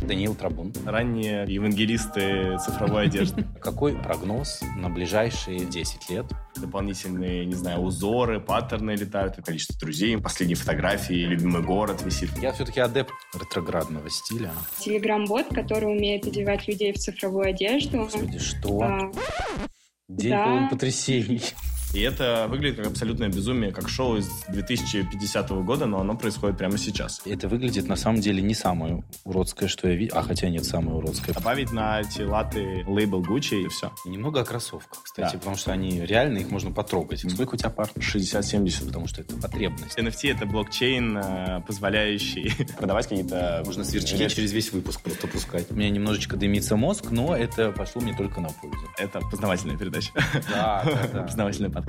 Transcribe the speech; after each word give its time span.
Даниил 0.00 0.34
Трабун. 0.34 0.72
Ранние 0.84 1.44
евангелисты 1.46 2.58
цифровой 2.58 3.04
одежды. 3.04 3.44
Какой 3.60 3.94
прогноз 3.96 4.60
на 4.76 4.88
ближайшие 4.88 5.64
10 5.64 6.10
лет? 6.10 6.26
Дополнительные, 6.56 7.44
не 7.46 7.54
знаю, 7.54 7.80
узоры, 7.80 8.40
паттерны 8.40 8.92
летают, 8.92 9.36
количество 9.44 9.78
друзей, 9.78 10.16
последние 10.18 10.56
фотографии, 10.56 11.24
любимый 11.24 11.62
город 11.62 12.02
висит. 12.02 12.30
Я 12.40 12.52
все-таки 12.52 12.80
адепт 12.80 13.12
ретроградного 13.34 14.08
стиля. 14.10 14.52
Телеграм-бот, 14.78 15.48
который 15.48 15.86
умеет 15.86 16.26
одевать 16.26 16.68
людей 16.68 16.92
в 16.92 16.98
цифровую 16.98 17.48
одежду. 17.48 17.98
Господи, 17.98 18.38
что? 18.38 18.82
А, 18.82 19.12
День 20.08 20.30
да. 20.30 20.44
полон 20.44 20.68
потрясений. 20.68 21.42
И 21.94 22.00
это 22.00 22.46
выглядит 22.50 22.78
как 22.78 22.88
абсолютное 22.88 23.28
безумие, 23.28 23.70
как 23.70 23.88
шоу 23.88 24.16
из 24.16 24.28
2050 24.48 25.50
года, 25.64 25.86
но 25.86 26.00
оно 26.00 26.16
происходит 26.16 26.58
прямо 26.58 26.76
сейчас. 26.76 27.22
Это 27.24 27.46
выглядит 27.46 27.86
на 27.86 27.94
самом 27.94 28.20
деле 28.20 28.42
не 28.42 28.54
самое 28.54 29.04
уродское, 29.24 29.68
что 29.68 29.88
я 29.88 29.94
видел. 29.94 30.18
А 30.18 30.22
хотя 30.22 30.48
нет, 30.48 30.64
самое 30.64 30.96
уродское. 30.96 31.32
Добавить 31.32 31.70
на 31.70 32.00
эти 32.00 32.22
латы 32.22 32.84
лейбл 32.88 33.22
Gucci 33.22 33.62
и 33.62 33.68
все. 33.68 33.92
И 34.04 34.08
немного 34.08 34.40
о 34.40 34.44
кроссовках, 34.44 35.04
кстати, 35.04 35.34
Да. 35.34 35.38
потому 35.38 35.56
что 35.56 35.70
они 35.70 36.00
реально, 36.04 36.38
их 36.38 36.50
можно 36.50 36.72
потрогать. 36.72 37.20
Сколько 37.30 37.54
у 37.54 37.56
тебя 37.56 37.70
пар? 37.70 37.88
60-70. 37.96 38.86
Потому 38.86 39.06
что 39.06 39.20
это 39.20 39.36
потребность. 39.36 39.96
NFT— 39.96 40.32
это 40.34 40.46
блокчейн, 40.46 41.16
э, 41.16 41.60
позволяющий 41.64 42.66
продавать 42.76 43.06
какие-то... 43.06 43.62
Можно 43.64 43.84
сверчки 43.84 44.28
через 44.28 44.50
весь 44.50 44.72
выпуск 44.72 45.00
просто 45.00 45.28
пускать. 45.28 45.70
У 45.70 45.74
меня 45.74 45.90
немножечко 45.90 46.36
дымится 46.36 46.74
мозг, 46.74 47.12
но 47.12 47.36
это 47.36 47.70
пошло 47.70 48.02
мне 48.02 48.16
только 48.16 48.40
на 48.40 48.48
пользу. 48.48 48.84
Это 48.98 49.20
познавательная 49.20 49.76
передача. 49.78 50.10
Да, 50.50 50.82
да, 50.84 51.08
да. 51.12 51.22
Познавательный 51.28 51.68
подкаст. 51.70 51.83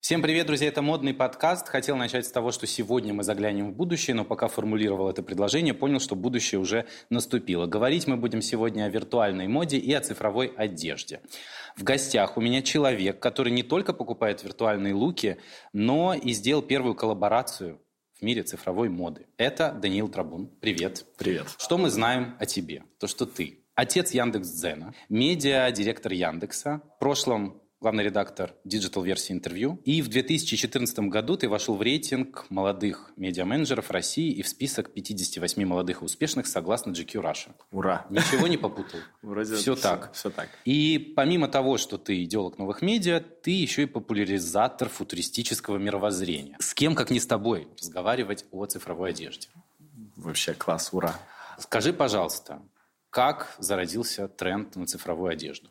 Всем 0.00 0.22
привет, 0.22 0.46
друзья, 0.46 0.68
это 0.68 0.82
модный 0.82 1.14
подкаст. 1.14 1.68
Хотел 1.68 1.96
начать 1.96 2.26
с 2.26 2.30
того, 2.30 2.50
что 2.50 2.66
сегодня 2.66 3.12
мы 3.12 3.22
заглянем 3.22 3.72
в 3.72 3.76
будущее, 3.76 4.14
но 4.14 4.24
пока 4.24 4.48
формулировал 4.48 5.08
это 5.10 5.22
предложение, 5.22 5.74
понял, 5.74 6.00
что 6.00 6.14
будущее 6.16 6.60
уже 6.60 6.86
наступило. 7.10 7.66
Говорить 7.66 8.06
мы 8.06 8.16
будем 8.16 8.42
сегодня 8.42 8.84
о 8.84 8.88
виртуальной 8.88 9.48
моде 9.48 9.78
и 9.78 9.92
о 9.92 10.00
цифровой 10.00 10.46
одежде. 10.56 11.20
В 11.76 11.84
гостях 11.84 12.36
у 12.36 12.40
меня 12.40 12.62
человек, 12.62 13.20
который 13.20 13.52
не 13.52 13.62
только 13.62 13.92
покупает 13.92 14.42
виртуальные 14.42 14.94
луки, 14.94 15.38
но 15.72 16.14
и 16.14 16.32
сделал 16.32 16.62
первую 16.62 16.94
коллаборацию 16.94 17.80
в 18.14 18.22
мире 18.22 18.42
цифровой 18.42 18.88
моды. 18.88 19.26
Это 19.36 19.72
Даниил 19.72 20.08
Трабун. 20.08 20.48
Привет. 20.60 21.04
Привет. 21.18 21.46
Что 21.58 21.78
мы 21.78 21.90
знаем 21.90 22.36
о 22.38 22.46
тебе? 22.46 22.84
То, 22.98 23.06
что 23.06 23.26
ты 23.26 23.65
отец 23.76 24.10
Яндекс.Дзена, 24.12 24.94
медиа-директор 25.08 26.12
Яндекса, 26.12 26.80
в 26.96 26.98
прошлом 26.98 27.62
главный 27.78 28.04
редактор 28.04 28.54
digital-версии 28.64 29.34
Interview. 29.34 29.80
И 29.84 30.00
в 30.00 30.08
2014 30.08 30.98
году 31.00 31.36
ты 31.36 31.48
вошел 31.48 31.76
в 31.76 31.82
рейтинг 31.82 32.46
молодых 32.48 33.12
медиа-менеджеров 33.16 33.90
России 33.90 34.32
и 34.32 34.42
в 34.42 34.48
список 34.48 34.92
58 34.94 35.64
молодых 35.64 36.00
и 36.00 36.04
успешных 36.04 36.46
согласно 36.46 36.92
GQ 36.92 37.22
Russia. 37.22 37.54
Ура. 37.70 38.06
Ничего 38.08 38.46
не 38.46 38.56
попутал? 38.56 38.98
Вроде 39.22 39.56
Все 39.56 39.76
так. 39.76 40.10
Все 40.14 40.30
так. 40.30 40.48
И 40.64 41.12
помимо 41.14 41.48
того, 41.48 41.76
что 41.76 41.98
ты 41.98 42.24
идеолог 42.24 42.58
новых 42.58 42.80
медиа, 42.80 43.20
ты 43.20 43.50
еще 43.50 43.82
и 43.82 43.86
популяризатор 43.86 44.88
футуристического 44.88 45.76
мировоззрения. 45.76 46.56
С 46.58 46.72
кем, 46.72 46.94
как 46.94 47.10
не 47.10 47.20
с 47.20 47.26
тобой, 47.26 47.68
разговаривать 47.78 48.46
о 48.52 48.64
цифровой 48.64 49.10
одежде? 49.10 49.48
Вообще 50.16 50.54
класс, 50.54 50.88
ура. 50.92 51.20
Скажи, 51.58 51.92
пожалуйста, 51.92 52.62
как 53.16 53.56
зародился 53.58 54.28
тренд 54.28 54.76
на 54.76 54.84
цифровую 54.84 55.30
одежду? 55.30 55.70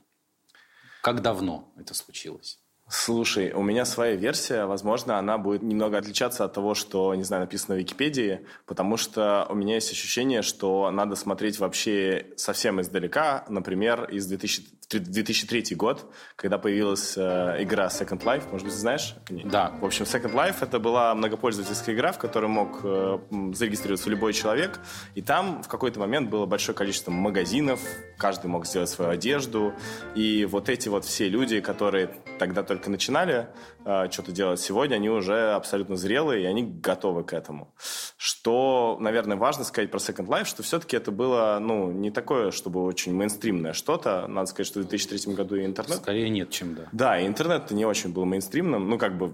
Как 1.03 1.21
давно 1.21 1.71
это 1.77 1.93
случилось? 1.93 2.57
Слушай, 2.89 3.51
у 3.51 3.61
меня 3.61 3.85
своя 3.85 4.15
версия, 4.15 4.65
возможно, 4.65 5.19
она 5.19 5.37
будет 5.37 5.61
немного 5.61 5.99
отличаться 5.99 6.43
от 6.43 6.53
того, 6.53 6.73
что, 6.73 7.13
не 7.13 7.21
знаю, 7.21 7.43
написано 7.43 7.75
в 7.75 7.77
Википедии, 7.77 8.47
потому 8.65 8.97
что 8.97 9.45
у 9.47 9.53
меня 9.53 9.75
есть 9.75 9.91
ощущение, 9.91 10.41
что 10.41 10.89
надо 10.89 11.15
смотреть 11.15 11.59
вообще 11.59 12.33
совсем 12.35 12.81
издалека, 12.81 13.45
например, 13.47 14.05
из 14.05 14.25
2000, 14.25 14.84
2003 14.89 15.75
год, 15.75 16.11
когда 16.35 16.57
появилась 16.57 17.15
э, 17.17 17.57
игра 17.59 17.87
Second 17.87 18.23
Life, 18.23 18.43
может 18.51 18.67
быть, 18.67 18.75
знаешь? 18.75 19.15
Да. 19.29 19.71
В 19.81 19.85
общем, 19.85 20.05
Second 20.05 20.33
Life 20.33 20.57
это 20.61 20.79
была 20.79 21.13
многопользовательская 21.15 21.95
игра, 21.95 22.11
в 22.11 22.17
которой 22.17 22.47
мог 22.47 22.81
э, 22.83 23.19
зарегистрироваться 23.53 24.09
любой 24.09 24.33
человек, 24.33 24.79
и 25.15 25.21
там 25.21 25.63
в 25.63 25.67
какой-то 25.67 25.99
момент 25.99 26.29
было 26.29 26.45
большое 26.45 26.77
количество 26.77 27.11
магазинов, 27.11 27.79
каждый 28.17 28.47
мог 28.47 28.65
сделать 28.65 28.89
свою 28.89 29.11
одежду, 29.11 29.73
и 30.15 30.45
вот 30.45 30.69
эти 30.69 30.89
вот 30.89 31.05
все 31.05 31.29
люди, 31.29 31.59
которые 31.61 32.11
тогда 32.39 32.63
только 32.63 32.89
начинали 32.89 33.47
э, 33.85 34.09
что-то 34.11 34.31
делать 34.31 34.59
сегодня, 34.59 34.95
они 34.95 35.09
уже 35.09 35.53
абсолютно 35.53 35.95
зрелые, 35.95 36.43
и 36.43 36.45
они 36.45 36.63
готовы 36.63 37.23
к 37.23 37.33
этому. 37.33 37.73
Что, 38.17 38.97
наверное, 38.99 39.37
важно 39.37 39.63
сказать 39.63 39.91
про 39.91 39.99
Second 39.99 40.27
Life, 40.27 40.45
что 40.45 40.63
все-таки 40.63 40.97
это 40.97 41.11
было, 41.11 41.57
ну, 41.61 41.91
не 41.91 42.11
такое, 42.11 42.51
чтобы 42.51 42.83
очень 42.83 43.13
мейнстримное 43.13 43.73
что-то. 43.73 44.27
Надо 44.27 44.47
сказать, 44.47 44.67
что 44.67 44.74
в 44.75 44.87
2003 44.87 45.33
году 45.33 45.55
и 45.55 45.65
интернет 45.65 45.97
Скорее 45.97 46.29
нет, 46.29 46.49
чем 46.49 46.75
да. 46.75 46.83
да, 46.91 47.19
и 47.19 47.27
интернет 47.27 47.71
не 47.71 47.85
очень 47.85 48.11
был 48.11 48.25
мейнстримным. 48.25 48.89
Ну, 48.89 48.97
как 48.97 49.17
бы 49.17 49.33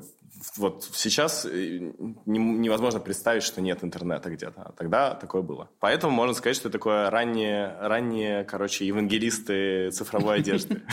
вот 0.58 0.88
сейчас 0.94 1.46
э, 1.46 1.92
не- 2.26 2.40
невозможно 2.40 3.00
представить, 3.00 3.44
что 3.44 3.62
нет 3.62 3.84
интернета 3.84 4.30
где-то. 4.30 4.62
А 4.62 4.72
тогда 4.72 5.14
такое 5.14 5.42
было. 5.42 5.70
Поэтому 5.80 6.14
можно 6.14 6.34
сказать, 6.34 6.56
что 6.56 6.70
это 6.70 6.78
такое 6.78 7.10
ранние, 7.10 7.76
ранние, 7.80 8.44
короче, 8.44 8.86
евангелисты 8.86 9.92
цифровой 9.92 10.38
одежды. 10.38 10.82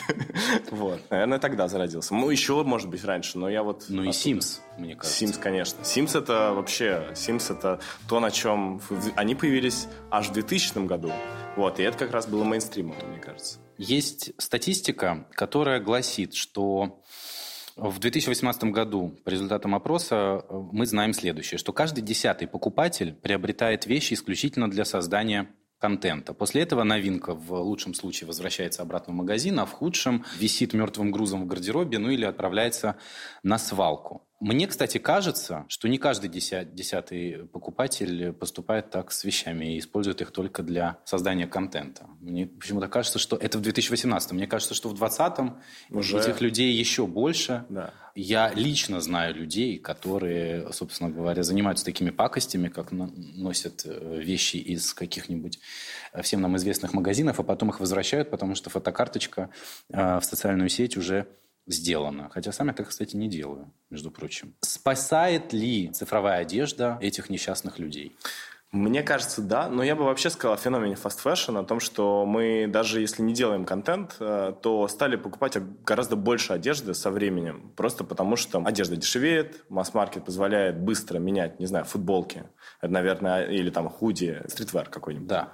Вот. 0.70 1.00
Наверное, 1.10 1.38
тогда 1.38 1.68
зародился. 1.68 2.14
Ну, 2.14 2.30
еще, 2.30 2.62
может 2.62 2.88
быть, 2.88 3.04
раньше, 3.04 3.38
но 3.38 3.48
я 3.48 3.62
вот... 3.62 3.86
Ну 3.88 4.04
и. 4.04 4.08
Sims, 4.08 4.60
мне 4.76 4.94
кажется. 4.94 5.24
Sims, 5.24 5.38
конечно. 5.38 5.80
Sims 5.82 6.18
это 6.18 6.52
вообще, 6.54 7.08
Sims 7.14 7.52
это 7.52 7.80
то, 8.08 8.20
на 8.20 8.30
чем 8.30 8.80
они 9.16 9.34
появились 9.34 9.88
аж 10.10 10.28
в 10.28 10.32
2000 10.32 10.86
году. 10.86 11.12
Вот, 11.56 11.80
и 11.80 11.82
это 11.82 11.98
как 11.98 12.12
раз 12.12 12.26
было 12.26 12.44
мейнстримом, 12.44 12.96
мне 13.10 13.18
кажется. 13.18 13.58
Есть 13.78 14.32
статистика, 14.38 15.28
которая 15.32 15.80
гласит, 15.80 16.34
что 16.34 17.00
в 17.76 18.00
2018 18.00 18.64
году 18.64 19.16
по 19.24 19.30
результатам 19.30 19.76
опроса 19.76 20.44
мы 20.50 20.84
знаем 20.84 21.12
следующее, 21.12 21.58
что 21.58 21.72
каждый 21.72 22.00
десятый 22.02 22.48
покупатель 22.48 23.14
приобретает 23.14 23.86
вещи 23.86 24.14
исключительно 24.14 24.68
для 24.68 24.84
создания 24.84 25.48
контента. 25.78 26.34
После 26.34 26.62
этого 26.62 26.82
новинка 26.82 27.34
в 27.34 27.52
лучшем 27.52 27.94
случае 27.94 28.26
возвращается 28.26 28.82
обратно 28.82 29.12
в 29.12 29.16
магазин, 29.16 29.60
а 29.60 29.64
в 29.64 29.70
худшем 29.70 30.24
висит 30.36 30.72
мертвым 30.72 31.12
грузом 31.12 31.44
в 31.44 31.46
гардеробе, 31.46 31.98
ну 31.98 32.10
или 32.10 32.24
отправляется 32.24 32.96
на 33.44 33.58
свалку. 33.58 34.27
Мне, 34.40 34.68
кстати, 34.68 34.98
кажется, 34.98 35.64
что 35.68 35.88
не 35.88 35.98
каждый 35.98 36.30
деся- 36.30 36.64
десятый 36.64 37.46
покупатель 37.46 38.32
поступает 38.32 38.88
так 38.90 39.10
с 39.10 39.24
вещами 39.24 39.74
и 39.74 39.78
использует 39.80 40.20
их 40.20 40.30
только 40.30 40.62
для 40.62 40.98
создания 41.04 41.48
контента. 41.48 42.06
Мне 42.20 42.46
почему-то 42.46 42.86
кажется, 42.86 43.18
что 43.18 43.36
это 43.36 43.58
в 43.58 43.62
2018. 43.62 44.32
Мне 44.32 44.46
кажется, 44.46 44.74
что 44.74 44.88
в 44.90 44.94
2020 44.94 45.56
Уже- 45.90 46.18
этих 46.20 46.40
людей 46.40 46.72
еще 46.72 47.06
больше. 47.08 47.64
Да. 47.68 47.92
Я 48.14 48.52
лично 48.54 49.00
знаю 49.00 49.34
людей, 49.34 49.78
которые, 49.78 50.72
собственно 50.72 51.10
говоря, 51.10 51.42
занимаются 51.42 51.84
такими 51.84 52.10
пакостями, 52.10 52.68
как 52.68 52.92
носят 52.92 53.82
э, 53.86 54.20
вещи 54.20 54.56
из 54.56 54.94
каких-нибудь 54.94 55.58
э, 56.12 56.22
всем 56.22 56.40
нам 56.40 56.56
известных 56.56 56.94
магазинов, 56.94 57.40
а 57.40 57.42
потом 57.42 57.70
их 57.70 57.80
возвращают, 57.80 58.30
потому 58.30 58.54
что 58.54 58.70
фотокарточка 58.70 59.50
э, 59.88 60.18
в 60.20 60.24
социальную 60.24 60.68
сеть 60.68 60.96
уже 60.96 61.26
сделана. 61.68 62.28
Хотя 62.30 62.52
сам 62.52 62.68
я 62.68 62.72
так, 62.72 62.88
кстати, 62.88 63.16
не 63.16 63.28
делаю, 63.28 63.72
между 63.90 64.10
прочим. 64.10 64.54
Спасает 64.60 65.52
ли 65.52 65.88
цифровая 65.88 66.40
одежда 66.40 66.98
этих 67.00 67.30
несчастных 67.30 67.78
людей? 67.78 68.16
Мне 68.70 69.02
кажется, 69.02 69.40
да, 69.40 69.70
но 69.70 69.82
я 69.82 69.96
бы 69.96 70.04
вообще 70.04 70.28
сказал 70.28 70.52
о 70.52 70.58
феномене 70.58 70.94
fast 70.94 71.24
fashion, 71.24 71.58
о 71.58 71.64
том, 71.64 71.80
что 71.80 72.26
мы 72.26 72.66
даже 72.68 73.00
если 73.00 73.22
не 73.22 73.32
делаем 73.32 73.64
контент, 73.64 74.16
э, 74.20 74.52
то 74.60 74.86
стали 74.88 75.16
покупать 75.16 75.56
гораздо 75.86 76.16
больше 76.16 76.52
одежды 76.52 76.92
со 76.92 77.10
временем, 77.10 77.72
просто 77.76 78.04
потому 78.04 78.36
что 78.36 78.62
одежда 78.62 78.96
дешевеет, 78.96 79.64
масс-маркет 79.70 80.26
позволяет 80.26 80.78
быстро 80.80 81.18
менять, 81.18 81.58
не 81.58 81.64
знаю, 81.64 81.86
футболки, 81.86 82.44
наверное, 82.82 83.46
или 83.46 83.70
там 83.70 83.88
худи, 83.88 84.42
стритвер 84.48 84.90
какой-нибудь. 84.90 85.28
Да. 85.28 85.52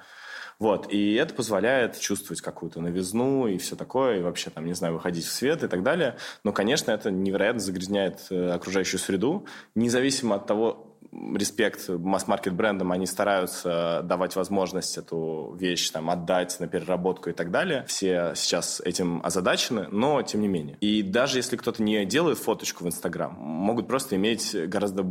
Вот, 0.64 0.90
и 0.90 1.12
это 1.12 1.34
позволяет 1.34 2.00
чувствовать 2.00 2.40
какую-то 2.40 2.80
новизну 2.80 3.46
и 3.48 3.58
все 3.58 3.76
такое, 3.76 4.20
и 4.20 4.22
вообще, 4.22 4.48
там, 4.48 4.64
не 4.64 4.72
знаю, 4.72 4.94
выходить 4.94 5.26
в 5.26 5.30
свет 5.30 5.62
и 5.62 5.68
так 5.68 5.82
далее. 5.82 6.16
Но, 6.42 6.52
конечно, 6.52 6.90
это 6.90 7.10
невероятно 7.10 7.60
загрязняет 7.60 8.28
э, 8.30 8.48
окружающую 8.48 8.98
среду, 8.98 9.44
независимо 9.74 10.36
от 10.36 10.46
того, 10.46 10.96
респект 11.12 11.86
масс-маркет 11.90 12.54
брендам, 12.54 12.92
они 12.92 13.04
стараются 13.04 14.00
давать 14.04 14.36
возможность 14.36 14.96
эту 14.96 15.54
вещь 15.60 15.90
там, 15.90 16.08
отдать 16.08 16.58
на 16.60 16.66
переработку 16.66 17.28
и 17.28 17.34
так 17.34 17.50
далее. 17.50 17.84
Все 17.86 18.32
сейчас 18.34 18.80
этим 18.80 19.20
озадачены, 19.22 19.88
но 19.90 20.22
тем 20.22 20.40
не 20.40 20.48
менее. 20.48 20.78
И 20.80 21.02
даже 21.02 21.40
если 21.40 21.56
кто-то 21.56 21.82
не 21.82 22.06
делает 22.06 22.38
фоточку 22.38 22.84
в 22.84 22.86
Инстаграм, 22.86 23.34
могут 23.34 23.86
просто 23.86 24.16
иметь 24.16 24.56
гораздо 24.66 25.02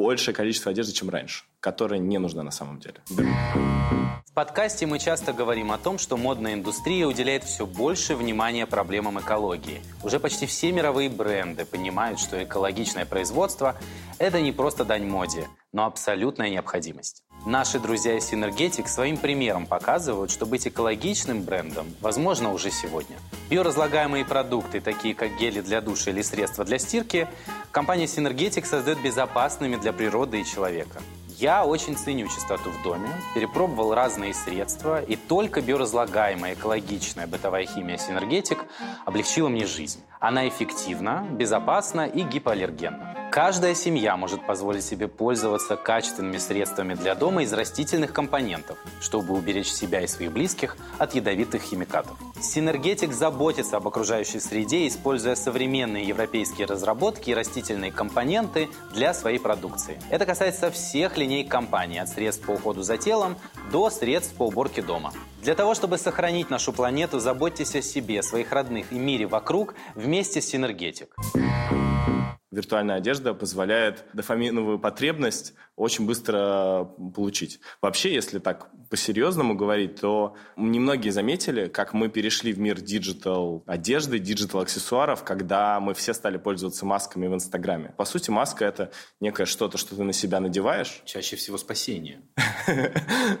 большее 0.00 0.34
количество 0.34 0.72
одежды, 0.72 0.94
чем 0.94 1.10
раньше, 1.10 1.44
которая 1.60 2.00
не 2.00 2.18
нужна 2.18 2.42
на 2.42 2.50
самом 2.50 2.80
деле. 2.80 3.00
Подкасте 4.40 4.86
мы 4.86 4.98
часто 4.98 5.34
говорим 5.34 5.70
о 5.70 5.76
том, 5.76 5.98
что 5.98 6.16
модная 6.16 6.54
индустрия 6.54 7.06
уделяет 7.06 7.44
все 7.44 7.66
больше 7.66 8.16
внимания 8.16 8.64
проблемам 8.64 9.20
экологии. 9.20 9.82
Уже 10.02 10.18
почти 10.18 10.46
все 10.46 10.72
мировые 10.72 11.10
бренды 11.10 11.66
понимают, 11.66 12.18
что 12.18 12.42
экологичное 12.42 13.04
производство– 13.04 13.76
это 14.18 14.40
не 14.40 14.52
просто 14.52 14.86
дань 14.86 15.04
моде, 15.04 15.46
но 15.74 15.84
абсолютная 15.84 16.48
необходимость. 16.48 17.22
Наши 17.44 17.78
друзья 17.78 18.16
из 18.16 18.32
Synergetic 18.32 18.88
своим 18.88 19.18
примером 19.18 19.66
показывают, 19.66 20.30
что 20.30 20.46
быть 20.46 20.66
экологичным 20.66 21.42
брендом 21.42 21.94
возможно 22.00 22.50
уже 22.54 22.70
сегодня. 22.70 23.18
Биоразлагаемые 23.50 24.24
продукты, 24.24 24.80
такие 24.80 25.14
как 25.14 25.36
гели 25.36 25.60
для 25.60 25.82
душа 25.82 26.12
или 26.12 26.22
средства 26.22 26.64
для 26.64 26.78
стирки, 26.78 27.28
компания 27.72 28.06
Synergetic 28.06 28.64
создает 28.64 29.02
безопасными 29.02 29.76
для 29.76 29.92
природы 29.92 30.40
и 30.40 30.46
человека. 30.46 31.02
Я 31.40 31.64
очень 31.64 31.96
ценю 31.96 32.28
чистоту 32.28 32.68
в 32.68 32.82
доме, 32.82 33.08
перепробовал 33.34 33.94
разные 33.94 34.34
средства, 34.34 35.00
и 35.00 35.16
только 35.16 35.62
биоразлагаемая 35.62 36.52
экологичная 36.52 37.26
бытовая 37.26 37.64
химия 37.64 37.96
Синергетик 37.96 38.58
облегчила 39.06 39.48
мне 39.48 39.64
жизнь. 39.64 40.02
Она 40.20 40.46
эффективна, 40.46 41.26
безопасна 41.30 42.06
и 42.06 42.22
гипоаллергенна. 42.22 43.30
Каждая 43.32 43.74
семья 43.74 44.18
может 44.18 44.44
позволить 44.44 44.84
себе 44.84 45.08
пользоваться 45.08 45.76
качественными 45.76 46.36
средствами 46.36 46.94
для 46.94 47.14
дома 47.14 47.44
из 47.44 47.52
растительных 47.54 48.12
компонентов, 48.12 48.76
чтобы 49.00 49.34
уберечь 49.34 49.70
себя 49.70 50.02
и 50.02 50.06
своих 50.06 50.32
близких 50.32 50.76
от 50.98 51.14
ядовитых 51.14 51.62
химикатов. 51.62 52.18
Синергетик 52.38 53.12
заботится 53.12 53.78
об 53.78 53.88
окружающей 53.88 54.40
среде, 54.40 54.86
используя 54.88 55.36
современные 55.36 56.04
европейские 56.04 56.66
разработки 56.66 57.30
и 57.30 57.34
растительные 57.34 57.92
компоненты 57.92 58.68
для 58.92 59.14
своей 59.14 59.38
продукции. 59.38 59.98
Это 60.10 60.26
касается 60.26 60.70
всех 60.70 61.16
линейк 61.16 61.48
компании, 61.48 61.98
от 61.98 62.08
средств 62.08 62.44
по 62.44 62.50
уходу 62.50 62.82
за 62.82 62.98
телом 62.98 63.36
до 63.70 63.90
средств 63.90 64.34
по 64.34 64.44
уборке 64.44 64.82
дома. 64.82 65.12
Для 65.42 65.54
того, 65.54 65.74
чтобы 65.74 65.98
сохранить 65.98 66.50
нашу 66.50 66.72
планету, 66.72 67.18
заботьтесь 67.18 67.74
о 67.74 67.82
себе, 67.82 68.22
своих 68.22 68.52
родных 68.52 68.92
и 68.92 68.98
мире 68.98 69.26
вокруг 69.26 69.74
вместе 69.94 70.40
с 70.40 70.48
Synergetic. 70.48 71.14
Виртуальная 72.50 72.96
одежда 72.96 73.32
позволяет 73.32 74.04
дофаминовую 74.12 74.78
потребность 74.78 75.54
очень 75.76 76.04
быстро 76.04 76.90
получить. 77.14 77.60
Вообще, 77.80 78.12
если 78.12 78.38
так 78.38 78.70
по-серьезному 78.90 79.54
говорить, 79.54 80.00
то 80.00 80.34
немногие 80.56 81.12
заметили, 81.12 81.68
как 81.68 81.94
мы 81.94 82.08
перешли 82.08 82.52
в 82.52 82.58
мир 82.58 82.80
digital 82.80 83.62
одежды, 83.66 84.18
digital 84.18 84.60
аксессуаров, 84.60 85.22
когда 85.24 85.78
мы 85.80 85.94
все 85.94 86.12
стали 86.12 86.38
пользоваться 86.38 86.84
масками 86.84 87.28
в 87.28 87.34
Инстаграме. 87.34 87.94
По 87.96 88.04
сути, 88.04 88.30
маска— 88.30 88.64
это 88.66 88.90
некое 89.20 89.46
что-то, 89.46 89.78
что 89.78 89.94
ты 89.94 90.02
на 90.02 90.12
себя 90.12 90.40
надеваешь. 90.40 91.02
Чаще 91.04 91.36
всего 91.36 91.56
спасение. 91.56 92.22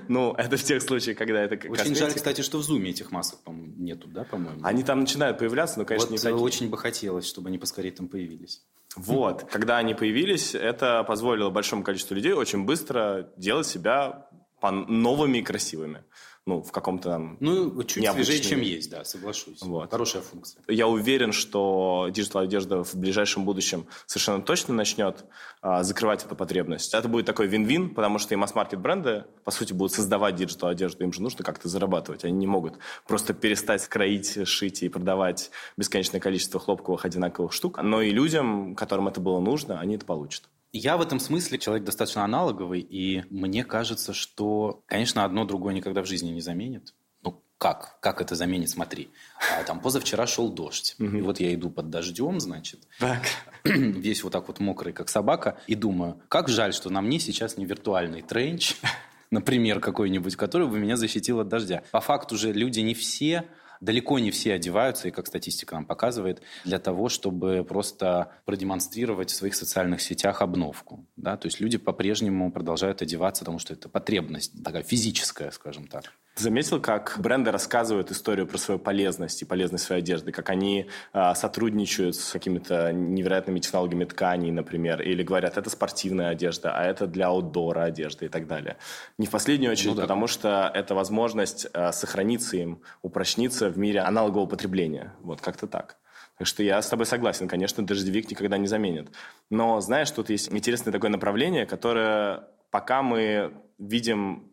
Ну, 0.08 0.32
это 0.32 0.56
в 0.56 0.62
тех 0.62 0.82
случаях, 0.82 1.16
когда 1.16 1.40
это 1.40 1.54
Очень 1.68 1.94
жаль, 1.94 2.12
кстати, 2.12 2.40
что 2.40 2.58
в 2.58 2.62
Зуме 2.62 2.90
этих 2.90 3.10
масок 3.10 3.40
нету, 3.46 4.08
да, 4.08 4.24
по-моему? 4.24 4.60
Они 4.62 4.82
там 4.82 5.00
начинают 5.00 5.38
появляться, 5.38 5.78
но, 5.78 5.84
конечно, 5.84 6.10
не 6.10 6.18
такие. 6.18 6.34
очень 6.34 6.68
бы 6.68 6.76
хотелось, 6.76 7.26
чтобы 7.26 7.48
они 7.48 7.58
поскорее 7.58 7.92
там 7.92 8.08
появились. 8.08 8.62
Вот. 8.96 9.44
Когда 9.44 9.78
они 9.78 9.94
появились, 9.94 10.54
это 10.54 11.04
позволило 11.04 11.50
большому 11.50 11.82
количеству 11.82 12.14
людей 12.14 12.32
очень 12.32 12.64
быстро 12.64 13.30
делать 13.36 13.66
себя 13.66 14.26
новыми 14.62 15.38
и 15.38 15.42
красивыми 15.42 16.04
ну, 16.50 16.62
в 16.62 16.72
каком-то 16.72 17.10
там 17.10 17.36
Ну, 17.38 17.80
чуть 17.84 18.10
свежее, 18.10 18.40
чем 18.40 18.60
есть, 18.60 18.90
да, 18.90 19.04
соглашусь. 19.04 19.62
Вот. 19.62 19.88
Хорошая 19.88 20.20
функция. 20.22 20.60
Я 20.66 20.88
уверен, 20.88 21.32
что 21.32 22.08
digital 22.10 22.42
одежда 22.42 22.82
в 22.82 22.94
ближайшем 22.96 23.44
будущем 23.44 23.86
совершенно 24.06 24.42
точно 24.42 24.74
начнет 24.74 25.24
а, 25.62 25.84
закрывать 25.84 26.24
эту 26.24 26.34
потребность. 26.34 26.92
Это 26.92 27.06
будет 27.06 27.26
такой 27.26 27.46
вин-вин, 27.46 27.94
потому 27.94 28.18
что 28.18 28.34
и 28.34 28.36
масс-маркет 28.36 28.80
бренды, 28.80 29.26
по 29.44 29.52
сути, 29.52 29.72
будут 29.72 29.92
создавать 29.92 30.34
digital 30.34 30.70
одежду. 30.70 31.04
Им 31.04 31.12
же 31.12 31.22
нужно 31.22 31.44
как-то 31.44 31.68
зарабатывать. 31.68 32.24
Они 32.24 32.36
не 32.36 32.46
могут 32.48 32.78
просто 33.06 33.32
перестать 33.32 33.86
кроить, 33.86 34.46
шить 34.48 34.82
и 34.82 34.88
продавать 34.88 35.52
бесконечное 35.76 36.20
количество 36.20 36.58
хлопковых 36.58 37.04
одинаковых 37.04 37.52
штук. 37.52 37.80
Но 37.80 38.02
и 38.02 38.10
людям, 38.10 38.74
которым 38.74 39.06
это 39.06 39.20
было 39.20 39.38
нужно, 39.38 39.78
они 39.78 39.94
это 39.94 40.04
получат. 40.04 40.49
Я 40.72 40.96
в 40.96 41.00
этом 41.00 41.18
смысле 41.18 41.58
человек 41.58 41.84
достаточно 41.84 42.24
аналоговый, 42.24 42.80
и 42.80 43.24
мне 43.30 43.64
кажется, 43.64 44.14
что, 44.14 44.84
конечно, 44.86 45.24
одно 45.24 45.44
другое 45.44 45.74
никогда 45.74 46.02
в 46.02 46.06
жизни 46.06 46.30
не 46.30 46.40
заменит. 46.40 46.94
Ну, 47.22 47.42
как? 47.58 47.98
Как 48.00 48.20
это 48.20 48.36
заменит? 48.36 48.70
Смотри. 48.70 49.10
А, 49.58 49.64
там 49.64 49.80
позавчера 49.80 50.28
шел 50.28 50.48
дождь. 50.48 50.94
И 51.00 51.20
вот 51.20 51.40
я 51.40 51.52
иду 51.54 51.70
под 51.70 51.90
дождем, 51.90 52.38
значит. 52.38 52.86
Так. 53.00 53.22
Весь 53.64 54.22
вот 54.22 54.32
так 54.32 54.46
вот 54.46 54.60
мокрый, 54.60 54.92
как 54.92 55.08
собака. 55.08 55.58
И 55.66 55.74
думаю, 55.74 56.20
как 56.28 56.48
жаль, 56.48 56.72
что 56.72 56.88
на 56.88 57.00
мне 57.00 57.18
сейчас 57.18 57.56
не 57.56 57.64
виртуальный 57.64 58.22
тренч, 58.22 58.76
например, 59.32 59.80
какой-нибудь, 59.80 60.36
который 60.36 60.68
бы 60.68 60.78
меня 60.78 60.96
защитил 60.96 61.40
от 61.40 61.48
дождя. 61.48 61.82
По 61.90 62.00
факту 62.00 62.36
же 62.36 62.52
люди 62.52 62.78
не 62.78 62.94
все 62.94 63.44
далеко 63.80 64.18
не 64.18 64.30
все 64.30 64.54
одеваются, 64.54 65.08
и 65.08 65.10
как 65.10 65.26
статистика 65.26 65.74
нам 65.74 65.84
показывает, 65.84 66.42
для 66.64 66.78
того, 66.78 67.08
чтобы 67.08 67.64
просто 67.64 68.32
продемонстрировать 68.44 69.30
в 69.30 69.34
своих 69.34 69.54
социальных 69.54 70.00
сетях 70.00 70.42
обновку. 70.42 71.06
Да? 71.16 71.36
То 71.36 71.46
есть 71.46 71.60
люди 71.60 71.78
по-прежнему 71.78 72.52
продолжают 72.52 73.02
одеваться, 73.02 73.42
потому 73.42 73.58
что 73.58 73.72
это 73.72 73.88
потребность 73.88 74.62
такая 74.62 74.82
физическая, 74.82 75.50
скажем 75.50 75.86
так. 75.86 76.12
Заметил, 76.36 76.80
как 76.80 77.16
бренды 77.18 77.50
рассказывают 77.50 78.10
историю 78.10 78.46
про 78.46 78.56
свою 78.56 78.78
полезность 78.78 79.42
и 79.42 79.44
полезность 79.44 79.84
своей 79.84 80.00
одежды, 80.00 80.32
как 80.32 80.48
они 80.48 80.86
э, 81.12 81.34
сотрудничают 81.34 82.16
с 82.16 82.30
какими-то 82.32 82.92
невероятными 82.92 83.58
технологиями 83.58 84.04
тканей, 84.04 84.50
например, 84.50 85.02
или 85.02 85.22
говорят, 85.22 85.58
это 85.58 85.68
спортивная 85.68 86.28
одежда, 86.28 86.72
а 86.74 86.84
это 86.84 87.06
для 87.06 87.26
аутдора 87.26 87.82
одежды 87.82 88.26
и 88.26 88.28
так 88.28 88.46
далее. 88.46 88.76
Не 89.18 89.26
в 89.26 89.30
последнюю 89.30 89.72
очередь, 89.72 89.90
ну, 89.90 89.94
да. 89.96 90.02
потому 90.02 90.28
что 90.28 90.70
это 90.72 90.94
возможность 90.94 91.66
э, 91.72 91.92
сохраниться 91.92 92.56
им, 92.56 92.80
упрочниться 93.02 93.69
в 93.70 93.78
мире 93.78 94.00
аналогового 94.00 94.46
потребления. 94.46 95.14
Вот 95.22 95.40
как-то 95.40 95.66
так. 95.66 95.96
Так 96.38 96.46
что 96.46 96.62
я 96.62 96.80
с 96.80 96.88
тобой 96.88 97.06
согласен. 97.06 97.48
Конечно, 97.48 97.84
дождевик 97.84 98.30
никогда 98.30 98.56
не 98.56 98.66
заменит. 98.66 99.10
Но, 99.50 99.80
знаешь, 99.80 100.10
тут 100.10 100.30
есть 100.30 100.50
интересное 100.50 100.92
такое 100.92 101.10
направление, 101.10 101.66
которое 101.66 102.48
пока 102.70 103.02
мы 103.02 103.52
видим 103.78 104.50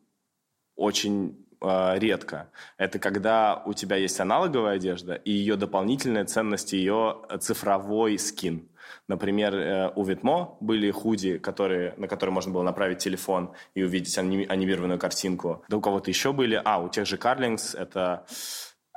очень 0.76 1.46
э, 1.62 2.00
редко. 2.00 2.50
Это 2.78 3.00
когда 3.00 3.64
у 3.66 3.74
тебя 3.74 3.96
есть 3.96 4.20
аналоговая 4.20 4.76
одежда 4.76 5.16
и 5.16 5.32
ее 5.32 5.56
дополнительная 5.56 6.26
ценность, 6.26 6.74
ее 6.74 7.22
цифровой 7.40 8.20
скин. 8.20 8.68
Например, 9.08 9.56
э, 9.56 9.92
у 9.96 10.04
Витмо 10.04 10.58
были 10.60 10.92
худи, 10.92 11.38
которые, 11.38 11.94
на 11.98 12.08
которые 12.08 12.34
можно 12.34 12.52
было 12.52 12.64
направить 12.64 13.00
телефон 13.00 13.54
и 13.76 13.84
увидеть 13.84 14.18
анимированную 14.18 15.00
картинку. 15.00 15.64
Да 15.70 15.78
у 15.78 15.82
кого-то 15.82 16.10
еще 16.10 16.34
были. 16.34 16.62
А, 16.64 16.82
у 16.82 16.90
тех 16.90 17.06
же 17.06 17.18
Карлингс 17.18 17.76
это 17.76 18.26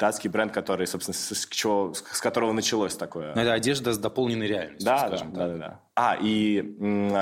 датский 0.01 0.31
бренд, 0.31 0.51
который, 0.53 0.87
собственно, 0.87 1.15
с, 1.15 1.47
чего, 1.49 1.93
с 1.95 2.21
которого 2.21 2.53
началось 2.53 2.97
такое. 2.97 3.35
Но 3.35 3.43
это 3.43 3.53
одежда 3.53 3.93
с 3.93 3.99
дополненной 3.99 4.49
реальностью, 4.49 4.87
да, 4.87 5.07
скажем 5.07 5.33
да, 5.33 5.41
так. 5.41 5.49
Да, 5.51 5.53
да, 5.53 5.69
да. 5.69 5.81
А, 5.95 6.17
и 6.21 6.65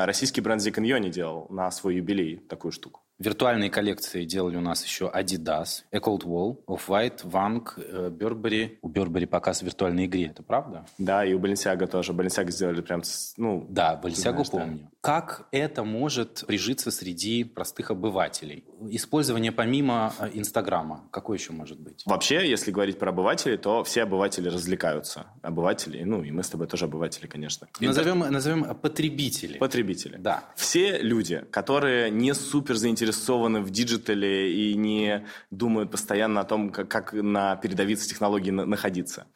российский 0.05 0.41
бренд 0.41 0.63
Зиканьони 0.63 1.11
делал 1.11 1.47
на 1.51 1.71
свой 1.71 1.97
юбилей 1.97 2.37
такую 2.37 2.73
штуку. 2.73 3.03
Виртуальные 3.19 3.69
коллекции 3.69 4.25
делали 4.25 4.57
у 4.57 4.61
нас 4.61 4.85
еще 4.85 5.11
Adidas, 5.13 5.83
Ecold 5.93 6.23
Wall, 6.23 6.65
Off-White, 6.69 7.25
Vang, 7.25 7.65
э, 7.77 8.11
Burberry. 8.11 8.79
У 8.81 8.89
Burberry 8.89 9.27
показ 9.27 9.59
в 9.59 9.63
виртуальной 9.65 10.07
игре, 10.07 10.27
это 10.27 10.45
правда? 10.45 10.87
Да, 10.99 11.25
и 11.25 11.35
у 11.35 11.41
Balenciaga 11.41 11.89
тоже. 11.89 12.13
Balenciaga 12.13 12.53
сделали 12.53 12.81
прям, 12.81 13.03
ну... 13.37 13.67
Да, 13.69 14.01
Balenciaga 14.01 14.49
помню. 14.49 14.79
Да. 14.83 14.89
Как 15.01 15.49
это 15.51 15.83
может 15.83 16.45
прижиться 16.47 16.93
среди 16.93 17.43
простых 17.43 17.91
обывателей? 17.91 18.65
Использование 18.91 19.53
помимо 19.53 20.13
э, 20.19 20.31
Инстаграма, 20.35 21.09
какое 21.11 21.39
еще 21.39 21.53
может 21.53 21.81
быть? 21.81 22.03
Вообще, 22.07 22.49
если 22.49 22.71
говорить 22.71 22.99
про 22.99 23.11
обывателей, 23.11 23.57
то 23.57 23.83
все 23.85 24.03
обыватели 24.03 24.49
развлекаются. 24.49 25.27
Обыватели, 25.43 26.03
ну 26.05 26.23
и 26.23 26.31
мы 26.31 26.43
с 26.43 26.49
тобой 26.49 26.67
тоже 26.67 26.85
обыватели, 26.85 27.27
конечно. 27.27 27.69
Назовем, 27.81 28.21
назовем 28.21 28.75
потребители. 28.77 29.59
Потребители. 29.59 30.17
Да. 30.19 30.45
Все 30.57 30.99
люди, 30.99 31.45
которые 31.51 32.11
не 32.11 32.35
супер 32.35 32.77
заинтересованы 32.77 33.09
заинтересованы 33.09 33.61
в 33.61 33.71
digital 33.71 34.43
е 34.43 34.53
и 34.53 34.75
не 34.75 35.25
думают 35.51 35.91
постоянно 35.91 36.41
о 36.41 36.45
том, 36.45 36.71
как, 36.71 36.89
как 36.89 37.13
на 37.13 37.57
передовице 37.57 38.09
технологий 38.09 38.51
на, 38.51 38.65
находиться. 38.67 39.27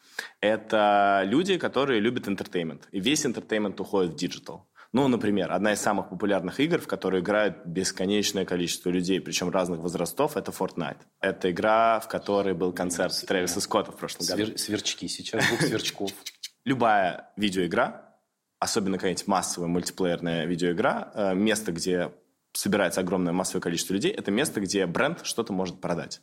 Это 0.40 1.22
люди, 1.24 1.58
которые 1.58 2.00
любят 2.00 2.28
entertainment. 2.28 2.88
И 2.92 3.00
весь 3.00 3.24
entertainment 3.26 3.80
уходит 3.80 4.12
в 4.12 4.16
digital. 4.16 4.66
Ну, 4.92 5.08
например, 5.08 5.50
одна 5.52 5.72
из 5.72 5.80
самых 5.80 6.10
популярных 6.10 6.60
игр, 6.60 6.78
в 6.78 6.86
которую 6.86 7.22
играет 7.22 7.66
бесконечное 7.66 8.44
количество 8.44 8.90
людей, 8.90 9.20
причем 9.20 9.48
разных 9.48 9.80
возрастов, 9.80 10.36
это 10.36 10.50
Fortnite. 10.50 10.98
Это 11.20 11.50
игра, 11.50 11.98
в 12.00 12.08
которой 12.08 12.52
был 12.52 12.72
концерт. 12.72 13.14
Трэвиса 13.26 13.60
Скотта 13.60 13.92
в 13.92 13.96
прошлом 13.96 14.22
Свер... 14.22 14.46
году. 14.46 14.58
Сверчки, 14.58 15.08
сейчас 15.08 15.48
двух 15.48 15.62
сверчков. 15.62 16.12
Любая 16.66 17.30
видеоигра, 17.38 18.16
особенно 18.58 18.98
какая-нибудь 18.98 19.26
массовая 19.26 19.68
мультиплеерная 19.68 20.44
видеоигра, 20.44 21.10
э, 21.14 21.34
место, 21.34 21.72
где 21.72 22.12
собирается 22.52 23.00
огромное 23.00 23.32
массовое 23.32 23.62
количество 23.62 23.94
людей, 23.94 24.12
это 24.12 24.30
место, 24.30 24.60
где 24.60 24.86
бренд 24.86 25.20
что-то 25.24 25.54
может 25.54 25.80
продать. 25.80 26.20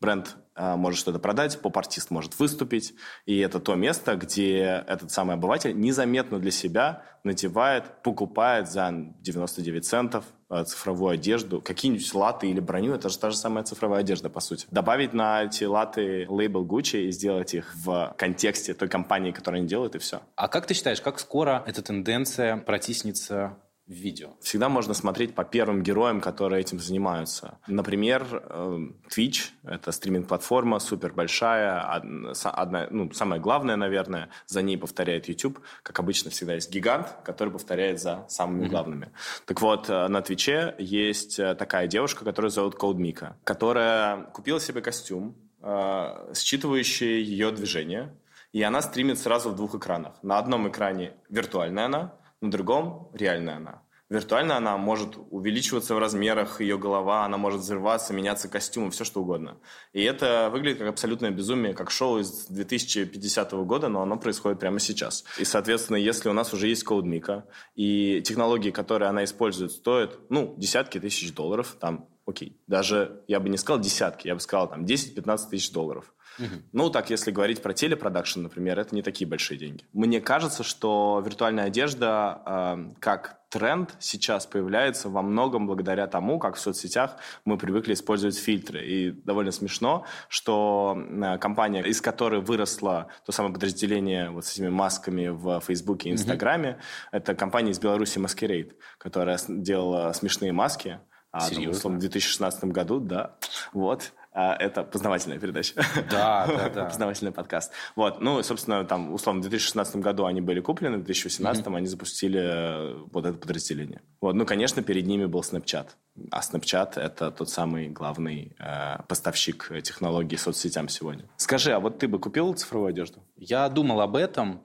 Бренд 0.00 0.36
э, 0.54 0.76
может 0.76 0.98
что-то 0.98 1.18
продать, 1.18 1.60
поп-артист 1.60 2.10
может 2.10 2.38
выступить, 2.38 2.94
и 3.26 3.38
это 3.38 3.60
то 3.60 3.74
место, 3.74 4.16
где 4.16 4.84
этот 4.86 5.10
самый 5.10 5.36
обыватель 5.36 5.78
незаметно 5.78 6.38
для 6.38 6.50
себя 6.50 7.02
надевает, 7.24 8.02
покупает 8.02 8.70
за 8.70 8.90
99 8.92 9.86
центов 9.86 10.24
э, 10.50 10.64
цифровую 10.64 11.12
одежду, 11.12 11.60
какие-нибудь 11.60 12.12
латы 12.14 12.48
или 12.48 12.60
броню, 12.60 12.94
это 12.94 13.08
же 13.08 13.18
та 13.18 13.30
же 13.30 13.36
самая 13.36 13.64
цифровая 13.64 14.00
одежда, 14.00 14.28
по 14.28 14.40
сути. 14.40 14.66
Добавить 14.70 15.14
на 15.14 15.44
эти 15.44 15.64
латы 15.64 16.26
лейбл 16.28 16.66
Gucci 16.66 17.04
и 17.04 17.10
сделать 17.10 17.54
их 17.54 17.74
в 17.76 18.14
контексте 18.18 18.74
той 18.74 18.88
компании, 18.88 19.32
которую 19.32 19.60
они 19.60 19.68
делают, 19.68 19.94
и 19.94 19.98
все. 19.98 20.20
А 20.36 20.48
как 20.48 20.66
ты 20.66 20.74
считаешь, 20.74 21.00
как 21.00 21.18
скоро 21.18 21.62
эта 21.66 21.82
тенденция 21.82 22.58
протиснется 22.58 23.56
в 23.86 23.92
видео. 23.92 24.30
Всегда 24.40 24.68
можно 24.68 24.94
смотреть 24.94 25.34
по 25.34 25.44
первым 25.44 25.82
героям, 25.82 26.20
которые 26.20 26.60
этим 26.60 26.80
занимаются. 26.80 27.58
Например, 27.66 28.42
эм, 28.48 28.96
Twitch— 29.14 29.50
это 29.62 29.92
стриминг-платформа, 29.92 30.78
супер 30.78 31.12
большая, 31.12 31.80
одна, 31.80 32.88
ну, 32.90 33.12
самое 33.12 33.42
главное, 33.42 33.76
наверное, 33.76 34.30
за 34.46 34.62
ней 34.62 34.78
повторяет 34.78 35.28
YouTube. 35.28 35.60
Как 35.82 35.98
обычно, 36.00 36.30
всегда 36.30 36.54
есть 36.54 36.70
гигант, 36.70 37.14
который 37.24 37.50
повторяет 37.50 38.00
за 38.00 38.24
самыми 38.28 38.64
mm-hmm. 38.64 38.68
главными. 38.68 39.12
Так 39.44 39.60
вот, 39.60 39.90
э, 39.90 40.08
на 40.08 40.22
Твиче 40.22 40.74
есть 40.78 41.38
э, 41.38 41.54
такая 41.54 41.86
девушка, 41.86 42.24
которую 42.24 42.50
зовут 42.50 42.76
Cold 42.76 42.96
Mika, 42.96 43.34
которая 43.44 44.22
купила 44.32 44.60
себе 44.60 44.80
костюм, 44.80 45.36
э, 45.60 46.32
считывающий 46.32 47.20
ее 47.20 47.50
движение, 47.50 48.16
и 48.52 48.62
она 48.62 48.80
стримит 48.80 49.18
сразу 49.18 49.50
в 49.50 49.56
двух 49.56 49.74
экранах. 49.74 50.14
На 50.22 50.38
одном 50.38 50.68
экране 50.68 51.12
виртуальная 51.28 51.84
она— 51.84 52.14
на 52.44 52.50
другом 52.50 53.10
реальная 53.14 53.56
она. 53.56 53.82
Виртуально 54.10 54.58
она 54.58 54.76
может 54.76 55.16
увеличиваться 55.30 55.94
в 55.94 55.98
размерах, 55.98 56.60
ее 56.60 56.76
голова, 56.76 57.24
она 57.24 57.38
может 57.38 57.62
взрываться, 57.62 58.12
меняться 58.12 58.48
костюмы, 58.48 58.90
все 58.90 59.02
что 59.02 59.22
угодно. 59.22 59.56
И 59.94 60.02
это 60.02 60.50
выглядит 60.52 60.78
как 60.78 60.88
абсолютное 60.88 61.30
безумие, 61.30 61.72
как 61.72 61.90
шоу 61.90 62.18
из 62.18 62.46
2050 62.46 63.52
года, 63.64 63.88
но 63.88 64.02
оно 64.02 64.18
происходит 64.18 64.60
прямо 64.60 64.78
сейчас. 64.78 65.24
И, 65.38 65.44
соответственно, 65.44 65.96
если 65.96 66.28
у 66.28 66.34
нас 66.34 66.52
уже 66.52 66.68
есть 66.68 66.86
CodeMika, 66.86 67.44
и 67.76 68.20
технологии, 68.22 68.70
которые 68.70 69.08
она 69.08 69.24
использует, 69.24 69.72
стоят, 69.72 70.18
ну, 70.28 70.54
десятки 70.58 71.00
тысяч 71.00 71.32
долларов, 71.32 71.74
там, 71.80 72.06
окей, 72.26 72.60
даже 72.66 73.22
я 73.26 73.40
бы 73.40 73.48
не 73.48 73.56
сказал 73.56 73.80
десятки, 73.80 74.28
я 74.28 74.34
бы 74.34 74.40
сказал 74.40 74.68
там 74.68 74.84
10-15 74.84 75.48
тысяч 75.50 75.72
долларов. 75.72 76.14
Угу. 76.38 76.62
Ну, 76.72 76.90
так, 76.90 77.10
если 77.10 77.30
говорить 77.30 77.62
про 77.62 77.72
телепродакшн, 77.72 78.42
например, 78.42 78.78
это 78.78 78.94
не 78.94 79.02
такие 79.02 79.28
большие 79.28 79.58
деньги. 79.58 79.84
Мне 79.92 80.20
кажется, 80.20 80.62
что 80.62 81.22
виртуальная 81.24 81.64
одежда 81.64 82.42
э, 82.44 82.94
как 83.00 83.40
тренд 83.54 83.94
сейчас 84.00 84.46
появляется 84.46 85.08
во 85.08 85.22
многом 85.22 85.68
благодаря 85.68 86.08
тому, 86.08 86.40
как 86.40 86.56
в 86.56 86.58
соцсетях 86.58 87.16
мы 87.44 87.56
привыкли 87.56 87.94
использовать 87.94 88.36
фильтры. 88.36 88.84
И 88.84 89.10
довольно 89.12 89.52
смешно, 89.52 90.04
что 90.28 90.98
э, 90.98 91.38
компания, 91.38 91.82
из 91.82 92.00
которой 92.00 92.40
выросло 92.40 93.06
то 93.24 93.30
самое 93.30 93.54
подразделение 93.54 94.30
вот 94.30 94.44
с 94.44 94.54
этими 94.54 94.70
масками 94.70 95.28
в 95.28 95.60
Фейсбуке 95.60 96.08
и 96.08 96.12
Инстаграме, 96.12 96.70
угу. 96.70 96.78
это 97.12 97.34
компания 97.36 97.70
из 97.70 97.78
Беларуси 97.78 98.18
Masquerade, 98.18 98.72
которая 98.98 99.38
делала 99.48 100.12
смешные 100.12 100.52
маски. 100.52 100.98
А, 101.30 101.40
Серьезно? 101.40 101.90
в 101.90 101.98
2016 101.98 102.64
году, 102.66 103.00
да. 103.00 103.36
Вот. 103.72 104.12
А, 104.34 104.56
это 104.56 104.82
познавательная 104.82 105.38
передача. 105.38 105.74
Да, 106.10 106.46
да, 106.48 106.68
да. 106.68 106.84
Познавательный 106.90 107.30
подкаст. 107.30 107.72
Вот, 107.94 108.20
ну, 108.20 108.42
собственно, 108.42 108.84
там, 108.84 109.14
условно, 109.14 109.40
в 109.40 109.42
2016 109.42 109.96
году 109.96 110.26
они 110.26 110.40
были 110.40 110.58
куплены, 110.60 110.98
в 110.98 111.04
2018 111.04 111.64
mm-hmm. 111.64 111.76
они 111.76 111.86
запустили 111.86 112.40
э, 112.42 113.04
вот 113.12 113.26
это 113.26 113.38
подразделение. 113.38 114.02
Вот, 114.20 114.34
ну, 114.34 114.44
конечно, 114.44 114.82
перед 114.82 115.06
ними 115.06 115.26
был 115.26 115.40
Snapchat. 115.40 115.86
А 116.32 116.40
Snapchat— 116.40 116.94
это 117.00 117.30
тот 117.30 117.48
самый 117.48 117.88
главный 117.88 118.56
э, 118.58 119.02
поставщик 119.06 119.70
технологий 119.84 120.36
соцсетям 120.36 120.88
сегодня. 120.88 121.24
Скажи, 121.36 121.72
а 121.72 121.78
вот 121.78 121.98
ты 121.98 122.08
бы 122.08 122.18
купил 122.18 122.54
цифровую 122.54 122.88
одежду? 122.88 123.22
Я 123.36 123.68
думал 123.68 124.00
об 124.00 124.16
этом. 124.16 124.62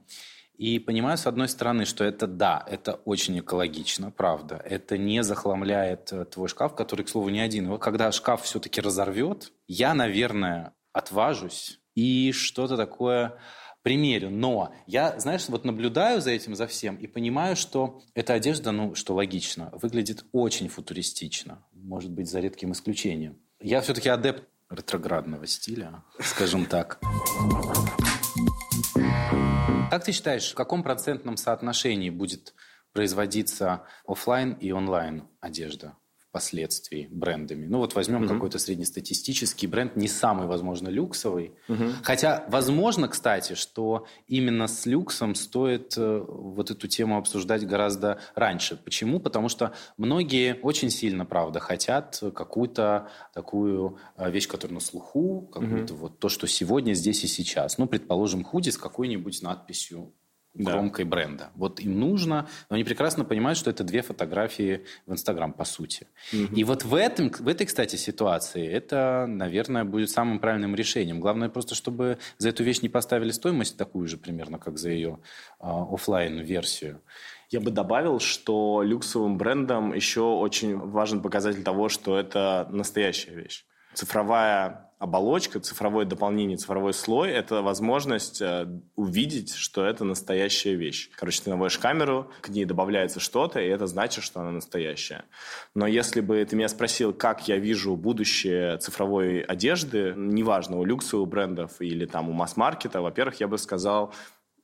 И 0.60 0.78
понимаю, 0.78 1.18
с 1.18 1.26
одной 1.26 1.48
стороны, 1.48 1.86
что 1.86 2.04
это 2.04 2.28
да, 2.28 2.66
это 2.70 2.96
очень 3.06 3.40
экологично, 3.40 4.12
правда. 4.12 4.62
Это 4.66 4.98
не 4.98 5.24
захламляет 5.24 6.12
э, 6.12 6.26
твой 6.26 6.50
шкаф, 6.50 6.76
который, 6.76 7.06
к 7.06 7.10
слову, 7.10 7.30
не 7.30 7.40
один. 7.40 7.70
Вот 7.70 7.82
когда 7.82 8.12
шкаф 8.12 8.44
все-таки 8.44 8.82
разорвет, 8.82 9.54
я, 9.68 9.94
наверное, 9.94 10.74
отважусь 10.92 11.80
и 11.96 12.34
что-то 12.34 12.76
такое 12.76 13.40
примерю. 13.84 14.32
Но 14.32 14.74
я, 14.86 15.18
знаешь, 15.18 15.48
вот 15.48 15.64
наблюдаю 15.64 16.20
за 16.20 16.32
этим, 16.32 16.56
за 16.56 16.68
всем, 16.68 16.98
и 16.98 17.08
понимаю, 17.08 17.56
что 17.56 18.02
эта 18.14 18.34
одежда, 18.34 18.72
ну, 18.72 18.96
что 18.96 19.16
логично, 19.16 19.70
выглядит 19.82 20.26
очень 20.34 20.68
футуристично. 20.68 21.66
Может 21.72 22.12
быть, 22.12 22.30
за 22.30 22.42
редким 22.42 22.74
исключением. 22.74 23.40
Я 23.62 23.80
все-таки 23.80 24.10
адепт 24.10 24.44
ретроградного 24.70 25.48
стиля, 25.48 26.04
скажем 26.20 26.66
так. 26.66 27.00
Как 29.90 30.04
ты 30.04 30.12
считаешь, 30.12 30.52
в 30.52 30.56
каком 30.56 30.84
процентном 30.84 31.36
соотношении 31.36 32.12
будет 32.12 32.54
производиться 32.94 33.88
офлайн 34.06 34.54
и 34.54 34.72
онлайн 34.72 35.28
одежда? 35.40 35.98
Впоследствии 36.30 37.08
брендами. 37.10 37.66
Ну 37.66 37.80
вот 37.80 37.96
возьмем 37.96 38.24
угу. 38.24 38.34
какой-то 38.34 38.60
среднестатистический 38.60 39.66
бренд, 39.66 39.96
не 39.96 40.08
самый, 40.08 40.46
возможно, 40.46 40.88
люксовый. 40.88 41.54
Угу. 41.68 41.84
Хотя, 42.04 42.46
возможно, 42.50 43.08
кстати, 43.08 43.54
что 43.54 44.06
именно 44.28 44.68
с 44.68 44.86
люксом 44.86 45.34
стоит 45.34 45.98
э, 45.98 46.24
вот 46.28 46.70
эту 46.70 46.88
тему 46.88 47.18
обсуждать 47.18 47.66
гораздо 47.66 48.20
раньше. 48.36 48.78
Почему? 48.78 49.20
Потому 49.20 49.50
что 49.50 49.74
многие 49.98 50.60
очень 50.62 50.92
сильно, 50.92 51.26
правда, 51.26 51.60
хотят 51.60 52.22
какую-то 52.36 53.10
такую 53.34 53.98
э, 54.16 54.30
вещь, 54.30 54.48
которая 54.48 54.76
на 54.76 54.82
слуху, 54.82 55.50
какую-то 55.52 55.96
угу. 55.96 56.02
вот 56.04 56.20
то, 56.20 56.30
что 56.30 56.46
сегодня, 56.48 56.94
здесь 56.94 57.24
и 57.24 57.28
сейчас. 57.28 57.80
Ну, 57.80 57.88
предположим, 57.88 58.44
худи 58.44 58.70
с 58.70 58.78
какой-нибудь 58.78 59.42
надписью 59.42 60.14
да. 60.66 61.06
бренда. 61.06 61.50
Вот 61.56 61.80
им 61.80 62.00
нужно, 62.00 62.48
но 62.70 62.76
они 62.76 62.84
прекрасно 62.84 63.26
понимают, 63.26 63.58
что 63.58 63.70
это 63.70 63.84
две 63.84 64.02
фотографии 64.02 64.86
в 65.08 65.14
Инстаграм, 65.14 65.54
по 65.54 65.66
сути. 65.66 66.08
Угу. 66.34 66.56
И 66.56 66.64
вот 66.64 66.84
в, 66.84 66.96
этом, 66.96 67.32
в 67.32 67.48
этой, 67.48 67.66
кстати, 67.66 67.96
ситуации 67.96 68.68
это, 68.68 69.26
наверное, 69.28 69.84
будет 69.86 70.10
самым 70.10 70.40
правильным 70.40 70.76
решением. 70.76 71.20
Главное 71.20 71.50
просто, 71.50 71.76
чтобы 71.76 72.18
за 72.38 72.50
эту 72.50 72.64
вещь 72.64 72.82
не 72.82 72.90
поставили 72.90 73.32
стоимость 73.32 73.78
такую 73.78 74.08
же 74.08 74.18
примерно, 74.18 74.60
как 74.60 74.78
за 74.78 74.90
ее 74.90 75.20
а, 75.60 75.84
офлайн 75.84 76.40
версию 76.40 77.02
Я 77.50 77.62
бы 77.62 77.72
добавил, 77.72 78.20
что 78.20 78.84
люксовым 78.84 79.38
брендам 79.38 79.94
еще 79.94 80.22
очень 80.22 80.78
важен 80.78 81.22
показатель 81.22 81.64
того, 81.64 81.90
что 81.90 82.20
это 82.20 82.68
настоящая 82.70 83.34
вещь. 83.36 83.66
Цифровая 83.94 84.89
оболочка, 85.00 85.62
цифровое 85.62 86.06
дополнение, 86.06 86.58
цифровой 86.58 86.94
слой– 86.94 87.30
это 87.32 87.62
возможность 87.62 88.42
э, 88.42 88.68
увидеть, 88.96 89.56
что 89.56 89.86
это 89.86 90.04
настоящая 90.04 90.76
вещь. 90.76 91.10
Короче, 91.16 91.42
ты 91.42 91.50
наводишь 91.50 91.80
камеру, 91.80 92.30
к 92.42 92.50
ней 92.50 92.66
добавляется 92.66 93.22
что-то, 93.22 93.62
и 93.62 93.68
это 93.68 93.88
значит, 93.88 94.26
что 94.26 94.42
она 94.42 94.52
настоящая. 94.52 95.24
Но 95.74 95.88
если 95.88 96.20
бы 96.20 96.44
ты 96.44 96.58
меня 96.58 96.68
спросил, 96.68 97.14
как 97.14 97.48
я 97.48 97.58
вижу 97.58 97.96
будущее 97.96 98.78
цифровой 98.78 99.40
одежды, 99.40 100.14
неважно, 100.18 100.78
у 100.78 100.84
люксовых 100.84 101.30
брендов 101.30 101.80
или 101.80 102.06
там 102.06 102.30
у 102.30 102.34
масс-маркета, 102.34 103.02
во-первых, 103.02 103.40
я 103.40 103.48
бы 103.48 103.58
сказал, 103.58 104.14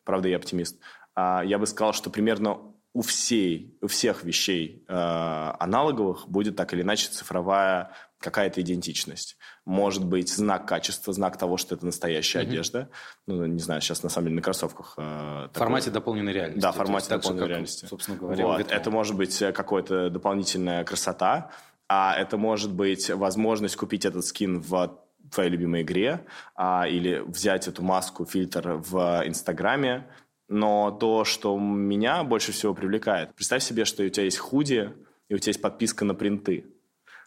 правда, 0.03 0.27
я 0.27 0.35
оптимист, 0.35 0.77
а, 1.15 1.43
я 1.45 1.57
бы 1.57 1.65
сказал, 1.65 1.93
что 1.93 2.09
примерно 2.09 2.59
у 2.95 3.01
всей, 3.01 3.77
у 3.81 3.87
всех 3.87 4.23
вещей 4.23 4.85
э, 4.87 4.93
аналоговых 5.59 6.29
будет 6.29 6.55
так 6.55 6.73
или 6.73 6.81
иначе 6.81 7.09
цифровая 7.09 7.91
какая-то 8.19 8.61
идентичность. 8.61 9.37
Может 9.65 10.05
быть, 10.05 10.29
знак 10.29 10.67
качества, 10.67 11.13
знак 11.13 11.37
того, 11.37 11.57
что 11.57 11.75
это 11.75 11.85
настоящая 11.85 12.39
mm-hmm. 12.39 12.47
одежда. 12.47 12.89
Ну, 13.27 13.45
не 13.45 13.59
знаю, 13.59 13.81
сейчас 13.81 14.03
на 14.03 14.09
самом 14.09 14.27
деле 14.27 14.37
на 14.37 14.41
кроссовках. 14.41 14.95
Э, 14.97 15.47
в 15.53 15.57
формате 15.57 15.91
дополненной 15.91 16.33
реальности. 16.33 16.61
Да, 16.61 16.71
в 16.71 16.75
формате 16.75 17.09
дополненной 17.09 17.45
же, 17.45 17.49
реальности. 17.49 17.81
Как, 17.81 17.89
собственно 17.89 18.17
говоря, 18.17 18.45
вот. 18.45 18.71
Это 18.71 18.91
может 18.91 19.15
быть 19.15 19.41
э, 19.41 19.51
какая-то 19.51 20.09
дополнительная 20.09 20.83
красота, 20.83 21.51
а 21.87 22.15
это 22.15 22.37
может 22.37 22.73
быть 22.73 23.09
возможность 23.09 23.75
купить 23.75 24.05
этот 24.05 24.25
скин 24.25 24.59
в 24.59 24.99
твоей 25.31 25.49
любимой 25.49 25.81
игре, 25.81 26.25
а, 26.55 26.87
или 26.87 27.19
взять 27.25 27.67
эту 27.67 27.83
маску, 27.83 28.25
фильтр 28.25 28.73
в 28.73 29.23
Инстаграме. 29.25 30.07
Но 30.47 30.91
то, 30.91 31.25
что 31.25 31.57
меня 31.57 32.23
больше 32.23 32.51
всего 32.51 32.73
привлекает, 32.73 33.33
представь 33.33 33.63
себе, 33.63 33.85
что 33.85 34.03
у 34.03 34.09
тебя 34.09 34.25
есть 34.25 34.37
худи, 34.37 34.93
и 35.27 35.33
у 35.33 35.37
тебя 35.39 35.49
есть 35.49 35.61
подписка 35.61 36.05
на 36.05 36.13
принты. 36.13 36.65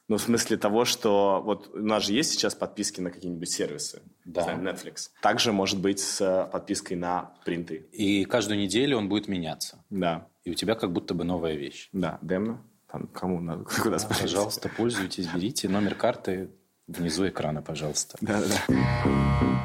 Ну, 0.08 0.16
в 0.16 0.22
смысле 0.22 0.56
того, 0.56 0.86
что 0.86 1.42
вот 1.44 1.70
у 1.74 1.78
нас 1.78 2.06
же 2.06 2.14
есть 2.14 2.30
сейчас 2.30 2.54
подписки 2.54 3.00
на 3.00 3.10
какие-нибудь 3.10 3.50
сервисы, 3.50 4.02
да. 4.24 4.42
знаю, 4.42 4.60
Netflix. 4.60 5.10
Также 5.20 5.52
может 5.52 5.78
быть 5.80 6.00
с 6.00 6.20
э, 6.20 6.50
подпиской 6.50 6.96
на 6.96 7.34
принты. 7.44 7.86
И 7.92 8.24
каждую 8.24 8.58
неделю 8.58 8.96
он 8.96 9.10
будет 9.10 9.28
меняться. 9.28 9.84
Да. 9.90 10.26
И 10.44 10.50
у 10.50 10.54
тебя 10.54 10.74
как 10.76 10.92
будто 10.92 11.12
бы 11.12 11.24
новая 11.24 11.54
вещь. 11.54 11.90
Да, 11.92 12.18
демно. 12.22 12.64
Там 12.90 13.06
кому 13.08 13.40
надо, 13.40 13.64
куда 13.82 13.98
да, 13.98 14.08
Пожалуйста, 14.08 14.70
пользуйтесь, 14.70 15.26
берите 15.26 15.68
номер 15.68 15.94
карты, 15.94 16.50
внизу 16.88 17.28
экрана, 17.28 17.62
пожалуйста. 17.62 18.16
Да-да-да. 18.20 18.74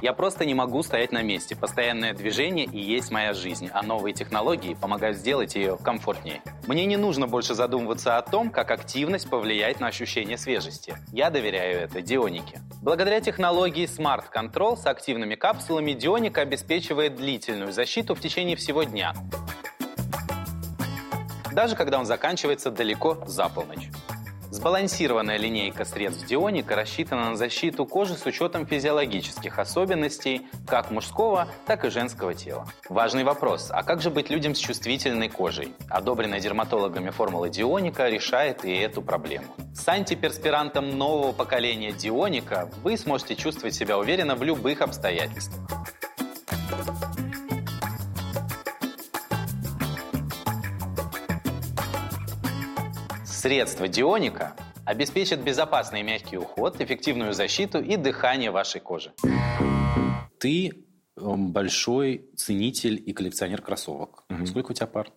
Я 0.01 0.13
просто 0.13 0.45
не 0.45 0.53
могу 0.53 0.83
стоять 0.83 1.13
на 1.13 1.21
месте. 1.21 1.55
Постоянное 1.55 2.13
движение 2.13 2.65
и 2.65 2.79
есть 2.79 3.09
моя 3.09 3.33
жизнь, 3.33 3.69
а 3.71 3.81
новые 3.81 4.13
технологии 4.13 4.73
помогают 4.73 5.17
сделать 5.17 5.55
ее 5.55 5.77
комфортнее. 5.77 6.41
Мне 6.67 6.85
не 6.85 6.97
нужно 6.97 7.25
больше 7.25 7.55
задумываться 7.55 8.17
о 8.17 8.21
том, 8.21 8.49
как 8.49 8.69
активность 8.71 9.29
повлияет 9.29 9.79
на 9.79 9.87
ощущение 9.87 10.37
свежести. 10.37 10.95
Я 11.13 11.29
доверяю 11.29 11.79
это 11.79 12.01
Дионике. 12.01 12.59
Благодаря 12.81 13.21
технологии 13.21 13.85
Smart 13.87 14.25
Control 14.35 14.75
с 14.75 14.85
активными 14.85 15.35
капсулами 15.35 15.93
Дионика 15.93 16.41
обеспечивает 16.41 17.15
длительную 17.15 17.71
защиту 17.71 18.13
в 18.13 18.19
течение 18.19 18.57
всего 18.57 18.83
дня 18.83 19.13
даже 21.53 21.75
когда 21.75 21.99
он 21.99 22.05
заканчивается 22.05 22.71
далеко 22.71 23.23
за 23.27 23.47
полночь. 23.47 23.89
Сбалансированная 24.53 25.37
линейка 25.37 25.83
средств 25.83 26.27
Дионика 26.27 26.75
рассчитана 26.75 27.31
на 27.31 27.35
защиту 27.35 27.87
кожи 27.87 28.15
с 28.15 28.23
учетом 28.27 28.67
физиологических 28.67 29.57
особенностей 29.57 30.43
как 30.67 30.91
мужского, 30.91 31.47
так 31.65 31.85
и 31.85 31.89
женского 31.89 32.35
тела. 32.35 32.67
Важный 32.87 33.23
вопрос, 33.23 33.69
а 33.71 33.81
как 33.81 34.03
же 34.03 34.11
быть 34.11 34.29
людям 34.29 34.53
с 34.53 34.59
чувствительной 34.59 35.27
кожей? 35.27 35.73
Одобренная 35.89 36.39
дерматологами 36.39 37.09
формула 37.09 37.49
Дионика 37.49 38.07
решает 38.07 38.63
и 38.63 38.71
эту 38.75 39.01
проблему. 39.01 39.47
С 39.73 39.87
антиперспирантом 39.87 40.99
нового 40.99 41.31
поколения 41.31 41.91
Дионика 41.91 42.69
вы 42.83 42.95
сможете 42.95 43.35
чувствовать 43.35 43.73
себя 43.73 43.97
уверенно 43.97 44.35
в 44.35 44.43
любых 44.43 44.81
обстоятельствах. 44.81 45.67
Средства 53.43 53.89
Дионика 53.89 54.55
обеспечат 54.85 55.41
безопасный 55.41 56.01
мягкий 56.01 56.37
уход, 56.37 56.79
эффективную 56.79 57.33
защиту 57.33 57.81
и 57.81 57.97
дыхание 57.97 58.51
вашей 58.51 58.79
кожи. 58.79 59.11
Ты 60.39 60.85
эм, 61.17 61.51
большой 61.51 62.29
ценитель 62.37 63.03
и 63.05 63.11
коллекционер 63.11 63.61
кроссовок. 63.61 64.23
Угу. 64.29 64.45
Сколько 64.45 64.71
у 64.71 64.73
тебя 64.73 64.87
пар? 64.87 65.11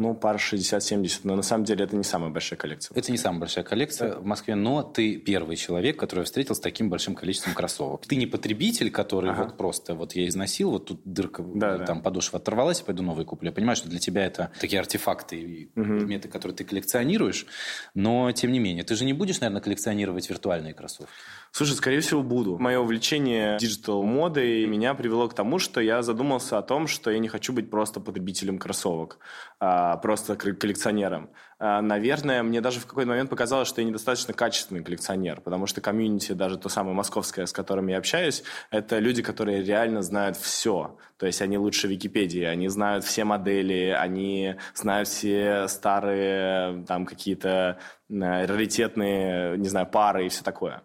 Ну, 0.00 0.14
пар 0.14 0.36
60-70, 0.36 1.20
но 1.24 1.36
на 1.36 1.42
самом 1.42 1.64
деле 1.64 1.84
это 1.84 1.94
не 1.94 2.04
самая 2.04 2.30
большая 2.30 2.58
коллекция. 2.58 2.96
Это 2.96 3.12
не 3.12 3.18
самая 3.18 3.40
большая 3.40 3.64
коллекция 3.64 4.14
да. 4.14 4.20
в 4.20 4.24
Москве, 4.24 4.54
но 4.54 4.82
ты 4.82 5.18
первый 5.18 5.56
человек, 5.56 5.98
который 5.98 6.24
встретил 6.24 6.54
с 6.54 6.60
таким 6.60 6.88
большим 6.88 7.14
количеством 7.14 7.52
кроссовок. 7.52 8.06
Ты 8.06 8.16
не 8.16 8.24
потребитель, 8.24 8.90
который 8.90 9.32
ага. 9.32 9.44
вот 9.44 9.58
просто, 9.58 9.94
вот 9.94 10.14
я 10.14 10.26
износил, 10.26 10.70
вот 10.70 10.86
тут 10.86 11.02
дырка, 11.04 11.42
да, 11.42 11.80
там 11.80 11.98
да. 11.98 12.02
подошва 12.02 12.38
оторвалась, 12.38 12.78
я 12.78 12.86
пойду 12.86 13.02
новый 13.02 13.26
куплю. 13.26 13.50
Я 13.50 13.52
понимаю, 13.52 13.76
что 13.76 13.90
для 13.90 13.98
тебя 13.98 14.24
это 14.24 14.50
такие 14.58 14.80
артефакты 14.80 15.36
и 15.36 15.66
угу. 15.78 15.84
предметы, 15.98 16.28
которые 16.28 16.56
ты 16.56 16.64
коллекционируешь, 16.64 17.44
но 17.92 18.32
тем 18.32 18.52
не 18.52 18.58
менее, 18.58 18.84
ты 18.84 18.94
же 18.94 19.04
не 19.04 19.12
будешь, 19.12 19.40
наверное, 19.40 19.60
коллекционировать 19.60 20.30
виртуальные 20.30 20.72
кроссовки? 20.72 21.12
Слушай, 21.52 21.72
скорее 21.72 22.00
всего, 22.00 22.22
буду. 22.22 22.58
Мое 22.58 22.78
увлечение 22.78 23.58
digital-модой 23.58 24.66
меня 24.66 24.94
привело 24.94 25.28
к 25.28 25.34
тому, 25.34 25.58
что 25.58 25.80
я 25.80 26.02
задумался 26.02 26.58
о 26.58 26.62
том, 26.62 26.86
что 26.86 27.10
я 27.10 27.18
не 27.18 27.28
хочу 27.28 27.52
быть 27.52 27.70
просто 27.70 27.98
потребителем 28.00 28.58
кроссовок, 28.58 29.18
а 29.58 29.96
просто 29.96 30.36
коллекционером. 30.36 31.30
А, 31.58 31.82
наверное, 31.82 32.42
мне 32.44 32.60
даже 32.60 32.78
в 32.78 32.86
какой-то 32.86 33.10
момент 33.10 33.28
показалось, 33.28 33.68
что 33.68 33.80
я 33.80 33.86
недостаточно 33.86 34.32
качественный 34.32 34.84
коллекционер, 34.84 35.40
потому 35.40 35.66
что 35.66 35.80
комьюнити, 35.80 36.32
даже 36.32 36.56
то 36.56 36.68
самое 36.68 36.94
московское, 36.94 37.46
с 37.46 37.52
которым 37.52 37.88
я 37.88 37.98
общаюсь, 37.98 38.44
это 38.70 38.98
люди, 39.00 39.20
которые 39.20 39.62
реально 39.62 40.02
знают 40.02 40.36
все. 40.36 40.96
То 41.18 41.26
есть 41.26 41.42
они 41.42 41.58
лучше 41.58 41.88
Википедии, 41.88 42.44
они 42.44 42.68
знают 42.68 43.04
все 43.04 43.24
модели, 43.24 43.94
они 43.98 44.54
знают 44.74 45.08
все 45.08 45.66
старые 45.68 46.84
там 46.86 47.04
какие-то 47.04 47.78
раритетные, 48.08 49.58
не 49.58 49.68
знаю, 49.68 49.86
пары 49.86 50.26
и 50.26 50.28
все 50.28 50.42
такое. 50.42 50.82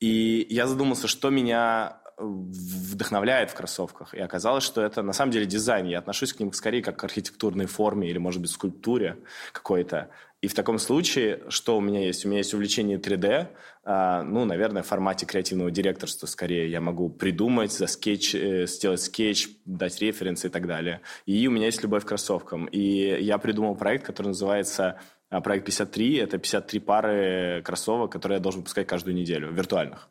И 0.00 0.46
я 0.50 0.66
задумался, 0.66 1.06
что 1.06 1.30
меня 1.30 2.00
вдохновляет 2.20 3.50
в 3.50 3.54
кроссовках. 3.54 4.14
И 4.14 4.18
оказалось, 4.18 4.64
что 4.64 4.82
это 4.82 5.02
на 5.02 5.12
самом 5.12 5.32
деле 5.32 5.46
дизайн. 5.46 5.86
Я 5.86 5.98
отношусь 5.98 6.32
к 6.32 6.40
ним 6.40 6.52
скорее 6.52 6.82
как 6.82 6.98
к 6.98 7.04
архитектурной 7.04 7.66
форме 7.66 8.08
или, 8.08 8.18
может 8.18 8.40
быть, 8.40 8.50
скульптуре 8.50 9.16
какой-то. 9.52 10.10
И 10.42 10.48
в 10.48 10.54
таком 10.54 10.78
случае, 10.78 11.42
что 11.48 11.76
у 11.76 11.80
меня 11.80 12.04
есть? 12.04 12.24
У 12.24 12.28
меня 12.28 12.38
есть 12.38 12.54
увлечение 12.54 12.98
3D, 12.98 13.48
а, 13.84 14.22
ну, 14.22 14.46
наверное, 14.46 14.82
в 14.82 14.86
формате 14.86 15.26
креативного 15.26 15.70
директорства 15.70 16.26
скорее. 16.26 16.70
Я 16.70 16.80
могу 16.80 17.10
придумать, 17.10 17.72
скетч, 17.72 18.34
э, 18.34 18.66
сделать 18.66 19.02
скетч, 19.02 19.48
дать 19.66 20.00
референсы 20.00 20.46
и 20.46 20.50
так 20.50 20.66
далее. 20.66 21.02
И 21.26 21.46
у 21.46 21.50
меня 21.50 21.66
есть 21.66 21.82
любовь 21.82 22.04
к 22.04 22.08
кроссовкам. 22.08 22.66
И 22.66 23.22
я 23.22 23.36
придумал 23.38 23.74
проект, 23.74 24.06
который 24.06 24.28
называется 24.28 24.98
проект 25.38 25.66
53. 25.66 26.16
Это 26.16 26.38
53 26.38 26.80
пары 26.80 27.62
кроссовок, 27.64 28.10
которые 28.10 28.36
я 28.36 28.42
должен 28.42 28.60
выпускать 28.60 28.88
каждую 28.88 29.14
неделю, 29.14 29.52
виртуальных. 29.52 30.08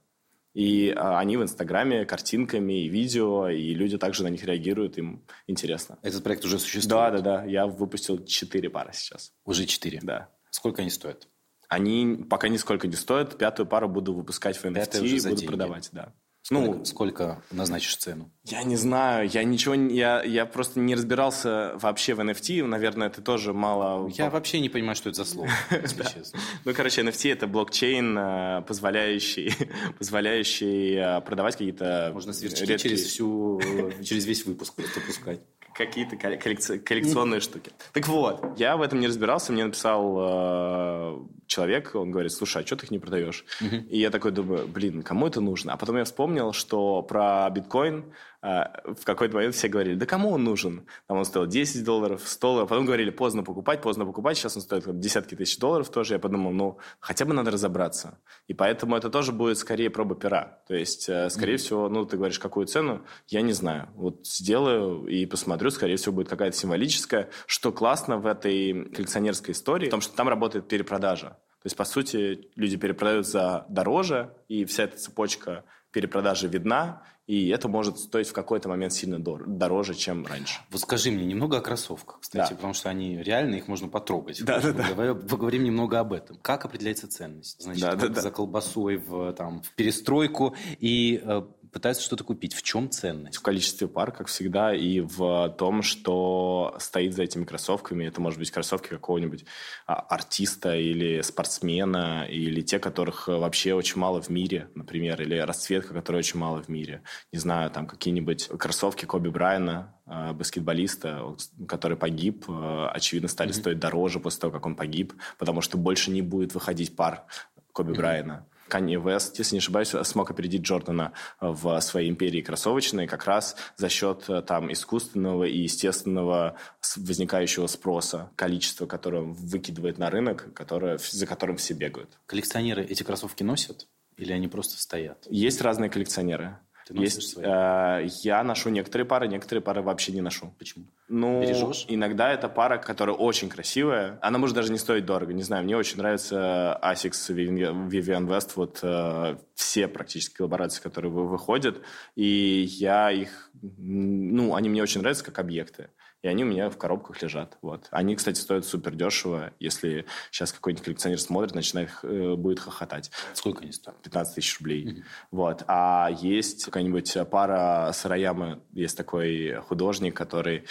И 0.53 0.93
а, 0.95 1.19
они 1.19 1.37
в 1.37 1.43
Инстаграме 1.43 2.05
картинками 2.05 2.85
и 2.85 2.87
видео, 2.87 3.49
и 3.49 3.73
люди 3.73 3.97
также 3.97 4.23
на 4.23 4.29
них 4.29 4.43
реагируют, 4.43 4.97
им 4.97 5.23
интересно. 5.45 5.99
Этот 6.01 6.23
проект 6.23 6.43
уже 6.43 6.57
существует? 6.57 6.89
Да, 6.89 7.11
да, 7.11 7.21
да. 7.21 7.45
Я 7.45 7.67
выпустил 7.67 8.23
четыре 8.25 8.69
пары 8.69 8.91
сейчас. 8.93 9.33
Уже 9.45 9.65
четыре? 9.65 9.99
Да. 10.01 10.29
Сколько 10.49 10.81
они 10.81 10.89
стоят? 10.89 11.27
Они 11.67 12.25
пока 12.27 12.47
нисколько 12.47 12.87
не 12.87 12.95
стоят. 12.95 13.37
Пятую 13.37 13.67
пару 13.67 13.87
буду 13.87 14.13
выпускать 14.13 14.57
в 14.57 14.65
NFT 14.65 15.05
и 15.05 15.17
буду 15.17 15.35
деньги. 15.35 15.45
продавать, 15.45 15.89
да. 15.91 16.13
Сколько, 16.49 16.71
ну, 16.71 16.85
сколько 16.85 17.43
назначишь 17.51 17.95
цену? 17.97 18.31
Я 18.43 18.63
не 18.63 18.75
знаю, 18.75 19.29
я 19.29 19.43
ничего, 19.43 19.75
я, 19.75 20.23
я 20.23 20.47
просто 20.47 20.79
не 20.79 20.95
разбирался 20.95 21.73
вообще 21.75 22.15
в 22.15 22.21
NFT, 22.21 22.65
наверное, 22.65 23.11
ты 23.11 23.21
тоже 23.21 23.53
мало... 23.53 24.09
Я 24.09 24.31
вообще 24.31 24.59
не 24.59 24.67
понимаю, 24.67 24.95
что 24.95 25.09
это 25.09 25.23
за 25.23 25.29
слово, 25.29 25.49
если 25.69 26.01
честно. 26.01 26.39
Ну, 26.65 26.73
короче, 26.73 27.03
NFT— 27.03 27.31
это 27.33 27.45
блокчейн, 27.45 28.17
э, 28.17 28.61
позволяющий, 28.67 29.53
позволяющий 29.99 30.95
э, 30.95 31.21
продавать 31.21 31.55
какие-то... 31.55 32.09
Можно 32.15 32.33
сверчки 32.33 32.79
через, 32.79 33.03
всю, 33.03 33.61
через 34.03 34.25
весь 34.25 34.43
выпуск 34.43 34.73
просто 34.73 35.01
пускать 35.01 35.41
какие-то 35.79 36.17
коллекционные 36.17 37.39
штуки. 37.39 37.71
Так 37.93 38.07
вот, 38.09 38.43
я 38.57 38.75
в 38.75 38.81
этом 38.81 38.99
не 38.99 39.07
разбирался, 39.07 39.53
мне 39.53 39.63
написал 39.63 40.17
э, 40.19 41.19
человек, 41.47 41.95
он 41.95 42.11
говорит, 42.11 42.33
слушай, 42.33 42.61
а 42.61 42.65
что 42.65 42.75
ты 42.75 42.85
их 42.85 42.91
не 42.91 42.99
продаешь? 42.99 43.45
И 43.61 43.97
я 43.97 44.09
такой 44.09 44.31
думаю, 44.31 44.67
блин, 44.67 45.03
кому 45.03 45.27
это 45.27 45.39
нужно? 45.39 45.73
А 45.73 45.77
потом 45.77 45.95
я 45.97 46.03
вспомнил, 46.03 46.51
что 46.51 47.01
про 47.01 47.49
биткоин 47.49 48.03
в 48.41 49.03
какой-то 49.03 49.35
момент 49.35 49.53
все 49.53 49.67
говорили, 49.67 49.95
да 49.95 50.05
кому 50.05 50.31
он 50.31 50.43
нужен? 50.43 50.85
Там 51.07 51.17
он 51.17 51.25
стоил 51.25 51.45
10 51.45 51.83
долларов, 51.83 52.21
100 52.25 52.47
долларов. 52.47 52.69
Потом 52.69 52.85
говорили, 52.85 53.09
поздно 53.09 53.43
покупать, 53.43 53.81
поздно 53.81 54.05
покупать. 54.05 54.37
Сейчас 54.37 54.55
он 54.55 54.61
стоит 54.61 54.99
десятки 54.99 55.35
тысяч 55.35 55.57
долларов 55.59 55.89
тоже. 55.89 56.13
Я 56.13 56.19
подумал, 56.19 56.51
ну, 56.51 56.77
хотя 56.99 57.25
бы 57.25 57.33
надо 57.33 57.51
разобраться. 57.51 58.17
И 58.47 58.53
поэтому 58.53 58.95
это 58.95 59.09
тоже 59.09 59.33
будет 59.33 59.57
скорее 59.57 59.89
проба 59.89 60.15
пера. 60.15 60.61
То 60.67 60.75
есть, 60.75 61.09
э, 61.09 61.29
скорее 61.29 61.55
mm-hmm. 61.55 61.57
всего, 61.57 61.89
ну, 61.89 62.05
ты 62.05 62.17
говоришь, 62.17 62.39
какую 62.39 62.65
цену? 62.65 63.01
Я 63.27 63.41
не 63.41 63.53
знаю. 63.53 63.89
Вот 63.95 64.25
сделаю 64.25 65.05
и 65.07 65.25
посмотрю. 65.25 65.69
Скорее 65.69 65.97
всего, 65.97 66.15
будет 66.15 66.29
какая-то 66.29 66.55
символическая. 66.55 67.29
Что 67.45 67.71
классно 67.73 68.17
в 68.17 68.25
этой 68.25 68.85
коллекционерской 68.85 69.53
истории, 69.53 69.87
в 69.87 69.91
том, 69.91 70.01
что 70.01 70.15
там 70.15 70.29
работает 70.29 70.67
перепродажа. 70.67 71.37
То 71.61 71.65
есть, 71.65 71.75
по 71.75 71.83
сути, 71.83 72.49
люди 72.55 72.77
перепродают 72.77 73.27
за 73.27 73.65
дороже, 73.67 74.33
и 74.47 74.63
вся 74.63 74.83
эта 74.83 74.97
цепочка 74.97 75.65
перепродажи 75.91 76.47
видна, 76.47 77.03
и 77.29 77.49
это 77.49 77.67
может 77.67 77.99
стоить 77.99 78.27
в 78.27 78.33
какой-то 78.33 78.69
момент 78.69 78.91
сильно 78.91 79.19
дороже, 79.19 79.93
чем 79.93 80.25
раньше. 80.25 80.61
Вот 80.71 80.81
скажи 80.81 81.11
мне 81.11 81.25
немного 81.25 81.57
о 81.57 81.61
кроссовках, 81.61 82.21
кстати, 82.21 82.49
да. 82.49 82.55
потому 82.55 82.73
что 82.73 82.89
они 82.89 83.21
реально, 83.21 83.55
их 83.55 83.67
можно 83.67 83.87
потрогать. 83.87 84.43
Да, 84.43 84.59
да, 84.59 84.73
да. 84.73 84.87
Давай 84.89 85.13
поговорим 85.13 85.63
немного 85.63 85.99
об 85.99 86.13
этом. 86.13 86.37
Как 86.37 86.65
определяется 86.65 87.07
ценность? 87.07 87.61
Значит, 87.61 87.81
да, 87.83 87.95
да, 87.95 88.21
за 88.21 88.31
колбасой 88.31 88.97
в, 88.97 89.33
там, 89.33 89.61
в 89.61 89.75
перестройку 89.75 90.55
и 90.79 91.21
э, 91.23 91.41
пытаются 91.71 92.03
что-то 92.03 92.23
купить. 92.23 92.53
В 92.53 92.61
чем 92.61 92.89
ценность? 92.89 93.37
В 93.37 93.41
количестве 93.41 93.87
пар, 93.87 94.11
как 94.11 94.27
всегда, 94.27 94.73
и 94.73 94.99
в 94.99 95.49
том, 95.57 95.83
что 95.83 96.75
стоит 96.79 97.15
за 97.15 97.23
этими 97.23 97.45
кроссовками. 97.45 98.05
Это 98.05 98.21
может 98.21 98.39
быть 98.39 98.51
кроссовки 98.51 98.89
какого-нибудь 98.89 99.45
а, 99.87 99.95
артиста 99.95 100.75
или 100.75 101.21
спортсмена, 101.21 102.25
или 102.29 102.61
те, 102.61 102.79
которых 102.79 103.27
вообще 103.27 103.73
очень 103.73 103.99
мало 103.99 104.21
в 104.21 104.29
мире, 104.29 104.69
например, 104.75 105.21
или 105.21 105.35
расцветка, 105.35 105.93
которая 105.93 106.19
очень 106.19 106.39
мало 106.39 106.61
в 106.61 106.69
мире. 106.69 107.03
Не 107.31 107.39
знаю, 107.39 107.69
там 107.71 107.87
какие-нибудь 107.87 108.49
кроссовки 108.57 109.05
Коби 109.05 109.29
Брайана, 109.29 109.95
а, 110.05 110.33
баскетболиста, 110.33 111.35
который 111.67 111.97
погиб, 111.97 112.45
а, 112.47 112.89
очевидно, 112.89 113.29
стали 113.29 113.51
mm-hmm. 113.51 113.53
стоить 113.53 113.79
дороже 113.79 114.19
после 114.19 114.41
того, 114.41 114.53
как 114.53 114.65
он 114.65 114.75
погиб, 114.75 115.13
потому 115.37 115.61
что 115.61 115.77
больше 115.77 116.09
не 116.09 116.21
будет 116.21 116.53
выходить 116.53 116.95
пар 116.95 117.25
Коби 117.71 117.91
mm-hmm. 117.91 117.97
Брайана. 117.97 118.47
Канье 118.69 119.01
Вест, 119.01 119.37
если 119.39 119.55
не 119.55 119.59
ошибаюсь, 119.59 119.93
смог 120.03 120.31
опередить 120.31 120.61
Джордана 120.61 121.13
в 121.41 121.79
своей 121.81 122.09
империи 122.09 122.41
кроссовочной 122.41 123.07
как 123.07 123.25
раз 123.25 123.55
за 123.75 123.89
счет 123.89 124.25
э, 124.29 124.41
там 124.41 124.71
искусственного 124.71 125.43
и 125.43 125.57
естественного 125.59 126.55
возникающего 126.95 127.67
спроса, 127.67 128.31
количества, 128.35 128.85
которое 128.85 129.21
выкидывает 129.21 129.97
на 129.97 130.09
рынок, 130.09 130.53
которое, 130.53 130.97
за 130.97 131.25
которым 131.25 131.57
все 131.57 131.73
бегают. 131.73 132.17
Коллекционеры 132.25 132.85
эти 132.85 133.03
кроссовки 133.03 133.43
носят? 133.43 133.87
Или 134.17 134.33
они 134.33 134.47
просто 134.47 134.79
стоят? 134.79 135.25
Есть 135.29 135.61
разные 135.61 135.89
коллекционеры. 135.89 136.59
Ты 136.89 136.95
носишь 136.95 137.13
Есть, 137.17 137.29
свои? 137.33 137.45
э, 137.47 138.07
я 138.23 138.43
ношу 138.43 138.69
некоторые 138.69 139.05
пары, 139.05 139.27
некоторые 139.27 139.61
пары 139.61 139.83
вообще 139.83 140.11
не 140.11 140.21
ношу. 140.21 140.51
Почему? 140.57 140.85
Ну, 141.07 141.39
Бережешь? 141.41 141.85
иногда 141.87 142.33
это 142.33 142.49
пара, 142.49 142.79
которая 142.79 143.15
очень 143.15 143.47
красивая. 143.47 144.17
Она 144.23 144.39
может 144.39 144.55
даже 144.55 144.71
не 144.71 144.79
стоить 144.79 145.05
дорого. 145.05 145.31
Не 145.33 145.43
знаю, 145.43 145.63
мне 145.63 145.77
очень 145.77 145.97
нравится 145.99 146.79
Asics 146.83 147.29
Vivian 147.29 148.27
West. 148.27 148.53
Вот 148.55 148.79
э, 148.81 149.37
все 149.53 149.87
практически 149.87 150.35
коллаборации, 150.37 150.81
которые 150.81 151.11
вы- 151.11 151.27
выходят. 151.27 151.77
И 152.15 152.65
я 152.79 153.11
их... 153.11 153.51
Ну, 153.61 154.55
они 154.55 154.67
мне 154.69 154.81
очень 154.81 155.01
нравятся 155.01 155.23
как 155.23 155.37
объекты. 155.39 155.89
И 156.21 156.27
они 156.27 156.43
у 156.43 156.47
меня 156.47 156.69
в 156.69 156.77
коробках 156.77 157.21
лежат. 157.21 157.57
Вот. 157.61 157.87
Они, 157.91 158.15
кстати, 158.15 158.39
стоят 158.39 158.65
супер 158.65 158.93
дешево. 158.95 159.53
Если 159.59 160.05
сейчас 160.31 160.51
какой-нибудь 160.51 160.83
коллекционер 160.83 161.19
смотрит, 161.19 161.55
начинает 161.55 161.91
э, 162.03 162.35
будет 162.35 162.59
хохотать. 162.59 163.09
Сколько 163.33 163.63
они 163.63 163.71
стоят? 163.71 164.01
15 164.01 164.35
тысяч 164.35 164.59
рублей. 164.59 165.03
Вот. 165.31 165.63
А 165.67 166.09
есть 166.19 166.65
какая-нибудь 166.65 167.15
пара 167.31 167.91
Сараямы, 167.93 168.61
есть 168.73 168.97
такой 168.97 169.55
художник, 169.55 170.15
который... 170.15 170.65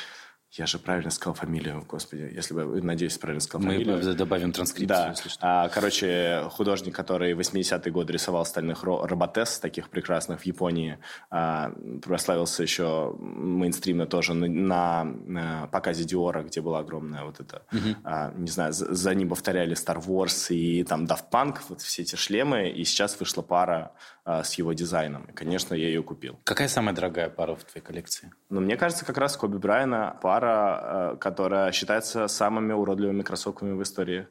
Я 0.52 0.64
же 0.64 0.78
правильно 0.78 1.10
сказал 1.10 1.34
фамилию, 1.34 1.84
господи, 1.86 2.30
если 2.34 2.54
бы, 2.54 2.80
надеюсь, 2.82 3.18
правильно 3.18 3.40
сказал 3.40 3.66
Мы 3.66 3.74
фамилию. 3.74 4.14
добавим 4.16 4.52
транскрипцию, 4.52 4.88
Да, 4.88 5.08
если 5.10 5.28
что. 5.28 5.38
А, 5.42 5.68
короче, 5.68 6.44
художник, 6.52 6.94
который 6.94 7.34
в 7.34 7.40
80-е 7.40 7.92
годы 7.92 8.14
рисовал 8.14 8.46
стальных 8.46 8.82
ро- 8.82 9.06
роботес, 9.06 9.58
таких 9.58 9.90
прекрасных 9.90 10.40
в 10.40 10.46
Японии, 10.46 10.98
а, 11.30 11.72
прославился 12.02 12.62
еще 12.62 13.14
мейнстримно 13.18 14.06
тоже 14.06 14.32
на, 14.32 14.46
на, 14.48 15.04
на 15.04 15.66
показе 15.66 16.04
Диора, 16.04 16.42
где 16.42 16.62
была 16.62 16.78
огромная 16.78 17.24
вот 17.24 17.40
эта, 17.40 17.62
а, 18.02 18.32
не 18.34 18.48
знаю, 18.48 18.72
за, 18.72 18.94
за 18.94 19.14
ним 19.14 19.28
повторяли 19.28 19.76
Star 19.76 20.02
Wars 20.02 20.48
и 20.54 20.82
там 20.84 21.04
Daft 21.04 21.24
Punk, 21.30 21.58
вот 21.68 21.82
все 21.82 22.02
эти 22.02 22.16
шлемы, 22.16 22.70
и 22.70 22.84
сейчас 22.84 23.20
вышла 23.20 23.42
пара 23.42 23.92
а, 24.24 24.42
с 24.42 24.54
его 24.54 24.72
дизайном. 24.72 25.24
И, 25.24 25.32
конечно, 25.32 25.74
я 25.74 25.88
ее 25.88 26.02
купил. 26.02 26.38
Какая 26.44 26.68
самая 26.68 26.94
дорогая 26.94 27.28
пара 27.28 27.54
в 27.54 27.64
твоей 27.64 27.84
коллекции? 27.84 28.32
Но 28.48 28.60
мне 28.62 28.78
кажется, 28.78 29.04
как 29.04 29.18
раз 29.18 29.36
Коби 29.36 29.58
Брайана 29.58 30.16
пара, 30.22 30.37
э, 30.44 31.16
которая 31.18 31.72
считается 31.72 32.28
самыми 32.28 32.72
уродливыми 32.72 33.22
кроссовками 33.22 33.72
в 33.72 33.82
истории. 33.82 34.28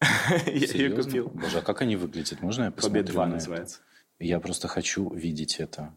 Я 0.46 0.52
ее 0.52 0.90
купил. 0.90 1.28
Боже, 1.28 1.58
а 1.58 1.62
как 1.62 1.82
они 1.82 1.96
выглядят? 1.96 2.40
Можно 2.40 2.64
я 2.64 2.70
посмотрю 2.70 3.02
2 3.02 3.24
на 3.24 3.28
это? 3.28 3.34
называется. 3.34 3.80
Я 4.18 4.40
просто 4.40 4.68
хочу 4.68 5.12
видеть 5.12 5.60
это. 5.60 5.92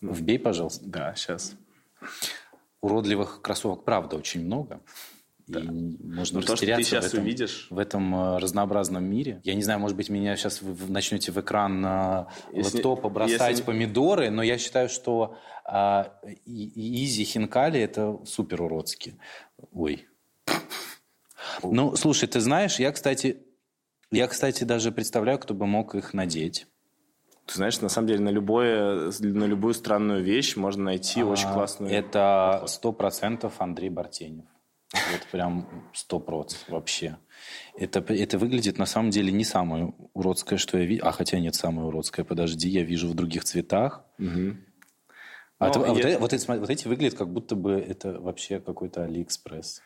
Вбей, 0.00 0.38
пожалуйста. 0.38 0.84
Да, 0.86 1.14
сейчас. 1.14 1.56
Уродливых 2.80 3.40
кроссовок, 3.42 3.84
правда, 3.84 4.16
очень 4.16 4.44
много. 4.44 4.80
И 5.46 5.52
можно 5.58 6.40
Ну, 6.40 6.46
то, 6.46 6.56
что 6.56 6.64
ты 6.64 6.82
сейчас 6.82 7.04
в 7.04 7.08
этом, 7.08 7.20
увидишь. 7.20 7.66
в 7.68 7.78
этом 7.78 8.14
э, 8.14 8.38
разнообразном 8.38 9.04
мире. 9.04 9.40
Я 9.44 9.54
не 9.54 9.62
знаю, 9.62 9.78
может 9.78 9.94
быть, 9.96 10.08
меня 10.08 10.36
сейчас 10.36 10.62
вы 10.62 10.74
начнете 10.90 11.32
в 11.32 11.38
экран 11.40 11.84
э, 11.84 12.26
Если- 12.52 12.76
лэптопа 12.78 13.10
бросать 13.10 13.50
если- 13.50 13.62
помидоры, 13.62 14.30
но 14.30 14.42
я 14.42 14.56
считаю, 14.56 14.88
что 14.88 15.36
а, 15.66 16.14
и- 16.46 17.04
Изи 17.04 17.24
Хинкали 17.24 17.80
это 17.80 18.18
супер 18.26 18.62
уродски. 18.62 19.18
Ой. 19.72 20.06
Ну, 21.62 21.94
слушай, 21.96 22.28
ты 22.28 22.40
знаешь, 22.40 22.78
я, 22.78 22.92
кстати, 22.92 23.38
я, 24.10 24.26
кстати, 24.28 24.64
даже 24.64 24.92
представляю, 24.92 25.38
кто 25.38 25.54
бы 25.54 25.66
мог 25.66 25.94
их 25.94 26.14
надеть. 26.14 26.66
Ты 27.46 27.54
знаешь, 27.54 27.80
на 27.80 27.88
самом 27.90 28.08
деле 28.08 28.20
на, 28.20 28.30
любое, 28.30 29.10
на 29.20 29.44
любую 29.44 29.74
странную 29.74 30.22
вещь 30.22 30.56
можно 30.56 30.84
найти 30.84 31.22
очень 31.22 31.48
А, 31.48 31.52
классную. 31.54 31.92
Это 31.92 32.64
сто 32.66 32.92
процентов 32.92 33.54
Андрей 33.60 33.90
Бартенев. 33.90 34.46
Вот 34.92 35.26
прям 35.32 35.90
сто 35.92 36.20
процентов 36.20 36.68
вообще. 36.68 37.16
Это, 37.76 38.00
это 38.00 38.38
выглядит 38.38 38.78
на 38.78 38.86
самом 38.86 39.10
деле 39.10 39.32
не 39.32 39.44
самое 39.44 39.92
уродское, 40.12 40.58
что 40.58 40.78
я 40.78 40.84
вижу. 40.84 41.04
А 41.04 41.12
хотя 41.12 41.38
нет, 41.38 41.54
самое 41.54 41.88
уродское. 41.88 42.24
Подожди, 42.24 42.68
я 42.68 42.82
вижу 42.82 43.08
в 43.08 43.14
других 43.14 43.44
цветах. 43.44 44.04
Мгм. 44.18 44.64
А, 45.60 45.68
это- 45.68 45.78
а 45.80 45.92
вот, 45.92 46.04
я- 46.04 46.18
вот 46.18 46.32
эти, 46.32 46.46
вот 46.48 46.68
эти 46.68 46.88
выглядят, 46.88 47.16
как 47.16 47.28
будто 47.28 47.54
бы 47.54 47.72
это 47.74 48.20
вообще 48.20 48.58
какой-то 48.58 49.04
Алиэкспресс. 49.04 49.82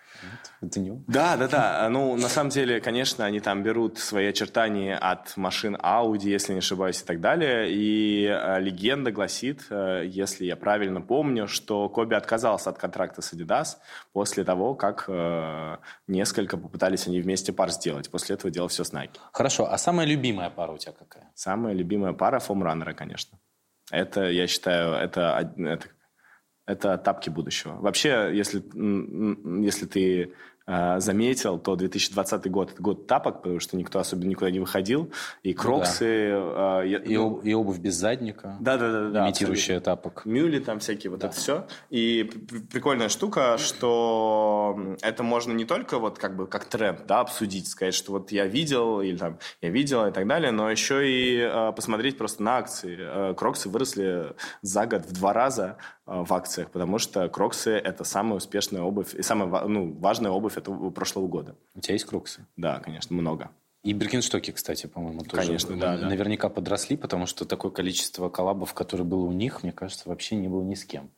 Это 0.62 0.80
не? 0.80 0.92
Да, 1.06 1.36
да, 1.36 1.46
да. 1.46 1.88
Ну, 1.90 2.16
на 2.16 2.28
самом 2.28 2.48
деле, 2.50 2.80
конечно, 2.80 3.26
они 3.26 3.38
там 3.40 3.62
берут 3.62 3.98
свои 3.98 4.26
очертания 4.26 4.96
от 4.96 5.36
машин 5.36 5.76
Audi, 5.76 6.28
если 6.30 6.54
не 6.54 6.60
ошибаюсь, 6.60 7.02
и 7.02 7.04
так 7.04 7.20
далее. 7.20 7.70
И 7.70 8.24
э, 8.24 8.60
легенда 8.60 9.12
гласит, 9.12 9.66
э, 9.70 10.04
если 10.06 10.46
я 10.46 10.56
правильно 10.56 11.02
помню, 11.02 11.46
что 11.46 11.88
Коби 11.90 12.14
отказался 12.14 12.70
от 12.70 12.78
контракта 12.78 13.20
с 13.20 13.34
Adidas 13.34 13.76
после 14.14 14.44
того, 14.44 14.74
как 14.74 15.04
э, 15.06 15.76
несколько 16.06 16.56
попытались 16.56 17.06
они 17.06 17.20
вместе 17.20 17.52
пар 17.52 17.70
сделать. 17.70 18.10
После 18.10 18.34
этого 18.36 18.50
делал 18.50 18.68
все 18.68 18.84
с 18.84 18.92
Nike. 18.94 19.18
Хорошо, 19.32 19.70
а 19.70 19.76
самая 19.76 20.06
любимая 20.06 20.48
пара 20.50 20.72
у 20.72 20.78
тебя 20.78 20.92
какая? 20.98 21.30
Самая 21.34 21.74
любимая 21.74 22.14
пара 22.14 22.38
фомраннера, 22.38 22.94
конечно. 22.94 23.38
Это, 23.90 24.28
я 24.30 24.46
считаю, 24.46 24.92
это, 24.94 25.38
это, 25.58 25.88
это 26.66 26.98
тапки 26.98 27.30
будущего. 27.30 27.74
Вообще, 27.80 28.30
если, 28.34 28.62
если 29.64 29.86
ты 29.86 30.34
э, 30.68 31.00
заметил, 31.00 31.58
то 31.58 31.74
2020 31.76 32.50
год– 32.50 32.70
это 32.72 32.82
год 32.82 33.06
тапок, 33.06 33.42
потому 33.42 33.58
что 33.58 33.76
никто 33.76 33.98
особенно 33.98 34.28
никуда 34.28 34.50
не 34.50 34.60
выходил. 34.60 35.10
И 35.42 35.54
кроксы... 35.54 36.04
э, 36.06 36.82
я- 36.86 36.98
И, 36.98 37.16
ну, 37.16 37.38
об- 37.38 37.44
и 37.44 37.54
обувь 37.54 37.78
без 37.78 37.94
задника, 37.94 38.56
да, 38.60 38.76
да, 38.76 38.92
да, 38.92 39.08
да, 39.10 39.24
имитирующая 39.26 39.80
тапок. 39.80 40.22
Мюли 40.26 40.58
там 40.60 40.78
всякие, 40.78 41.10
вот 41.10 41.24
это 41.24 41.34
все. 41.34 41.66
И 41.90 42.22
прикольная 42.72 43.08
штука, 43.08 43.56
что 43.58 44.96
это 45.02 45.22
можно 45.22 45.52
не 45.52 45.64
только 45.64 45.98
вот 45.98 46.18
как 46.18 46.36
бы 46.36 46.46
как 46.46 46.66
тренд, 46.66 47.06
да, 47.06 47.20
обсудить, 47.20 47.66
сказать, 47.68 47.94
что 47.94 48.12
вот 48.12 48.30
я 48.32 48.46
видел, 48.46 49.00
или 49.00 49.16
там 49.16 49.38
я 49.62 49.70
видел 49.70 50.06
и 50.06 50.10
так 50.12 50.26
далее, 50.26 50.50
но 50.52 50.70
еще 50.70 51.08
и 51.08 51.38
э, 51.40 51.72
посмотреть 51.74 52.18
просто 52.18 52.42
на 52.42 52.58
акции. 52.58 52.96
Э, 53.00 53.34
кроксы 53.34 53.68
выросли 53.68 54.34
за 54.62 54.86
год 54.86 55.06
в 55.06 55.12
два 55.12 55.32
раза 55.32 55.76
в 56.08 56.32
акциях, 56.32 56.70
потому 56.70 56.98
что 56.98 57.28
кроксы 57.28 57.72
это 57.72 58.04
самая 58.04 58.38
успешная 58.38 58.82
обувь 58.82 59.14
и 59.14 59.22
самая 59.22 59.66
ну, 59.66 59.92
важная 59.98 60.30
обувь 60.30 60.56
этого 60.56 60.90
прошлого 60.90 61.28
года. 61.28 61.56
У 61.74 61.80
тебя 61.80 61.94
есть 61.94 62.06
кроксы? 62.06 62.46
Да, 62.56 62.80
конечно, 62.80 63.14
много. 63.14 63.50
И 63.84 63.92
Биркинштоки, 63.92 64.50
кстати, 64.50 64.86
по-моему, 64.86 65.20
тоже 65.20 65.46
Конечно, 65.46 65.76
да, 65.78 65.96
да. 65.96 66.08
наверняка 66.08 66.48
подросли, 66.48 66.96
потому 66.96 67.26
что 67.26 67.44
такое 67.44 67.70
количество 67.70 68.28
коллабов, 68.28 68.74
которое 68.74 69.04
было 69.04 69.24
у 69.24 69.32
них, 69.32 69.62
мне 69.62 69.72
кажется, 69.72 70.08
вообще 70.08 70.34
не 70.34 70.48
было 70.48 70.62
ни 70.62 70.74
с 70.74 70.84
кем. 70.84 71.10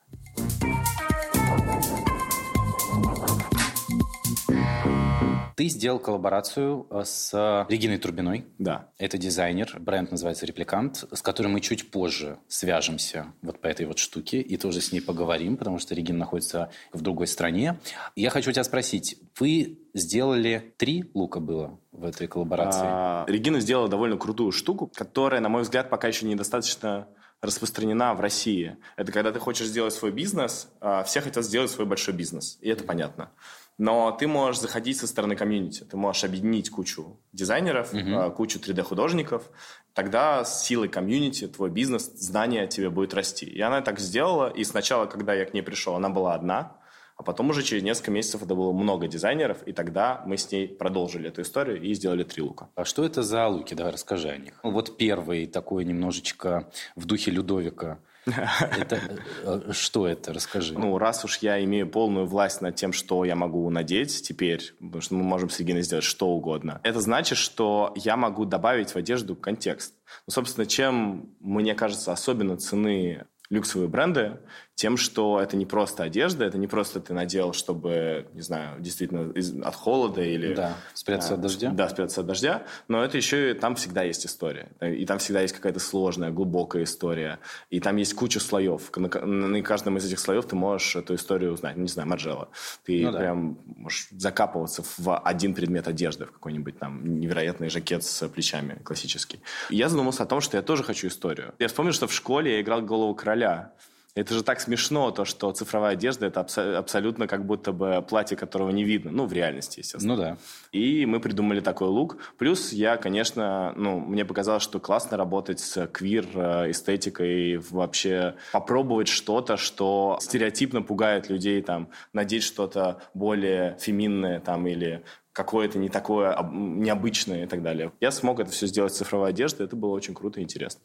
Ты 5.60 5.68
сделал 5.68 5.98
коллаборацию 5.98 6.86
э, 6.88 7.02
с 7.04 7.66
Региной 7.68 7.98
Турбиной. 7.98 8.46
Да. 8.58 8.88
Это 8.96 9.18
дизайнер, 9.18 9.76
бренд 9.78 10.10
называется 10.10 10.46
«Репликант», 10.46 11.04
с 11.12 11.20
которым 11.20 11.52
мы 11.52 11.60
чуть 11.60 11.90
позже 11.90 12.38
свяжемся 12.48 13.26
вот 13.42 13.60
по 13.60 13.66
этой 13.66 13.84
вот 13.84 13.98
штуке 13.98 14.40
и 14.40 14.56
тоже 14.56 14.80
с 14.80 14.90
ней 14.90 15.02
поговорим, 15.02 15.58
потому 15.58 15.78
что 15.78 15.94
Регина 15.94 16.20
находится 16.20 16.70
в 16.94 17.02
другой 17.02 17.26
стране. 17.26 17.78
Я 18.16 18.30
хочу 18.30 18.52
тебя 18.52 18.64
спросить, 18.64 19.18
вы 19.38 19.78
сделали 19.92 20.72
три 20.78 21.10
лука 21.12 21.40
было 21.40 21.78
в 21.92 22.06
этой 22.06 22.26
коллаборации? 22.26 22.80
А, 22.82 23.26
Регина 23.28 23.60
сделала 23.60 23.90
довольно 23.90 24.16
крутую 24.16 24.52
штуку, 24.52 24.86
которая, 24.86 25.42
на 25.42 25.50
мой 25.50 25.60
взгляд, 25.60 25.90
пока 25.90 26.08
еще 26.08 26.24
недостаточно 26.24 27.06
распространена 27.42 28.14
в 28.14 28.20
России. 28.20 28.78
Это 28.96 29.12
когда 29.12 29.30
ты 29.30 29.38
хочешь 29.38 29.66
сделать 29.66 29.92
свой 29.92 30.10
бизнес, 30.10 30.68
а, 30.80 31.04
все 31.04 31.20
хотят 31.20 31.44
сделать 31.44 31.70
свой 31.70 31.86
большой 31.86 32.14
бизнес, 32.14 32.56
и 32.62 32.70
это 32.70 32.84
понятно. 32.84 33.30
Но 33.78 34.12
ты 34.12 34.26
можешь 34.26 34.60
заходить 34.60 34.98
со 34.98 35.06
стороны 35.06 35.36
комьюнити, 35.36 35.84
ты 35.84 35.96
можешь 35.96 36.24
объединить 36.24 36.70
кучу 36.70 37.18
дизайнеров, 37.32 37.90
а, 37.94 38.30
кучу 38.30 38.58
3D-художников, 38.58 39.50
тогда 39.94 40.44
с 40.44 40.64
силой 40.64 40.88
комьюнити 40.88 41.48
твой 41.48 41.70
бизнес, 41.70 42.10
знание 42.14 42.66
тебе 42.66 42.90
будет 42.90 43.14
расти. 43.14 43.46
И 43.46 43.60
она 43.60 43.80
так 43.80 43.98
сделала, 43.98 44.50
и 44.50 44.64
сначала, 44.64 45.06
когда 45.06 45.32
я 45.34 45.46
к 45.46 45.54
ней 45.54 45.62
пришел, 45.62 45.94
она 45.94 46.10
была 46.10 46.34
одна, 46.34 46.76
а 47.20 47.22
потом 47.22 47.50
уже 47.50 47.62
через 47.62 47.82
несколько 47.82 48.10
месяцев 48.10 48.42
это 48.42 48.54
было 48.54 48.72
много 48.72 49.06
дизайнеров, 49.06 49.62
и 49.66 49.72
тогда 49.72 50.22
мы 50.24 50.38
с 50.38 50.50
ней 50.50 50.66
продолжили 50.66 51.28
эту 51.28 51.42
историю 51.42 51.78
и 51.82 51.92
сделали 51.92 52.24
три 52.24 52.42
лука. 52.42 52.70
А 52.74 52.86
что 52.86 53.04
это 53.04 53.22
за 53.22 53.46
луки? 53.46 53.74
Давай 53.74 53.92
расскажи 53.92 54.30
о 54.30 54.38
них. 54.38 54.58
Ну, 54.64 54.70
Вот 54.70 54.96
первый 54.96 55.46
такой 55.46 55.84
немножечко 55.84 56.70
в 56.96 57.04
духе 57.04 57.30
Людовика. 57.30 57.98
Это, 58.26 59.00
э, 59.44 59.72
что 59.72 60.06
это? 60.06 60.32
Расскажи. 60.32 60.78
Ну, 60.78 60.98
раз 60.98 61.24
уж 61.24 61.38
я 61.38 61.62
имею 61.64 61.88
полную 61.88 62.26
власть 62.26 62.60
над 62.60 62.74
тем, 62.74 62.92
что 62.92 63.24
я 63.24 63.34
могу 63.34 63.68
надеть 63.70 64.22
теперь, 64.22 64.74
потому 64.78 65.00
что 65.00 65.14
мы 65.14 65.22
можем 65.22 65.50
с 65.50 65.58
Региной 65.58 65.82
сделать 65.82 66.04
что 66.04 66.28
угодно, 66.28 66.80
это 66.82 67.00
значит, 67.00 67.38
что 67.38 67.92
я 67.96 68.16
могу 68.16 68.44
добавить 68.44 68.90
в 68.90 68.96
одежду 68.96 69.36
контекст. 69.36 69.94
Ну, 70.26 70.32
собственно, 70.32 70.66
чем, 70.66 71.34
мне 71.40 71.74
кажется, 71.74 72.12
особенно 72.12 72.56
цены 72.56 73.26
люксовые 73.50 73.88
бренды 73.88 74.38
тем, 74.74 74.96
что 74.96 75.38
это 75.40 75.56
не 75.58 75.66
просто 75.66 76.04
одежда, 76.04 76.44
это 76.46 76.56
не 76.56 76.66
просто 76.66 77.00
ты 77.00 77.12
надел, 77.12 77.52
чтобы, 77.52 78.26
не 78.32 78.40
знаю, 78.40 78.80
действительно 78.80 79.30
из- 79.32 79.54
от 79.62 79.74
холода 79.74 80.22
или... 80.22 80.54
Да, 80.54 80.74
спрятаться 80.94 81.34
от 81.34 81.40
дождя. 81.42 81.70
Да, 81.70 81.88
спрятаться 81.88 82.22
от 82.22 82.26
дождя, 82.26 82.62
но 82.88 83.04
это 83.04 83.18
еще 83.18 83.50
и 83.50 83.54
там 83.54 83.74
всегда 83.74 84.02
есть 84.04 84.24
история. 84.24 84.70
И 84.80 85.04
там 85.04 85.18
всегда 85.18 85.42
есть 85.42 85.54
какая-то 85.54 85.80
сложная, 85.80 86.30
глубокая 86.30 86.84
история. 86.84 87.40
И 87.68 87.78
там 87.80 87.96
есть 87.96 88.14
куча 88.14 88.40
слоев. 88.40 88.90
На, 88.96 89.08
на 89.26 89.62
каждом 89.62 89.98
из 89.98 90.06
этих 90.06 90.18
слоев 90.18 90.46
ты 90.46 90.56
можешь 90.56 90.96
эту 90.96 91.14
историю 91.14 91.52
узнать. 91.52 91.76
Ну, 91.76 91.82
Не 91.82 91.88
знаю, 91.88 92.08
Марджела. 92.08 92.48
Ты 92.84 93.04
Ну 93.04 93.12
да. 93.12 93.18
прям 93.18 93.58
можешь 93.76 94.08
закапываться 94.12 94.82
в 94.96 95.18
один 95.18 95.52
предмет 95.54 95.88
одежды, 95.88 96.24
в 96.24 96.32
какой-нибудь 96.32 96.78
там 96.78 97.18
невероятный 97.20 97.68
жакет 97.68 98.02
с 98.02 98.26
плечами 98.28 98.78
классический. 98.82 99.40
И 99.68 99.76
я 99.76 99.88
задумался 99.90 100.22
о 100.22 100.26
том, 100.26 100.40
что 100.40 100.56
я 100.56 100.62
тоже 100.62 100.84
хочу 100.84 101.08
историю. 101.08 101.52
Я 101.58 101.68
вспомнил, 101.68 101.92
что 101.92 102.06
в 102.06 102.12
школе 102.14 102.54
я 102.54 102.60
играл 102.62 102.80
«Голову 102.80 103.14
короля», 103.14 103.30
короля. 103.30 103.72
Это 104.16 104.34
же 104.34 104.42
так 104.42 104.60
смешно, 104.60 105.12
то, 105.12 105.24
что 105.24 105.52
цифровая 105.52 105.92
одежда– 105.92 106.26
это 106.26 106.40
абсо- 106.40 106.74
абсолютно 106.76 107.28
как 107.28 107.46
будто 107.46 107.72
бы 107.72 108.04
платье, 108.08 108.36
которого 108.36 108.70
не 108.70 108.82
видно. 108.82 109.12
Ну, 109.12 109.26
в 109.26 109.32
реальности, 109.32 109.80
естественно. 109.80 110.16
Ну 110.16 110.20
да. 110.20 110.38
И 110.72 111.06
мы 111.06 111.20
придумали 111.20 111.60
такой 111.60 111.88
лук. 111.88 112.16
Плюс 112.36 112.72
я, 112.72 112.96
конечно, 112.96 113.72
ну, 113.76 114.00
мне 114.00 114.24
показалось, 114.24 114.64
что 114.64 114.80
классно 114.80 115.16
работать 115.16 115.60
с 115.60 115.86
квир-эстетикой, 115.86 117.58
вообще 117.70 118.34
попробовать 118.52 119.08
что-то, 119.08 119.56
что 119.56 120.18
стереотипно 120.20 120.82
пугает 120.82 121.30
людей, 121.30 121.62
там, 121.62 121.88
надеть 122.12 122.42
что-то 122.42 123.02
более 123.14 123.76
феминное, 123.78 124.40
там, 124.40 124.66
или 124.66 125.04
какое-то 125.32 125.78
не 125.78 125.88
такое 125.88 126.36
необычное 126.52 127.44
и 127.44 127.46
так 127.46 127.62
далее. 127.62 127.92
Я 128.00 128.10
смог 128.10 128.40
это 128.40 128.50
все 128.50 128.66
сделать 128.66 128.92
в 128.92 128.96
цифровой 128.96 129.30
одежде, 129.30 129.62
это 129.64 129.76
было 129.76 129.90
очень 129.90 130.14
круто 130.14 130.40
и 130.40 130.42
интересно. 130.42 130.80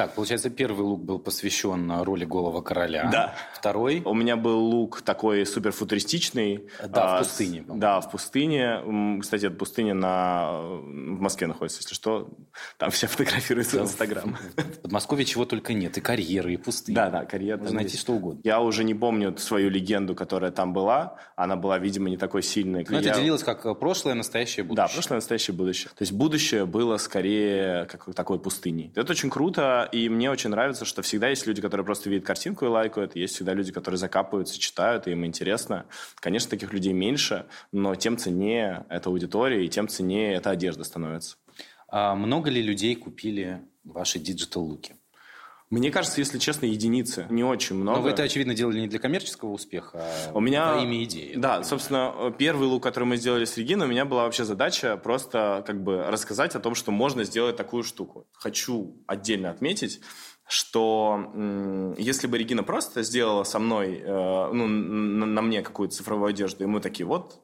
Так, 0.00 0.14
получается, 0.14 0.48
первый 0.48 0.80
лук 0.80 1.04
был 1.04 1.18
посвящен 1.18 1.92
роли 2.00 2.24
голого 2.24 2.62
короля. 2.62 3.10
Да. 3.12 3.34
Второй? 3.52 4.00
У 4.06 4.14
меня 4.14 4.36
был 4.36 4.58
лук 4.58 5.02
такой 5.02 5.44
супер 5.44 5.72
футуристичный. 5.72 6.70
Да, 6.82 7.18
а, 7.18 7.22
в 7.22 7.26
пустыне. 7.26 7.64
С, 7.68 7.78
да, 7.78 8.00
в 8.00 8.10
пустыне. 8.10 9.20
Кстати, 9.20 9.44
это 9.44 9.56
пустыня 9.56 9.92
на... 9.92 10.52
в 10.52 11.20
Москве 11.20 11.48
находится, 11.48 11.80
если 11.80 11.94
что. 11.94 12.30
Там 12.78 12.90
все 12.90 13.06
фотографируются 13.08 13.76
да, 13.76 13.82
в 13.82 13.84
Инстаграм. 13.88 14.38
В 14.56 14.80
Подмосковье 14.80 15.26
чего 15.26 15.44
только 15.44 15.74
нет. 15.74 15.98
И 15.98 16.00
карьеры, 16.00 16.54
и 16.54 16.56
пустыни. 16.56 16.96
Да, 16.96 17.10
да, 17.10 17.26
карьера. 17.26 17.58
Можно 17.58 17.76
найти 17.76 17.98
что 17.98 18.14
угодно. 18.14 18.40
Я 18.42 18.62
уже 18.62 18.84
не 18.84 18.94
помню 18.94 19.36
свою 19.36 19.68
легенду, 19.68 20.14
которая 20.14 20.50
там 20.50 20.72
была. 20.72 21.16
Она 21.36 21.56
была, 21.56 21.78
видимо, 21.78 22.08
не 22.08 22.16
такой 22.16 22.42
сильной. 22.42 22.86
Но 22.88 23.00
я... 23.00 23.10
это 23.10 23.20
делилось 23.20 23.42
как 23.42 23.78
прошлое, 23.78 24.14
настоящее, 24.14 24.64
будущее. 24.64 24.86
Да, 24.86 24.90
прошлое, 24.94 25.18
настоящее, 25.18 25.54
будущее. 25.54 25.90
То 25.90 26.00
есть 26.00 26.12
будущее 26.12 26.64
было 26.64 26.96
скорее 26.96 27.84
как 27.84 28.14
такой 28.14 28.38
пустыней. 28.40 28.92
Это 28.94 29.12
очень 29.12 29.28
круто, 29.28 29.89
и 29.92 30.08
мне 30.08 30.30
очень 30.30 30.50
нравится 30.50 30.84
что 30.84 31.02
всегда 31.02 31.28
есть 31.28 31.46
люди, 31.46 31.60
которые 31.60 31.84
просто 31.84 32.10
видят 32.10 32.26
картинку 32.26 32.64
и 32.64 32.68
лайкают, 32.68 33.16
есть 33.16 33.34
всегда 33.34 33.54
люди, 33.54 33.72
которые 33.72 33.98
закапываются, 33.98 34.58
читают, 34.58 35.06
и 35.06 35.12
им 35.12 35.24
интересно. 35.24 35.86
Конечно, 36.16 36.50
таких 36.50 36.72
людей 36.72 36.92
меньше, 36.92 37.46
но 37.72 37.94
тем 37.94 38.16
ценнее 38.16 38.86
эта 38.88 39.08
аудитория, 39.10 39.64
и 39.64 39.68
тем 39.68 39.88
ценнее 39.88 40.34
эта 40.34 40.50
одежда 40.50 40.84
становится. 40.84 41.36
А 41.88 42.14
много 42.14 42.50
ли 42.50 42.62
людей 42.62 42.94
купили 42.94 43.60
ваши 43.84 44.18
digital-луки? 44.18 44.94
Мне 45.70 45.92
кажется, 45.92 46.20
если 46.20 46.38
честно, 46.38 46.66
единицы. 46.66 47.26
Не 47.30 47.44
очень 47.44 47.76
много. 47.76 47.98
Но 47.98 48.02
вы 48.02 48.10
это, 48.10 48.24
очевидно, 48.24 48.54
делали 48.54 48.80
не 48.80 48.88
для 48.88 48.98
коммерческого 48.98 49.50
успеха, 49.50 50.02
а 50.28 50.32
у 50.34 50.40
меня... 50.40 50.74
во 50.74 50.82
имя 50.82 51.04
идеи. 51.04 51.34
Да, 51.36 51.62
собственно, 51.62 52.34
первый 52.36 52.66
лук, 52.66 52.82
который 52.82 53.04
мы 53.04 53.16
сделали 53.16 53.44
с 53.44 53.56
Региной, 53.56 53.86
у 53.86 53.90
меня 53.90 54.04
была 54.04 54.24
вообще 54.24 54.44
задача 54.44 54.96
просто 54.96 55.62
как 55.64 55.82
бы 55.82 56.02
рассказать 56.02 56.56
о 56.56 56.60
том, 56.60 56.74
что 56.74 56.90
можно 56.90 57.22
сделать 57.22 57.56
такую 57.56 57.84
штуку. 57.84 58.26
Хочу 58.32 59.00
отдельно 59.06 59.50
отметить, 59.50 60.00
что 60.48 61.94
если 61.96 62.26
бы 62.26 62.36
Регина 62.36 62.64
просто 62.64 63.04
сделала 63.04 63.44
со 63.44 63.60
мной, 63.60 64.02
э, 64.04 64.52
ну, 64.52 64.66
на 64.66 65.42
мне 65.42 65.62
какую-то 65.62 65.94
цифровую 65.94 66.30
одежду, 66.30 66.64
и 66.64 66.66
мы 66.66 66.80
такие, 66.80 67.06
вот, 67.06 67.40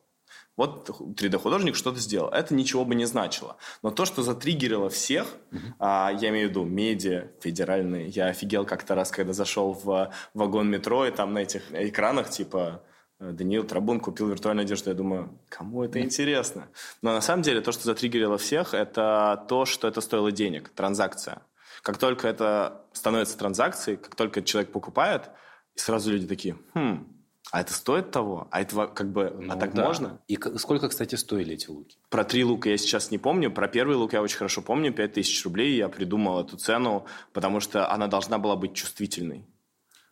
вот 0.56 0.88
3D-художник 0.88 1.76
что-то 1.76 1.98
сделал. 2.00 2.28
Это 2.28 2.54
ничего 2.54 2.84
бы 2.84 2.94
не 2.94 3.04
значило. 3.04 3.56
Но 3.82 3.90
то, 3.90 4.04
что 4.04 4.22
затриггерило 4.22 4.88
всех, 4.88 5.26
uh-huh. 5.50 5.58
а, 5.78 6.12
я 6.18 6.30
имею 6.30 6.48
в 6.48 6.50
виду 6.50 6.64
медиа 6.64 7.28
федеральные. 7.40 8.08
Я 8.08 8.26
офигел 8.26 8.64
как-то 8.64 8.94
раз, 8.94 9.10
когда 9.10 9.32
зашел 9.32 9.72
в 9.72 10.12
вагон 10.34 10.70
метро, 10.70 11.06
и 11.06 11.10
там 11.10 11.34
на 11.34 11.38
этих 11.40 11.62
экранах 11.72 12.30
типа 12.30 12.82
Даниил 13.18 13.64
Трабун 13.64 14.00
купил 14.00 14.28
виртуальную 14.28 14.64
одежду. 14.64 14.90
Я 14.90 14.96
думаю, 14.96 15.38
кому 15.48 15.84
это 15.84 16.00
интересно? 16.00 16.68
Но 17.02 17.12
на 17.12 17.20
самом 17.20 17.42
деле 17.42 17.60
то, 17.60 17.72
что 17.72 17.84
затриггерило 17.84 18.36
всех, 18.36 18.74
это 18.74 19.44
то, 19.48 19.64
что 19.64 19.88
это 19.88 20.00
стоило 20.00 20.30
денег, 20.32 20.68
транзакция. 20.70 21.42
Как 21.82 21.98
только 21.98 22.28
это 22.28 22.82
становится 22.92 23.38
транзакцией, 23.38 23.96
как 23.96 24.14
только 24.14 24.42
человек 24.42 24.72
покупает, 24.72 25.30
и 25.74 25.78
сразу 25.78 26.10
люди 26.10 26.26
такие, 26.26 26.58
хм, 26.74 27.06
а 27.52 27.60
это 27.60 27.72
стоит 27.72 28.10
того? 28.10 28.48
А 28.50 28.60
это 28.60 28.86
как 28.88 29.12
бы, 29.12 29.28
а 29.28 29.40
ну, 29.40 29.52
а 29.52 29.56
так 29.56 29.72
да. 29.72 29.84
можно? 29.84 30.20
И 30.26 30.38
сколько, 30.56 30.88
кстати, 30.88 31.14
стоили 31.14 31.54
эти 31.54 31.68
луки? 31.68 31.96
Про 32.08 32.24
три 32.24 32.44
лука 32.44 32.70
я 32.70 32.76
сейчас 32.76 33.10
не 33.10 33.18
помню. 33.18 33.52
Про 33.52 33.68
первый 33.68 33.96
лук 33.96 34.12
я 34.14 34.22
очень 34.22 34.38
хорошо 34.38 34.62
помню. 34.62 34.92
5000 34.92 35.44
рублей. 35.44 35.76
Я 35.76 35.88
придумал 35.88 36.40
эту 36.40 36.56
цену, 36.56 37.06
потому 37.32 37.60
что 37.60 37.90
она 37.90 38.08
должна 38.08 38.38
была 38.38 38.56
быть 38.56 38.74
чувствительной. 38.74 39.46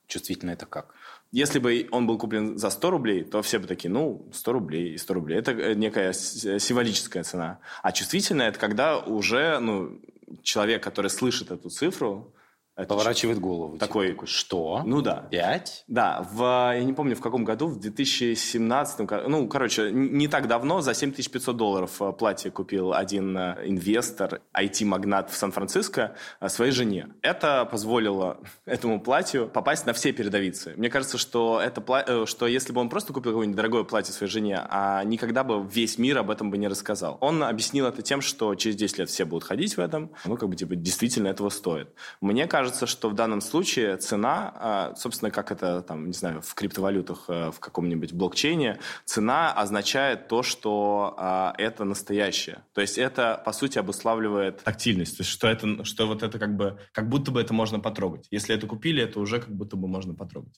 Чувствительно 0.06 0.50
это 0.50 0.66
как? 0.66 0.94
Если 1.32 1.58
бы 1.58 1.88
он 1.90 2.06
был 2.06 2.18
куплен 2.18 2.56
за 2.56 2.70
100 2.70 2.90
рублей, 2.90 3.24
то 3.24 3.42
все 3.42 3.58
бы 3.58 3.66
такие, 3.66 3.90
ну, 3.90 4.28
100 4.32 4.52
рублей 4.52 4.94
и 4.94 4.98
100 4.98 5.14
рублей. 5.14 5.38
Это 5.38 5.50
э, 5.50 5.74
некая 5.74 6.12
символическая 6.12 7.24
цена. 7.24 7.58
А 7.82 7.90
чувствительная– 7.90 8.48
это 8.50 8.60
когда 8.60 8.98
уже, 8.98 9.58
ну, 9.58 10.00
человек, 10.42 10.84
который 10.84 11.10
слышит 11.10 11.50
эту 11.50 11.70
цифру, 11.70 12.33
это 12.76 12.88
Поворачивает 12.88 13.38
голову. 13.38 13.74
Типа 13.74 13.86
такой, 13.86 14.08
типа, 14.08 14.26
что? 14.26 14.82
Ну 14.84 15.00
да. 15.00 15.26
Пять? 15.30 15.84
Да, 15.86 16.26
в, 16.32 16.72
я 16.74 16.82
не 16.82 16.92
помню 16.92 17.14
в 17.14 17.20
каком 17.20 17.44
году, 17.44 17.68
в 17.68 17.78
2017, 17.78 19.08
ну, 19.28 19.46
короче, 19.46 19.92
не 19.92 20.26
так 20.26 20.48
давно 20.48 20.80
за 20.80 20.92
7500 20.92 21.56
долларов 21.56 22.02
э, 22.02 22.12
платье 22.12 22.50
купил 22.50 22.92
один 22.92 23.36
э, 23.36 23.62
инвестор, 23.66 24.40
IT-магнат 24.52 25.30
в 25.30 25.36
Сан-Франциско 25.36 26.16
э, 26.40 26.48
своей 26.48 26.72
жене. 26.72 27.10
Это 27.22 27.64
позволило 27.64 28.38
этому 28.64 29.00
платью 29.00 29.48
попасть 29.48 29.86
на 29.86 29.92
все 29.92 30.12
передовицы. 30.12 30.74
Мне 30.76 30.90
кажется, 30.90 31.16
что, 31.16 31.60
это, 31.60 32.26
что 32.26 32.48
если 32.48 32.72
бы 32.72 32.80
он 32.80 32.88
просто 32.88 33.12
купил 33.12 33.32
какое-нибудь 33.32 33.56
дорогое 33.56 33.84
платье 33.84 34.12
своей 34.12 34.32
жене, 34.32 34.60
а 34.68 35.04
никогда 35.04 35.44
бы 35.44 35.64
весь 35.64 35.96
мир 35.96 36.18
об 36.18 36.28
этом 36.28 36.50
бы 36.50 36.58
не 36.58 36.66
рассказал. 36.66 37.18
Он 37.20 37.44
объяснил 37.44 37.86
это 37.86 38.02
тем, 38.02 38.20
что 38.20 38.56
через 38.56 38.74
10 38.74 38.98
лет 38.98 39.08
все 39.10 39.24
будут 39.24 39.44
ходить 39.44 39.76
в 39.76 39.80
этом, 39.80 40.10
ну, 40.24 40.36
как 40.36 40.48
бы, 40.48 40.56
типа, 40.56 40.74
действительно 40.74 41.28
этого 41.28 41.50
стоит. 41.50 41.88
Мне 42.20 42.48
кажется, 42.48 42.63
кажется, 42.64 42.86
что 42.86 43.10
в 43.10 43.14
данном 43.14 43.42
случае 43.42 43.98
цена, 43.98 44.52
а, 44.56 44.94
собственно, 44.96 45.30
как 45.30 45.52
это, 45.52 45.82
там, 45.82 46.06
не 46.06 46.14
знаю, 46.14 46.40
в 46.40 46.54
криптовалютах, 46.54 47.24
э, 47.28 47.50
в 47.50 47.60
каком-нибудь 47.60 48.14
блокчейне, 48.14 48.78
цена 49.04 49.52
означает 49.52 50.28
то, 50.28 50.42
что 50.42 51.14
а, 51.18 51.52
это 51.58 51.84
настоящее. 51.84 52.64
То 52.72 52.80
есть 52.80 52.96
это, 52.96 53.42
по 53.44 53.52
сути, 53.52 53.78
обуславливает 53.78 54.64
тактильность. 54.64 55.18
То 55.18 55.20
есть 55.24 55.30
что, 55.30 55.46
это, 55.46 55.84
что 55.84 56.06
вот 56.06 56.22
это 56.22 56.38
как 56.38 56.56
бы, 56.56 56.78
как 56.92 57.10
будто 57.10 57.30
бы 57.32 57.42
это 57.42 57.52
можно 57.52 57.80
потрогать. 57.80 58.28
Если 58.30 58.54
это 58.54 58.66
купили, 58.66 59.02
это 59.02 59.20
уже 59.20 59.40
как 59.40 59.54
будто 59.54 59.76
бы 59.76 59.86
можно 59.86 60.14
потрогать. 60.14 60.54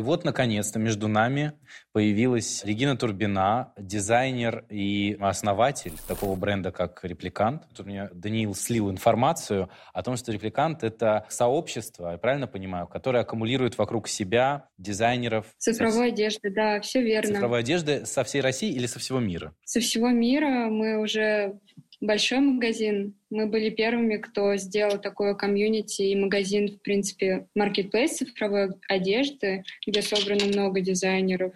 И 0.00 0.02
вот, 0.02 0.24
наконец-то, 0.24 0.78
между 0.78 1.08
нами 1.08 1.52
появилась 1.92 2.64
Регина 2.64 2.96
Турбина, 2.96 3.74
дизайнер 3.78 4.64
и 4.70 5.18
основатель 5.20 5.92
такого 6.08 6.36
бренда, 6.36 6.72
как 6.72 7.04
«Репликант». 7.04 7.64
Тут 7.76 7.84
мне 7.84 8.08
Даниил 8.14 8.54
слил 8.54 8.90
информацию 8.90 9.68
о 9.92 10.02
том, 10.02 10.16
что 10.16 10.32
«Репликант»— 10.32 10.82
это 10.84 11.26
сообщество, 11.28 12.12
я 12.12 12.16
правильно 12.16 12.46
понимаю, 12.46 12.86
которое 12.86 13.24
аккумулирует 13.24 13.76
вокруг 13.76 14.08
себя 14.08 14.70
дизайнеров. 14.78 15.44
Цифровой 15.58 16.08
со... 16.08 16.14
одежды, 16.14 16.50
да, 16.50 16.80
все 16.80 17.02
верно. 17.02 17.34
Цифровой 17.34 17.60
одежды 17.60 18.06
со 18.06 18.24
всей 18.24 18.40
России 18.40 18.72
или 18.72 18.86
со 18.86 19.00
всего 19.00 19.20
мира? 19.20 19.54
Со 19.64 19.80
всего 19.80 20.08
мира 20.08 20.70
мы 20.70 20.98
уже 20.98 21.60
большой 22.00 22.40
магазин. 22.40 23.14
Мы 23.30 23.46
были 23.46 23.70
первыми, 23.70 24.16
кто 24.16 24.56
сделал 24.56 24.98
такое 24.98 25.34
комьюнити 25.34 26.02
и 26.02 26.16
магазин, 26.16 26.68
в 26.68 26.82
принципе, 26.82 27.46
маркетплейс 27.54 28.16
цифровой 28.16 28.70
одежды, 28.88 29.64
где 29.86 30.02
собрано 30.02 30.46
много 30.46 30.80
дизайнеров. 30.80 31.52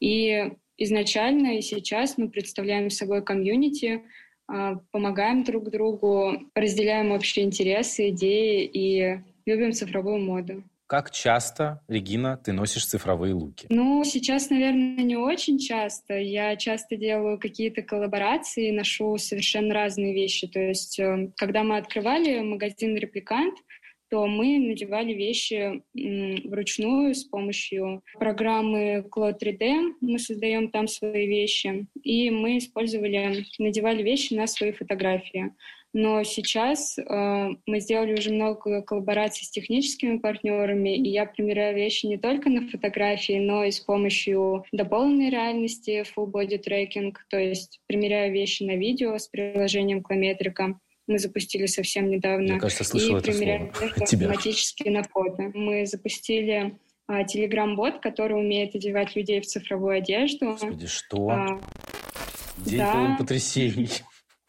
И 0.00 0.50
изначально 0.78 1.58
и 1.58 1.62
сейчас 1.62 2.18
мы 2.18 2.28
представляем 2.28 2.90
собой 2.90 3.22
комьюнити, 3.22 4.02
а, 4.48 4.76
помогаем 4.92 5.42
друг 5.44 5.70
другу, 5.70 6.42
разделяем 6.54 7.10
общие 7.12 7.44
интересы, 7.44 8.10
идеи 8.10 8.64
и 8.64 9.20
любим 9.46 9.72
цифровую 9.72 10.18
моду. 10.18 10.62
Как 10.86 11.10
часто, 11.10 11.80
Регина, 11.88 12.36
ты 12.36 12.52
носишь 12.52 12.86
цифровые 12.86 13.34
луки? 13.34 13.66
Ну, 13.70 14.04
сейчас, 14.04 14.50
наверное, 14.50 15.02
не 15.02 15.16
очень 15.16 15.58
часто. 15.58 16.14
Я 16.14 16.54
часто 16.54 16.96
делаю 16.96 17.40
какие-то 17.40 17.82
коллаборации, 17.82 18.70
ношу 18.70 19.18
совершенно 19.18 19.74
разные 19.74 20.14
вещи. 20.14 20.46
То 20.46 20.60
есть, 20.60 21.00
э, 21.00 21.32
когда 21.36 21.64
мы 21.64 21.78
открывали 21.78 22.38
магазин 22.40 22.96
«Репликант», 22.96 23.58
то 24.08 24.28
мы 24.28 24.58
надевали 24.58 25.12
вещи 25.12 25.82
вручную 26.48 27.14
с 27.16 27.24
помощью 27.24 28.02
программы 28.20 29.04
Cloud 29.10 29.38
3D. 29.42 29.94
Мы 30.00 30.20
создаем 30.20 30.70
там 30.70 30.86
свои 30.86 31.26
вещи. 31.26 31.88
И 32.04 32.30
мы 32.30 32.58
использовали, 32.58 33.44
надевали 33.58 34.04
вещи 34.04 34.34
на 34.34 34.46
свои 34.46 34.70
фотографии. 34.70 35.50
Но 35.98 36.22
сейчас 36.24 36.98
э, 36.98 37.48
мы 37.64 37.80
сделали 37.80 38.18
уже 38.18 38.30
много 38.30 38.82
коллабораций 38.82 39.46
с 39.46 39.50
техническими 39.50 40.18
партнерами, 40.18 40.94
и 40.94 41.08
я 41.08 41.24
примеряю 41.24 41.74
вещи 41.74 42.04
не 42.04 42.18
только 42.18 42.50
на 42.50 42.68
фотографии, 42.68 43.38
но 43.38 43.64
и 43.64 43.70
с 43.70 43.80
помощью 43.80 44.66
дополненной 44.72 45.30
реальности, 45.30 46.04
full 46.14 46.30
body 46.30 46.62
tracking, 46.62 47.14
то 47.30 47.38
есть 47.38 47.80
примеряю 47.86 48.30
вещи 48.30 48.62
на 48.62 48.76
видео 48.76 49.16
с 49.16 49.26
приложением 49.28 50.02
Клометрика. 50.02 50.78
Мы 51.06 51.18
запустили 51.18 51.64
совсем 51.64 52.10
недавно. 52.10 52.52
Мне 52.52 52.60
кажется, 52.60 52.84
слышал 52.84 53.16
и 53.16 53.20
это 53.20 53.32
слово. 53.32 53.72
автоматически 54.02 54.90
на 54.90 55.02
фото. 55.02 55.50
Мы 55.54 55.86
запустили 55.86 56.76
телеграм-бот, 57.08 58.00
который 58.00 58.34
умеет 58.34 58.74
одевать 58.74 59.16
людей 59.16 59.40
в 59.40 59.46
цифровую 59.46 59.96
одежду. 59.96 60.50
Господи, 60.50 60.88
что? 60.88 61.30
А, 61.30 61.60
День 62.58 62.80
да. 62.80 62.92
полон 62.92 63.16
потрясений. 63.16 63.88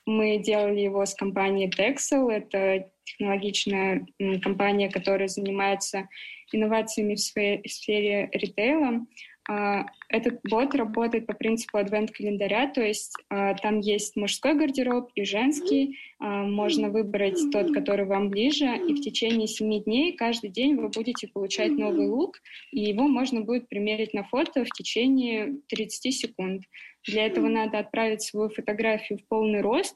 Мы 0.08 0.38
делали 0.38 0.80
его 0.80 1.06
с 1.06 1.14
компанией 1.14 1.70
Texel. 1.70 2.32
Это 2.32 2.90
технологичная 3.04 4.08
компания, 4.42 4.90
которая 4.90 5.28
занимается 5.28 6.08
инновациями 6.54 7.16
в 7.16 7.20
сфере, 7.20 7.62
в 7.62 7.70
сфере 7.70 8.30
ритейла. 8.32 9.06
А, 9.50 9.86
этот 10.10 10.40
бот 10.50 10.76
работает 10.76 11.26
по 11.26 11.34
принципу 11.34 11.78
адвент-календаря, 11.78 12.68
то 12.68 12.82
есть 12.82 13.14
а, 13.30 13.54
там 13.54 13.80
есть 13.80 14.18
мужской 14.18 14.56
гардероб 14.56 15.10
и 15.16 15.24
женский. 15.24 15.98
А, 16.20 16.44
можно 16.44 16.90
выбрать 16.90 17.40
тот, 17.52 17.74
который 17.74 18.06
вам 18.06 18.30
ближе, 18.30 18.66
и 18.66 18.94
в 18.94 19.02
течение 19.02 19.48
7 19.48 19.84
дней 19.84 20.14
каждый 20.14 20.50
день 20.50 20.76
вы 20.76 20.90
будете 20.90 21.28
получать 21.28 21.72
новый 21.72 22.08
лук, 22.08 22.40
и 22.72 22.82
его 22.82 23.08
можно 23.08 23.42
будет 23.42 23.70
примерить 23.70 24.14
на 24.14 24.24
фото 24.24 24.66
в 24.66 24.70
течение 24.70 25.56
30 25.70 26.14
секунд. 26.14 26.64
Для 27.08 27.26
этого 27.26 27.48
надо 27.48 27.80
отправить 27.80 28.22
свою 28.22 28.50
фотографию 28.50 29.20
в 29.20 29.28
полный 29.28 29.62
рост, 29.62 29.96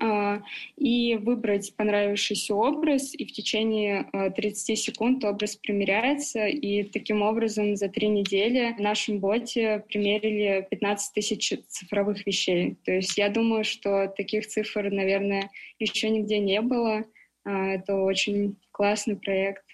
а, 0.00 0.40
и 0.76 1.16
выбрать 1.16 1.74
понравившийся 1.76 2.54
образ, 2.54 3.12
и 3.12 3.24
в 3.24 3.32
течение 3.32 4.08
30 4.36 4.70
а, 4.70 4.76
секунд 4.76 5.24
образ 5.24 5.56
примеряется, 5.56 6.46
и 6.46 6.84
таким 6.84 7.22
образом 7.22 7.74
за 7.74 7.88
три 7.88 8.08
недели 8.08 8.72
в 8.78 8.80
нашем 8.80 9.18
боте 9.18 9.84
примерили 9.88 10.66
15 10.70 11.12
тысяч 11.12 11.52
цифровых 11.68 12.24
вещей. 12.24 12.76
То 12.84 12.92
есть 12.92 13.18
я 13.18 13.28
думаю, 13.28 13.64
что 13.64 14.06
таких 14.16 14.46
цифр, 14.46 14.90
наверное, 14.90 15.50
еще 15.80 16.08
нигде 16.08 16.38
не 16.38 16.60
было. 16.60 17.04
А, 17.44 17.70
это 17.70 17.96
очень 17.96 18.56
классный 18.70 19.16
проект. 19.16 19.64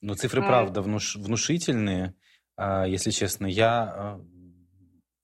Ну, 0.00 0.14
цифры, 0.14 0.42
а... 0.42 0.46
правда, 0.46 0.82
внуш... 0.82 1.14
внушительные. 1.16 2.14
Если 2.58 3.10
честно, 3.10 3.46
я 3.46 4.20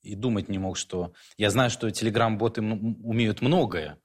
и 0.06 0.14
думать 0.14 0.48
не 0.48 0.58
мог, 0.58 0.76
что... 0.76 1.12
Я 1.36 1.50
знаю, 1.50 1.70
что 1.70 1.90
телеграм-боты 1.90 2.62
умеют 2.62 3.42
многое, 3.42 3.98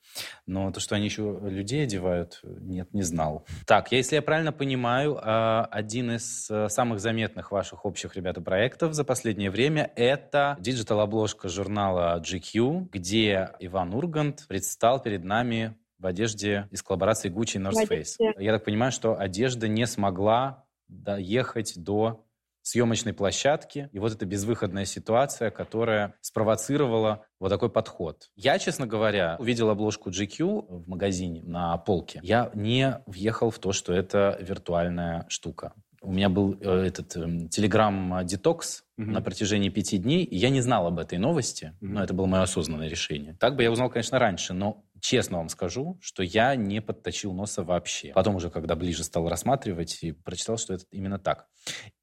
но 0.46 0.72
то, 0.72 0.80
что 0.80 0.96
они 0.96 1.06
еще 1.06 1.40
людей 1.44 1.84
одевают, 1.84 2.42
нет, 2.44 2.94
не 2.94 3.04
знал. 3.04 3.46
Так, 3.66 3.92
если 3.92 4.16
я 4.16 4.22
правильно 4.22 4.52
понимаю, 4.52 5.20
а, 5.22 5.66
один 5.66 6.12
из 6.12 6.50
э, 6.50 6.70
самых 6.70 7.00
заметных 7.00 7.52
ваших 7.52 7.86
общих, 7.86 8.16
ребята, 8.16 8.42
проектов 8.42 8.94
за 8.94 9.04
последнее 9.04 9.52
время— 9.52 9.92
это 9.96 10.58
диджитал-обложка 10.60 11.50
журнала 11.50 12.22
GQ, 12.22 12.90
где 12.92 13.52
Иван 13.60 13.94
Ургант 13.94 14.46
предстал 14.48 15.02
перед 15.02 15.24
нами 15.24 15.76
в 16.00 16.08
одежде 16.08 16.68
из 16.72 16.82
коллаборации 16.82 17.32
Gucci 17.32 17.58
и 17.58 17.60
North 17.60 17.88
Face. 17.88 18.16
Я 18.38 18.54
так 18.54 18.66
понимаю, 18.66 18.92
что 18.92 19.18
одежда 19.18 19.68
не 19.68 19.86
смогла 19.86 20.66
доехать 20.88 21.74
до 21.78 22.26
съемочной 22.62 23.14
площадки. 23.14 23.90
И 23.92 24.00
вот 24.00 24.14
эта 24.14 24.26
безвыходная 24.26 24.86
ситуация, 24.86 25.52
которая 25.52 26.16
спровоцировала 26.22 27.26
вот 27.40 27.50
такой 27.50 27.70
подход. 27.70 28.30
Я, 28.36 28.60
честно 28.60 28.88
говоря, 28.88 29.36
увидел 29.40 29.70
обложку 29.70 30.10
GQ 30.10 30.84
в 30.84 30.88
магазине 30.88 31.42
на 31.44 31.78
полке. 31.78 32.20
Я 32.24 32.52
не 32.54 33.02
въехал 33.06 33.50
в 33.50 33.60
то, 33.60 33.72
что 33.72 33.94
это 33.94 34.38
виртуальная 34.42 35.26
штука. 35.30 35.74
У 36.04 36.12
меня 36.12 36.30
был 36.30 36.58
э, 36.60 36.86
этот 36.88 37.16
э, 37.16 37.48
телеграм-детокс 37.50 38.84
угу. 38.98 39.12
на 39.12 39.22
протяжении 39.22 39.70
пяти 39.70 40.00
дней, 40.00 40.24
и 40.24 40.36
я 40.36 40.50
не 40.50 40.60
знал 40.62 40.88
об 40.88 40.98
этой 40.98 41.20
новости, 41.20 41.76
угу. 41.80 41.92
но 41.92 42.04
это 42.04 42.16
было 42.16 42.26
мое 42.26 42.42
осознанное 42.42 42.88
решение. 42.88 43.36
Так 43.40 43.56
бы 43.56 43.62
я 43.62 43.72
узнал, 43.72 43.92
конечно, 43.92 44.18
раньше, 44.18 44.54
но 44.54 44.84
честно 45.02 45.38
вам 45.38 45.50
скажу, 45.50 45.98
что 46.02 46.24
я 46.24 46.56
не 46.56 46.82
подточил 46.82 47.34
носа 47.34 47.64
вообще. 47.64 48.12
Потом 48.14 48.36
уже, 48.36 48.50
когда 48.50 48.76
ближе 48.76 49.04
стал 49.04 49.28
рассматривать, 49.28 50.00
и 50.04 50.12
прочитал, 50.12 50.58
что 50.58 50.76
это 50.76 50.86
именно 50.92 51.20
так. 51.20 51.48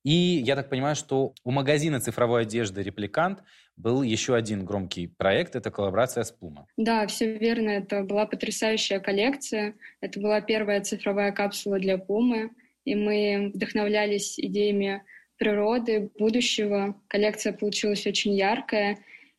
И 0.05 0.13
я 0.45 0.57
так 0.57 0.69
понимаю, 0.69 0.97
что 0.97 1.35
у 1.45 1.51
магазина 1.51 2.01
цифровой 2.01 2.43
одежды 2.43 2.83
«Репликант» 2.83 3.43
был 3.77 4.03
еще 4.03 4.35
один 4.35 4.65
громкий 4.65 5.07
проект, 5.07 5.57
это 5.57 5.71
коллаборация 5.71 6.25
с 6.25 6.35
Puma. 6.39 6.65
Да, 6.77 7.07
все 7.07 7.39
верно, 7.39 7.71
это 7.71 8.03
была 8.03 8.27
потрясающая 8.27 9.01
коллекция. 9.01 9.75
Это 10.01 10.21
была 10.21 10.41
первая 10.41 10.83
цифровая 10.83 11.33
капсула 11.33 11.79
для 11.79 11.97
Puma 11.97 12.51
и 12.89 12.95
мы 12.95 13.51
вдохновлялись 13.55 14.41
идеями 14.41 15.03
природы, 15.37 16.11
будущего. 16.19 16.99
Коллекция 17.07 17.53
получилась 17.53 18.07
очень 18.07 18.35
яркая, 18.35 18.99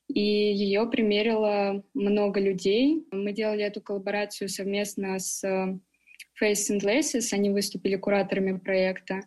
и 0.09 0.21
ее 0.21 0.87
примерило 0.89 1.83
много 1.93 2.39
людей. 2.39 3.05
Мы 3.11 3.31
делали 3.31 3.63
эту 3.63 3.79
коллаборацию 3.79 4.49
совместно 4.49 5.19
с 5.19 5.43
Face 5.45 6.71
and 6.71 6.81
Laces, 6.83 7.31
они 7.31 7.49
выступили 7.51 7.95
кураторами 7.95 8.57
проекта, 8.57 9.21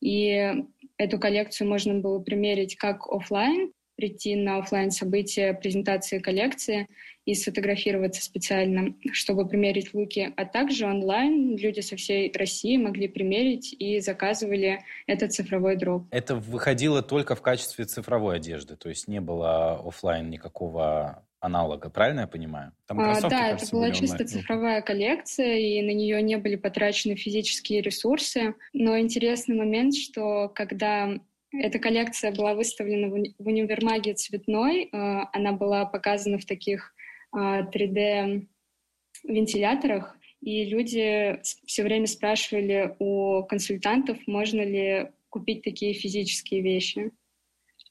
и 0.00 0.54
эту 0.98 1.18
коллекцию 1.18 1.68
можно 1.68 1.94
было 1.94 2.20
примерить 2.20 2.76
как 2.76 3.06
офлайн, 3.08 3.72
прийти 3.96 4.36
на 4.36 4.58
офлайн 4.58 4.90
события 4.90 5.54
презентации 5.54 6.18
коллекции 6.18 6.86
и 7.24 7.34
сфотографироваться 7.34 8.22
специально, 8.22 8.94
чтобы 9.12 9.48
примерить 9.48 9.92
луки, 9.94 10.32
а 10.36 10.44
также 10.44 10.86
онлайн 10.86 11.56
люди 11.56 11.80
со 11.80 11.96
всей 11.96 12.32
России 12.32 12.76
могли 12.76 13.08
примерить 13.08 13.74
и 13.76 13.98
заказывали 14.00 14.80
этот 15.06 15.32
цифровой 15.32 15.76
дроп. 15.76 16.04
Это 16.10 16.36
выходило 16.36 17.02
только 17.02 17.34
в 17.34 17.42
качестве 17.42 17.84
цифровой 17.84 18.36
одежды, 18.36 18.76
то 18.76 18.88
есть 18.88 19.08
не 19.08 19.20
было 19.20 19.80
офлайн 19.84 20.30
никакого 20.30 21.26
аналога, 21.40 21.90
правильно 21.90 22.20
я 22.20 22.26
понимаю? 22.26 22.72
Там 22.86 23.00
а, 23.00 23.20
да, 23.20 23.30
кажется, 23.30 23.66
это 23.66 23.76
была 23.76 23.90
чисто 23.90 24.16
онлайн. 24.16 24.28
цифровая 24.28 24.82
коллекция, 24.82 25.56
и 25.56 25.82
на 25.82 25.94
нее 25.94 26.22
не 26.22 26.36
были 26.36 26.56
потрачены 26.56 27.16
физические 27.16 27.82
ресурсы. 27.82 28.54
Но 28.72 28.98
интересный 28.98 29.56
момент, 29.56 29.94
что 29.94 30.48
когда 30.48 31.14
эта 31.60 31.78
коллекция 31.78 32.32
была 32.32 32.54
выставлена 32.54 33.08
в 33.08 33.46
универмаге 33.46 34.14
цветной. 34.14 34.84
Э, 34.84 35.26
она 35.32 35.52
была 35.52 35.84
показана 35.86 36.38
в 36.38 36.44
таких 36.44 36.94
3D-вентиляторах. 37.34 40.14
Э, 40.14 40.18
и 40.42 40.64
люди 40.64 41.40
все 41.66 41.82
время 41.82 42.06
спрашивали 42.06 42.94
у 42.98 43.42
консультантов, 43.44 44.18
можно 44.26 44.60
ли 44.60 45.10
купить 45.28 45.62
такие 45.62 45.94
физические 45.94 46.62
вещи. 46.62 47.10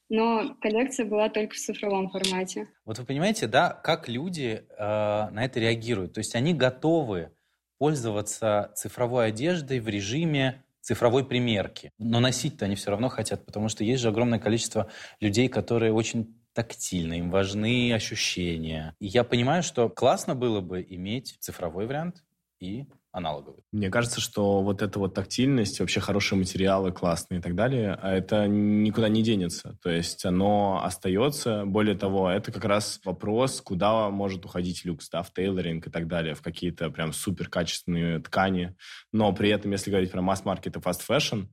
Но 0.08 0.56
коллекция 0.60 1.04
была 1.04 1.28
только 1.28 1.54
в 1.54 1.58
цифровом 1.58 2.10
формате. 2.10 2.68
Вот 2.84 2.98
вы 2.98 3.04
понимаете, 3.04 3.48
да, 3.48 3.70
как 3.70 4.08
люди 4.08 4.64
э, 4.68 4.76
на 4.78 5.44
это 5.44 5.58
реагируют? 5.58 6.12
То 6.12 6.20
есть 6.20 6.36
они 6.36 6.54
готовы 6.54 7.32
пользоваться 7.78 8.72
цифровой 8.74 9.28
одеждой 9.28 9.80
в 9.80 9.88
режиме 9.88 10.64
цифровой 10.86 11.24
примерки. 11.24 11.90
Но 11.98 12.20
носить-то 12.20 12.66
они 12.66 12.76
все 12.76 12.92
равно 12.92 13.08
хотят, 13.08 13.44
потому 13.44 13.68
что 13.68 13.82
есть 13.82 14.00
же 14.00 14.08
огромное 14.08 14.38
количество 14.38 14.88
людей, 15.18 15.48
которые 15.48 15.92
очень 15.92 16.40
тактильно, 16.52 17.14
им 17.14 17.28
важны 17.28 17.92
ощущения. 17.92 18.94
И 19.00 19.06
я 19.06 19.24
понимаю, 19.24 19.64
что 19.64 19.88
классно 19.88 20.36
было 20.36 20.60
бы 20.60 20.86
иметь 20.88 21.38
цифровой 21.40 21.86
вариант 21.86 22.22
и 22.60 22.86
аналоговый. 23.16 23.62
Мне 23.72 23.88
кажется, 23.88 24.20
что 24.20 24.62
вот 24.62 24.82
эта 24.82 24.98
вот 24.98 25.14
тактильность, 25.14 25.80
вообще 25.80 26.00
хорошие 26.00 26.38
материалы, 26.38 26.92
классные 26.92 27.40
и 27.40 27.42
так 27.42 27.54
далее, 27.54 27.98
а 28.00 28.12
это 28.12 28.46
никуда 28.46 29.08
не 29.08 29.22
денется. 29.22 29.78
То 29.82 29.88
есть 29.88 30.26
оно 30.26 30.82
остается. 30.84 31.64
Более 31.64 31.96
того, 31.96 32.28
это 32.28 32.52
как 32.52 32.64
раз 32.66 33.00
вопрос, 33.04 33.62
куда 33.62 34.10
может 34.10 34.44
уходить 34.44 34.84
люкс, 34.84 35.08
да, 35.08 35.22
в 35.22 35.32
tailoring 35.32 35.86
и 35.86 35.90
так 35.90 36.08
далее, 36.08 36.34
в 36.34 36.42
какие-то 36.42 36.90
прям 36.90 37.14
супер 37.14 37.48
качественные 37.48 38.20
ткани. 38.20 38.76
Но 39.12 39.32
при 39.32 39.48
этом, 39.48 39.70
если 39.72 39.90
говорить 39.90 40.12
про 40.12 40.20
масс-маркет 40.20 40.76
и 40.76 40.80
fast 40.80 41.01
fashion, 41.01 41.44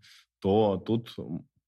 то 0.41 0.83
тут 0.85 1.15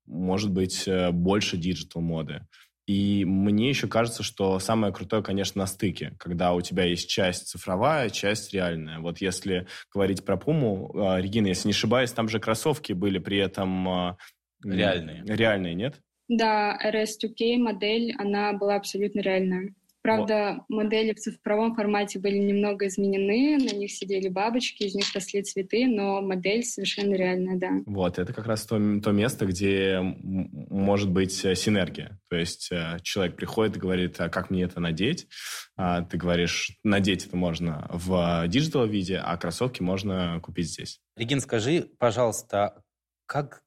может 0.06 0.52
быть 0.52 0.88
э, 0.88 1.12
больше 1.12 1.58
digital 1.58 2.02
моды. 2.02 2.46
И 2.88 3.26
мне 3.26 3.70
еще 3.70 3.88
кажется, 3.88 4.22
что 4.22 4.60
самое 4.60 4.94
крутое, 4.94 5.24
конечно, 5.24 5.60
на 5.60 5.66
стыке, 5.66 6.16
когда 6.20 6.54
у 6.54 6.62
тебя 6.62 6.84
есть 6.84 7.10
часть 7.10 7.48
цифровая, 7.48 8.10
часть 8.10 8.54
реальная. 8.54 9.00
Вот 9.00 9.20
если 9.22 9.68
говорить 9.92 10.24
про 10.24 10.38
Пуму, 10.38 10.92
а, 10.96 11.20
Регина, 11.20 11.48
если 11.48 11.68
не 11.68 11.74
ошибаюсь, 11.74 12.12
там 12.12 12.30
же 12.30 12.40
кроссовки 12.40 12.94
были 12.94 13.18
при 13.18 13.40
этом... 13.40 13.90
А, 13.90 14.18
реальные. 14.64 15.24
Реальные, 15.26 15.74
нет? 15.74 16.00
Да, 16.28 16.78
RS2K 16.84 17.58
модель, 17.58 18.14
она 18.18 18.54
была 18.54 18.76
абсолютно 18.76 19.20
реальная. 19.20 19.74
Правда, 20.06 20.64
вот. 20.70 20.84
модели 20.84 21.14
в 21.14 21.20
цифровом 21.20 21.76
формате 21.76 22.20
были 22.20 22.38
немного 22.38 22.88
изменены, 22.88 23.58
на 23.58 23.76
них 23.76 23.92
сидели 23.92 24.30
бабочки, 24.30 24.84
из 24.84 24.94
них 24.94 25.06
росли 25.16 25.42
цветы, 25.42 25.88
но 25.88 26.22
модель 26.22 26.64
совершенно 26.64 27.16
реальная, 27.16 27.58
да. 27.58 27.72
Вот, 27.88 28.20
это 28.20 28.32
как 28.32 28.46
раз 28.46 28.66
то, 28.66 28.78
то 29.02 29.12
место, 29.12 29.48
где 29.48 30.00
может 30.00 31.10
быть 31.10 31.44
э, 31.44 31.56
синергия. 31.56 32.20
То 32.30 32.36
есть 32.36 32.72
э, 32.72 33.00
человек 33.02 33.36
приходит 33.36 33.78
и 33.78 33.80
говорит, 33.80 34.22
а 34.22 34.30
как 34.30 34.52
мне 34.52 34.64
это 34.64 34.80
надеть? 34.80 35.28
А 35.76 36.04
ты 36.04 36.18
говоришь, 36.18 36.78
надеть 36.84 37.26
это 37.26 37.36
можно 37.36 37.88
в 37.92 38.48
digital 38.48 38.86
виде, 38.86 39.18
а 39.18 39.36
кроссовки 39.38 39.82
можно 39.82 40.40
купить 40.42 40.70
здесь. 40.70 41.00
Регин, 41.16 41.42
скажи, 41.42 41.90
пожалуйста, 41.98 42.84
как 43.26 43.64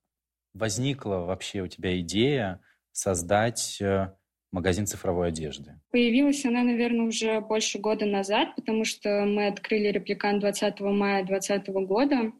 возникла 0.55 1.17
вообще 1.17 1.63
у 1.63 1.67
тебя 1.67 1.99
идея 2.01 2.61
создать 2.93 3.81
э, 3.81 4.13
магазин 4.53 4.87
цифровой 4.87 5.29
одежды? 5.29 5.75
Появилась 5.91 6.45
она, 6.45 6.63
наверное, 6.63 7.07
уже 7.07 7.41
больше 7.41 7.79
года 7.79 8.07
назад, 8.07 8.55
потому 8.57 8.85
что 8.85 9.25
мы 9.25 9.47
открыли 9.47 9.89
репликант 9.89 10.41
20 10.41 10.81
мая 10.81 11.25
2020 11.25 11.69
года. 11.87 12.33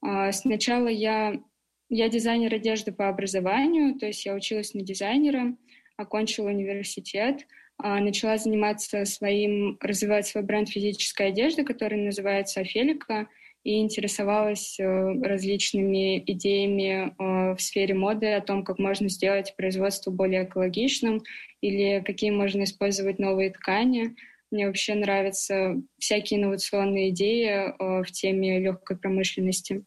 А, 0.00 0.32
сначала 0.32 0.88
я, 0.88 1.40
я 1.88 2.08
дизайнер 2.08 2.54
одежды 2.54 2.92
по 2.92 3.08
образованию, 3.08 3.98
то 3.98 4.06
есть 4.06 4.24
я 4.26 4.34
училась 4.34 4.74
на 4.74 4.82
дизайнера, 4.82 5.56
окончила 5.96 6.48
университет, 6.48 7.46
начала 7.78 8.38
заниматься 8.38 9.04
своим, 9.04 9.76
развивать 9.80 10.26
свой 10.26 10.44
бренд 10.44 10.68
физической 10.68 11.28
одежды, 11.28 11.64
который 11.64 11.98
называется 11.98 12.60
«Афелика», 12.60 13.28
и 13.64 13.80
интересовалась 13.80 14.78
э, 14.80 15.22
различными 15.22 16.18
идеями 16.26 17.14
э, 17.16 17.54
в 17.54 17.60
сфере 17.60 17.94
моды 17.94 18.32
о 18.32 18.40
том, 18.40 18.64
как 18.64 18.78
можно 18.78 19.08
сделать 19.08 19.54
производство 19.56 20.10
более 20.10 20.44
экологичным 20.44 21.22
или 21.60 22.02
какие 22.04 22.30
можно 22.30 22.64
использовать 22.64 23.20
новые 23.20 23.50
ткани. 23.50 24.16
Мне 24.50 24.66
вообще 24.66 24.94
нравятся 24.94 25.80
всякие 25.98 26.40
инновационные 26.40 27.10
идеи 27.10 27.46
э, 27.46 28.02
в 28.02 28.10
теме 28.10 28.58
легкой 28.58 28.96
промышленности. 28.96 29.84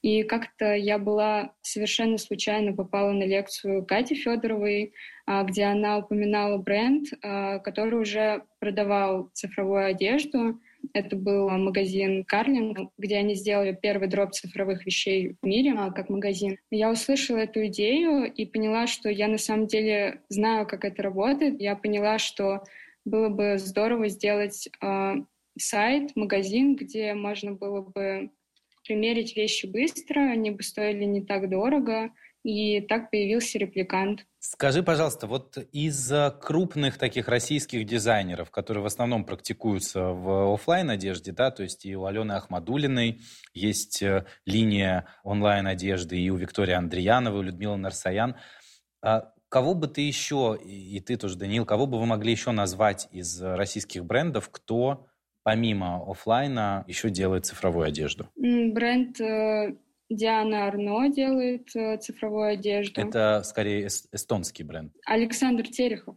И 0.00 0.22
как-то 0.22 0.74
я 0.74 0.96
была 0.96 1.52
совершенно 1.60 2.18
случайно 2.18 2.72
попала 2.72 3.10
на 3.12 3.24
лекцию 3.24 3.84
Кати 3.84 4.14
Федоровой, 4.14 4.92
где 5.26 5.64
она 5.64 5.98
упоминала 5.98 6.56
бренд, 6.56 7.08
который 7.20 7.98
уже 7.98 8.44
продавал 8.60 9.28
цифровую 9.34 9.86
одежду, 9.86 10.60
это 10.92 11.16
был 11.16 11.48
магазин 11.50 12.24
Карлинг, 12.24 12.90
где 12.98 13.16
они 13.16 13.34
сделали 13.34 13.76
первый 13.80 14.08
дроп 14.08 14.32
цифровых 14.32 14.86
вещей 14.86 15.36
в 15.40 15.46
мире, 15.46 15.74
а, 15.76 15.90
как 15.90 16.08
магазин. 16.08 16.58
Я 16.70 16.90
услышала 16.90 17.38
эту 17.38 17.66
идею 17.66 18.32
и 18.32 18.46
поняла, 18.46 18.86
что 18.86 19.08
я 19.08 19.28
на 19.28 19.38
самом 19.38 19.66
деле 19.66 20.22
знаю, 20.28 20.66
как 20.66 20.84
это 20.84 21.02
работает. 21.02 21.60
Я 21.60 21.76
поняла, 21.76 22.18
что 22.18 22.62
было 23.04 23.28
бы 23.28 23.58
здорово 23.58 24.08
сделать 24.08 24.68
э, 24.82 25.14
сайт, 25.58 26.14
магазин, 26.16 26.76
где 26.76 27.14
можно 27.14 27.52
было 27.52 27.80
бы 27.80 28.30
примерить 28.86 29.36
вещи 29.36 29.66
быстро, 29.66 30.20
они 30.20 30.50
бы 30.50 30.62
стоили 30.62 31.04
не 31.04 31.22
так 31.22 31.48
дорого, 31.50 32.10
и 32.42 32.80
так 32.80 33.10
появился 33.10 33.58
репликант. 33.58 34.26
Скажи, 34.50 34.82
пожалуйста, 34.82 35.26
вот 35.26 35.58
из 35.72 36.10
крупных 36.40 36.96
таких 36.96 37.28
российских 37.28 37.84
дизайнеров, 37.84 38.50
которые 38.50 38.82
в 38.82 38.86
основном 38.86 39.26
практикуются 39.26 40.00
в 40.04 40.54
офлайн 40.54 40.88
одежде, 40.88 41.32
да, 41.32 41.50
то 41.50 41.62
есть 41.62 41.84
и 41.84 41.94
у 41.94 42.06
Алены 42.06 42.32
Ахмадулиной 42.32 43.20
есть 43.52 44.02
э, 44.02 44.24
линия 44.46 45.04
онлайн 45.22 45.66
одежды, 45.66 46.18
и 46.18 46.30
у 46.30 46.36
Виктории 46.36 46.72
Андреяновой, 46.72 47.40
у 47.40 47.42
Людмилы 47.42 47.76
Нарсаян. 47.76 48.36
А 49.02 49.34
кого 49.50 49.74
бы 49.74 49.86
ты 49.86 50.00
еще, 50.00 50.58
и 50.64 50.98
ты 51.00 51.18
тоже, 51.18 51.36
Даниил, 51.36 51.66
кого 51.66 51.86
бы 51.86 52.00
вы 52.00 52.06
могли 52.06 52.32
еще 52.32 52.50
назвать 52.50 53.06
из 53.12 53.42
российских 53.42 54.06
брендов, 54.06 54.48
кто 54.50 55.08
помимо 55.42 56.10
офлайна 56.10 56.84
еще 56.86 57.10
делает 57.10 57.44
цифровую 57.44 57.86
одежду? 57.86 58.30
Бренд 58.34 59.20
э, 59.20 59.76
Диана 60.10 60.66
Арно 60.66 61.08
делает 61.08 61.74
э, 61.74 61.98
цифровую 61.98 62.52
одежду. 62.52 63.00
Это 63.00 63.42
скорее 63.44 63.86
эс- 63.86 64.08
эстонский 64.12 64.64
бренд. 64.64 64.92
Александр 65.06 65.64
Терехов. 65.64 66.16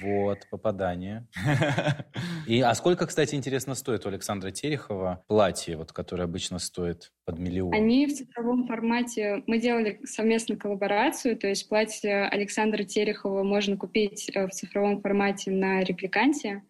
Вот, 0.00 0.46
попадание. 0.50 1.26
И, 2.46 2.60
а 2.60 2.72
сколько, 2.74 3.06
кстати, 3.06 3.34
интересно 3.34 3.74
стоит 3.74 4.06
у 4.06 4.08
Александра 4.08 4.52
Терехова 4.52 5.24
платье, 5.26 5.76
вот, 5.76 5.92
которое 5.92 6.24
обычно 6.24 6.60
стоит 6.60 7.12
под 7.24 7.38
миллион? 7.40 7.74
Они 7.74 8.06
в 8.06 8.14
цифровом 8.14 8.66
формате... 8.66 9.42
Мы 9.48 9.58
делали 9.58 10.00
совместно 10.04 10.56
коллаборацию, 10.56 11.36
то 11.36 11.48
есть 11.48 11.68
платье 11.68 12.26
Александра 12.26 12.84
Терехова 12.84 13.42
можно 13.42 13.76
купить 13.76 14.30
э, 14.32 14.46
в 14.46 14.50
цифровом 14.50 15.00
формате 15.00 15.50
на 15.50 15.80
репликанте. 15.82 16.62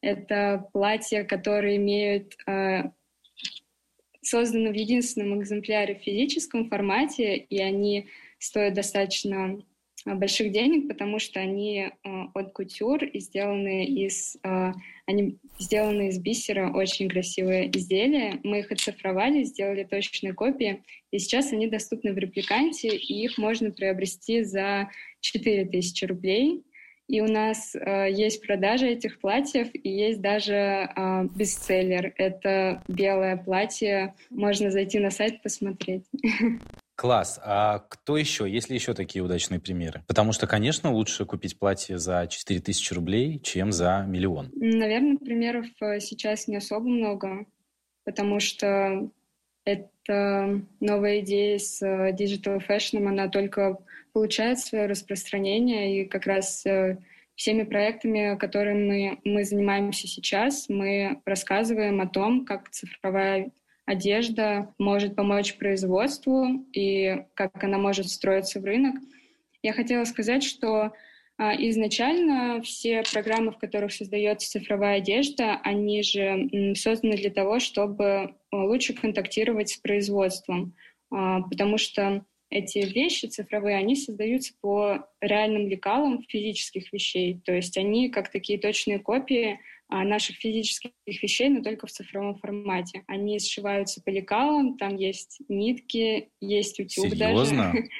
Это 0.00 0.68
платья, 0.72 1.22
которые 1.22 1.76
имеют 1.76 2.34
э, 2.46 2.90
созданы 4.28 4.70
в 4.70 4.74
единственном 4.74 5.40
экземпляре 5.40 5.94
в 5.94 6.02
физическом 6.02 6.68
формате, 6.68 7.36
и 7.36 7.58
они 7.60 8.08
стоят 8.38 8.74
достаточно 8.74 9.62
а, 10.04 10.14
больших 10.14 10.52
денег, 10.52 10.88
потому 10.88 11.18
что 11.18 11.40
они 11.40 11.80
э, 11.80 11.90
от 12.34 12.52
кутюр 12.52 13.04
и 13.04 13.18
сделаны 13.18 13.84
из, 13.84 14.36
э, 14.42 14.72
они 15.06 15.38
сделаны 15.58 16.08
из 16.08 16.18
бисера, 16.18 16.70
очень 16.70 17.08
красивые 17.08 17.70
изделия. 17.76 18.38
Мы 18.44 18.60
их 18.60 18.70
оцифровали, 18.70 19.44
сделали 19.44 19.84
точные 19.84 20.34
копии, 20.34 20.82
и 21.10 21.18
сейчас 21.18 21.52
они 21.52 21.66
доступны 21.66 22.12
в 22.12 22.18
репликанте, 22.18 22.88
и 22.88 23.24
их 23.24 23.38
можно 23.38 23.70
приобрести 23.70 24.44
за 24.44 24.90
4000 25.20 26.04
рублей. 26.04 26.62
И 27.08 27.22
у 27.22 27.26
нас 27.26 27.74
э, 27.74 28.10
есть 28.10 28.46
продажа 28.46 28.86
этих 28.86 29.18
платьев, 29.18 29.68
и 29.72 29.88
есть 29.88 30.20
даже 30.20 30.54
э, 30.54 31.24
бестселлер. 31.34 32.12
Это 32.16 32.82
белое 32.86 33.36
платье. 33.38 34.14
Можно 34.28 34.70
зайти 34.70 34.98
на 34.98 35.10
сайт 35.10 35.42
посмотреть. 35.42 36.04
Класс. 36.96 37.40
А 37.44 37.78
кто 37.88 38.16
еще? 38.16 38.50
Есть 38.50 38.68
ли 38.68 38.74
еще 38.74 38.92
такие 38.92 39.24
удачные 39.24 39.60
примеры? 39.60 40.02
Потому 40.06 40.32
что, 40.32 40.46
конечно, 40.46 40.92
лучше 40.92 41.24
купить 41.24 41.58
платье 41.58 41.96
за 41.96 42.26
4000 42.26 42.92
рублей, 42.92 43.40
чем 43.40 43.72
за 43.72 44.04
миллион. 44.06 44.50
Наверное, 44.54 45.16
примеров 45.16 45.66
э, 45.80 46.00
сейчас 46.00 46.46
не 46.46 46.56
особо 46.56 46.88
много, 46.88 47.46
потому 48.04 48.40
что 48.40 49.08
эта 49.64 50.62
новая 50.80 51.20
идея 51.20 51.58
с 51.58 51.80
э, 51.82 52.12
digital 52.12 52.60
fashion, 52.66 53.06
она 53.06 53.28
только 53.28 53.78
получает 54.12 54.58
свое 54.58 54.86
распространение, 54.86 56.02
и 56.02 56.04
как 56.08 56.26
раз 56.26 56.64
э, 56.66 56.98
всеми 57.34 57.62
проектами, 57.62 58.36
которыми 58.36 59.18
мы, 59.24 59.32
мы 59.32 59.44
занимаемся 59.44 60.08
сейчас, 60.08 60.68
мы 60.68 61.20
рассказываем 61.24 62.00
о 62.00 62.08
том, 62.08 62.44
как 62.44 62.68
цифровая 62.70 63.52
одежда 63.86 64.74
может 64.78 65.16
помочь 65.16 65.56
производству 65.56 66.66
и 66.72 67.24
как 67.34 67.62
она 67.64 67.78
может 67.78 68.06
встроиться 68.06 68.60
в 68.60 68.64
рынок. 68.64 68.96
Я 69.62 69.72
хотела 69.72 70.04
сказать, 70.04 70.42
что 70.42 70.92
а, 71.38 71.54
изначально 71.54 72.60
все 72.62 73.04
программы, 73.12 73.52
в 73.52 73.58
которых 73.58 73.92
создается 73.92 74.50
цифровая 74.50 74.98
одежда, 74.98 75.60
они 75.62 76.02
же 76.02 76.74
созданы 76.74 77.16
для 77.16 77.30
того, 77.30 77.60
чтобы 77.60 78.34
лучше 78.52 78.92
контактировать 78.92 79.70
с 79.70 79.76
производством, 79.76 80.74
а, 81.10 81.42
потому 81.42 81.78
что 81.78 82.24
эти 82.50 82.78
вещи 82.78 83.26
цифровые, 83.26 83.76
они 83.76 83.94
создаются 83.94 84.54
по 84.60 85.06
реальным 85.20 85.68
лекалам 85.68 86.22
физических 86.28 86.92
вещей. 86.92 87.40
То 87.44 87.52
есть 87.52 87.76
они 87.76 88.08
как 88.08 88.30
такие 88.30 88.58
точные 88.58 88.98
копии 88.98 89.60
а, 89.88 90.04
наших 90.04 90.36
физических 90.36 90.92
вещей, 91.06 91.48
но 91.48 91.62
только 91.62 91.86
в 91.86 91.90
цифровом 91.90 92.36
формате. 92.36 93.04
Они 93.06 93.38
сшиваются 93.38 94.02
по 94.02 94.10
лекалам, 94.10 94.76
там 94.76 94.96
есть 94.96 95.40
нитки, 95.48 96.30
есть 96.40 96.80
утюг 96.80 97.10
Серьезно? 97.10 97.72
даже. 97.72 97.88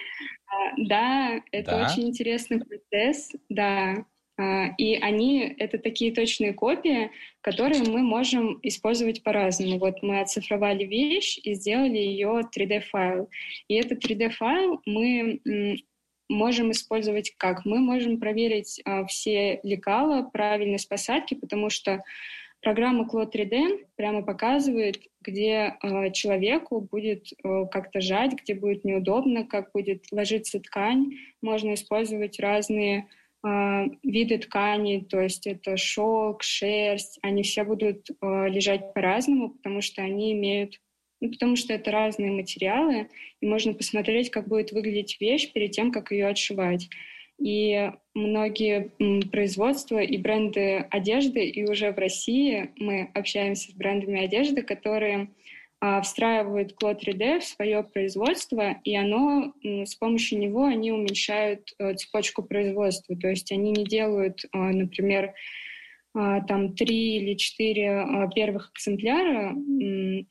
Да, 0.79 1.43
это 1.53 1.77
очень 1.77 2.09
интересный 2.09 2.61
процесс, 2.65 3.33
да. 3.51 4.07
А, 4.39 4.69
И 4.79 4.95
они— 4.95 5.55
это 5.59 5.79
такие 5.79 6.13
точные 6.15 6.55
копии, 6.55 7.11
которые 7.41 7.83
мы 7.83 8.03
можем 8.03 8.59
использовать 8.63 9.23
по-разному. 9.23 9.79
Вот 9.79 10.03
мы 10.03 10.21
оцифровали 10.21 10.85
вещь 10.85 11.39
и 11.43 11.55
сделали 11.55 11.99
ее 11.99 12.43
3D-файл. 12.57 13.29
И 13.67 13.75
этот 13.75 14.05
3D-файл 14.05 14.81
мы 14.87 15.41
можем 16.29 16.71
использовать 16.71 17.35
как? 17.37 17.65
Мы 17.65 17.79
можем 17.79 18.21
проверить 18.21 18.81
а, 18.85 19.05
все 19.07 19.61
лекала, 19.65 20.23
правильность 20.23 20.89
посадки, 20.89 21.35
потому 21.35 21.69
что 21.69 22.05
программа 22.61 23.07
Cloud 23.07 23.33
3D 23.33 23.87
прямо 23.97 24.23
показывает, 24.23 25.01
где 25.21 25.77
э, 25.83 26.11
человеку 26.13 26.81
будет 26.81 27.33
э, 27.33 27.67
как-то 27.71 28.01
жать, 28.01 28.33
где 28.41 28.55
будет 28.55 28.85
неудобно, 28.85 29.47
как 29.47 29.73
будет 29.73 30.05
ложиться 30.13 30.61
ткань. 30.61 31.13
Можно 31.41 31.75
использовать 31.75 32.39
разные 32.39 33.09
виды 33.43 34.39
тканей, 34.39 35.05
то 35.05 35.21
есть 35.21 35.47
это 35.47 35.77
шелк, 35.77 36.43
шерсть. 36.43 37.19
Они 37.23 37.43
все 37.43 37.63
будут 37.63 38.11
э, 38.11 38.49
лежать 38.49 38.93
по-разному, 38.95 39.51
потому 39.51 39.81
что 39.81 40.03
они 40.03 40.33
имеют 40.33 40.81
ну, 41.21 41.31
потому 41.31 41.57
что 41.57 41.73
это 41.73 41.91
разные 41.91 42.31
материалы, 42.31 43.09
и 43.41 43.47
можно 43.47 43.75
посмотреть, 43.75 44.31
как 44.31 44.47
будет 44.47 44.71
выглядеть 44.71 45.21
вещь 45.21 45.53
перед 45.53 45.73
тем, 45.73 45.91
как 45.91 46.13
ее 46.13 46.29
отшивать. 46.29 46.89
И 47.41 47.91
многие 48.15 48.91
производства 49.31 49.99
и 49.99 50.17
бренды 50.17 50.87
одежды, 50.91 51.45
и 51.45 51.65
уже 51.65 51.93
в 51.93 51.99
России 51.99 52.71
мы 52.77 53.11
общаемся 53.15 53.71
с 53.71 53.75
брендами 53.75 54.25
одежды, 54.25 54.63
которые 54.63 55.23
а, 55.23 55.29
встраивают 56.03 56.75
Cloud 56.81 57.01
3D 57.01 57.41
в 57.41 57.45
свое 57.45 57.83
производство, 57.85 58.77
и 58.83 58.97
оно, 58.97 59.53
с 59.63 59.95
помощью 59.95 60.41
него 60.41 60.65
они 60.65 60.91
уменьшают 60.91 61.73
а, 61.79 61.95
цепочку 61.95 62.43
производства. 62.43 63.17
То 63.17 63.29
есть 63.29 63.53
они 63.53 63.71
не 63.71 63.85
делают, 63.85 64.45
а, 64.53 64.59
например, 64.73 65.35
а, 66.15 66.41
там 66.41 66.75
три 66.75 67.19
или 67.19 67.35
четыре 67.35 68.01
а, 68.01 68.29
первых 68.29 68.73
экземпляра, 68.75 69.55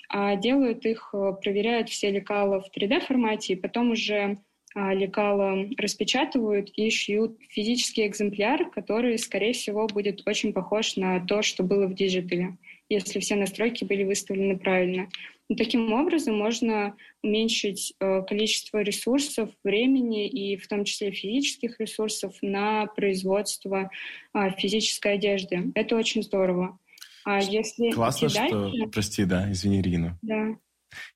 а 0.10 0.36
делают 0.36 0.86
их, 0.86 1.14
проверяют 1.42 1.90
все 1.90 2.12
лекала 2.12 2.62
в 2.62 2.70
3D-формате, 2.76 3.54
и 3.54 3.56
потом 3.56 3.92
уже 3.92 4.38
а, 4.76 4.94
лекала 4.94 5.66
распечатывают 5.78 6.70
и 6.76 6.92
шьют 6.92 7.38
физический 7.50 8.06
экземпляр, 8.06 8.70
который, 8.70 9.18
скорее 9.18 9.54
всего, 9.54 9.88
будет 9.88 10.28
очень 10.28 10.54
похож 10.54 10.98
на 10.98 11.20
то, 11.26 11.42
что 11.42 11.64
было 11.64 11.88
в 11.88 11.96
digital 11.96 12.44
е, 12.44 12.58
если 12.88 13.20
все 13.20 13.36
настройки 13.36 13.86
были 13.86 14.04
выставлены 14.04 14.56
правильно. 14.58 15.08
Таким 15.56 15.94
образом 15.94 16.38
можно 16.38 16.98
уменьшить 17.24 17.94
э, 18.00 18.22
количество 18.24 18.80
ресурсов, 18.80 19.50
времени 19.64 20.28
и 20.28 20.58
в 20.58 20.68
том 20.68 20.84
числе 20.84 21.12
физических 21.12 21.80
ресурсов 21.80 22.36
на 22.42 22.88
производство 22.88 23.90
а, 24.34 24.52
физической 24.52 25.14
одежды. 25.14 25.72
Это 25.74 25.96
очень 25.96 26.22
здорово. 26.22 26.78
А 27.24 27.40
если 27.42 27.92
Классно, 27.92 28.28
что... 28.28 28.50
Дальше... 28.50 28.88
Прости, 28.92 29.26
да, 29.26 29.50
извини, 29.52 29.80
Ирина. 29.80 30.20
Да. 30.22 30.58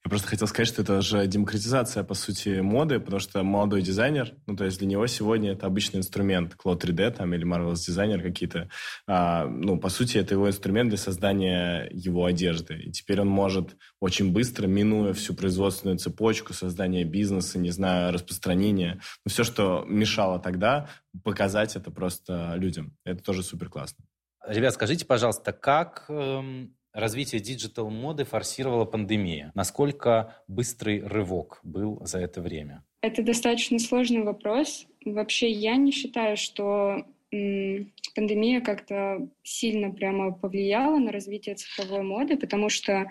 Я 0.03 0.09
просто 0.09 0.27
хотел 0.27 0.47
сказать, 0.47 0.67
что 0.67 0.81
это 0.81 1.01
же 1.01 1.25
демократизация, 1.27 2.03
по 2.03 2.13
сути, 2.13 2.59
моды, 2.59 2.99
потому 2.99 3.19
что 3.19 3.43
молодой 3.43 3.81
дизайнер, 3.81 4.33
ну, 4.47 4.55
то 4.55 4.65
есть 4.65 4.79
для 4.79 4.87
него 4.87 5.07
сегодня 5.07 5.51
это 5.51 5.67
обычный 5.67 5.97
инструмент, 5.97 6.55
Cloud 6.55 6.81
3D 6.81 7.11
там 7.11 7.33
или 7.33 7.45
Marvelous 7.45 7.85
дизайнер 7.85 8.21
какие-то, 8.21 8.69
а, 9.07 9.45
ну, 9.45 9.79
по 9.79 9.89
сути, 9.89 10.17
это 10.17 10.33
его 10.33 10.47
инструмент 10.47 10.89
для 10.89 10.97
создания 10.97 11.89
его 11.91 12.25
одежды. 12.25 12.75
И 12.75 12.91
теперь 12.91 13.21
он 13.21 13.27
может 13.27 13.75
очень 13.99 14.31
быстро, 14.31 14.67
минуя 14.67 15.13
всю 15.13 15.33
производственную 15.33 15.97
цепочку, 15.97 16.53
создание 16.53 17.03
бизнеса, 17.03 17.59
не 17.59 17.71
знаю, 17.71 18.13
распространение, 18.13 19.01
ну, 19.25 19.29
все, 19.29 19.43
что 19.43 19.85
мешало 19.87 20.39
тогда, 20.39 20.89
показать 21.23 21.75
это 21.75 21.91
просто 21.91 22.53
людям. 22.55 22.95
Это 23.03 23.23
тоже 23.23 23.43
супер 23.43 23.69
классно. 23.69 24.05
Ребят, 24.47 24.73
скажите, 24.73 25.05
пожалуйста, 25.05 25.53
как 25.53 26.05
эм, 26.09 26.75
развитие 26.93 27.41
digital-моды 27.41 28.25
форсировала 28.25 28.85
пандемия? 28.85 29.51
Насколько 29.55 30.43
быстрый 30.47 31.01
рывок 31.05 31.59
был 31.63 31.99
за 32.05 32.19
это 32.19 32.41
время? 32.41 32.83
Это 33.01 33.23
достаточно 33.23 33.79
сложный 33.79 34.23
вопрос. 34.23 34.87
Вообще, 35.05 35.49
я 35.49 35.75
не 35.75 35.91
считаю, 35.91 36.37
что 36.37 37.05
пандемия 37.29 38.61
как-то 38.61 39.27
сильно 39.43 39.91
прямо 39.91 40.31
повлияла 40.33 40.97
на 40.97 41.11
развитие 41.11 41.55
цифровой 41.55 42.03
моды, 42.03 42.37
потому 42.37 42.69
что 42.69 43.09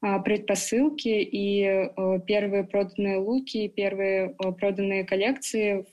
а, 0.00 0.18
предпосылки 0.20 1.08
и 1.08 1.90
первые 2.26 2.64
проданные 2.64 3.18
луки, 3.18 3.68
первые 3.68 4.34
проданные 4.58 5.04
коллекции 5.04 5.84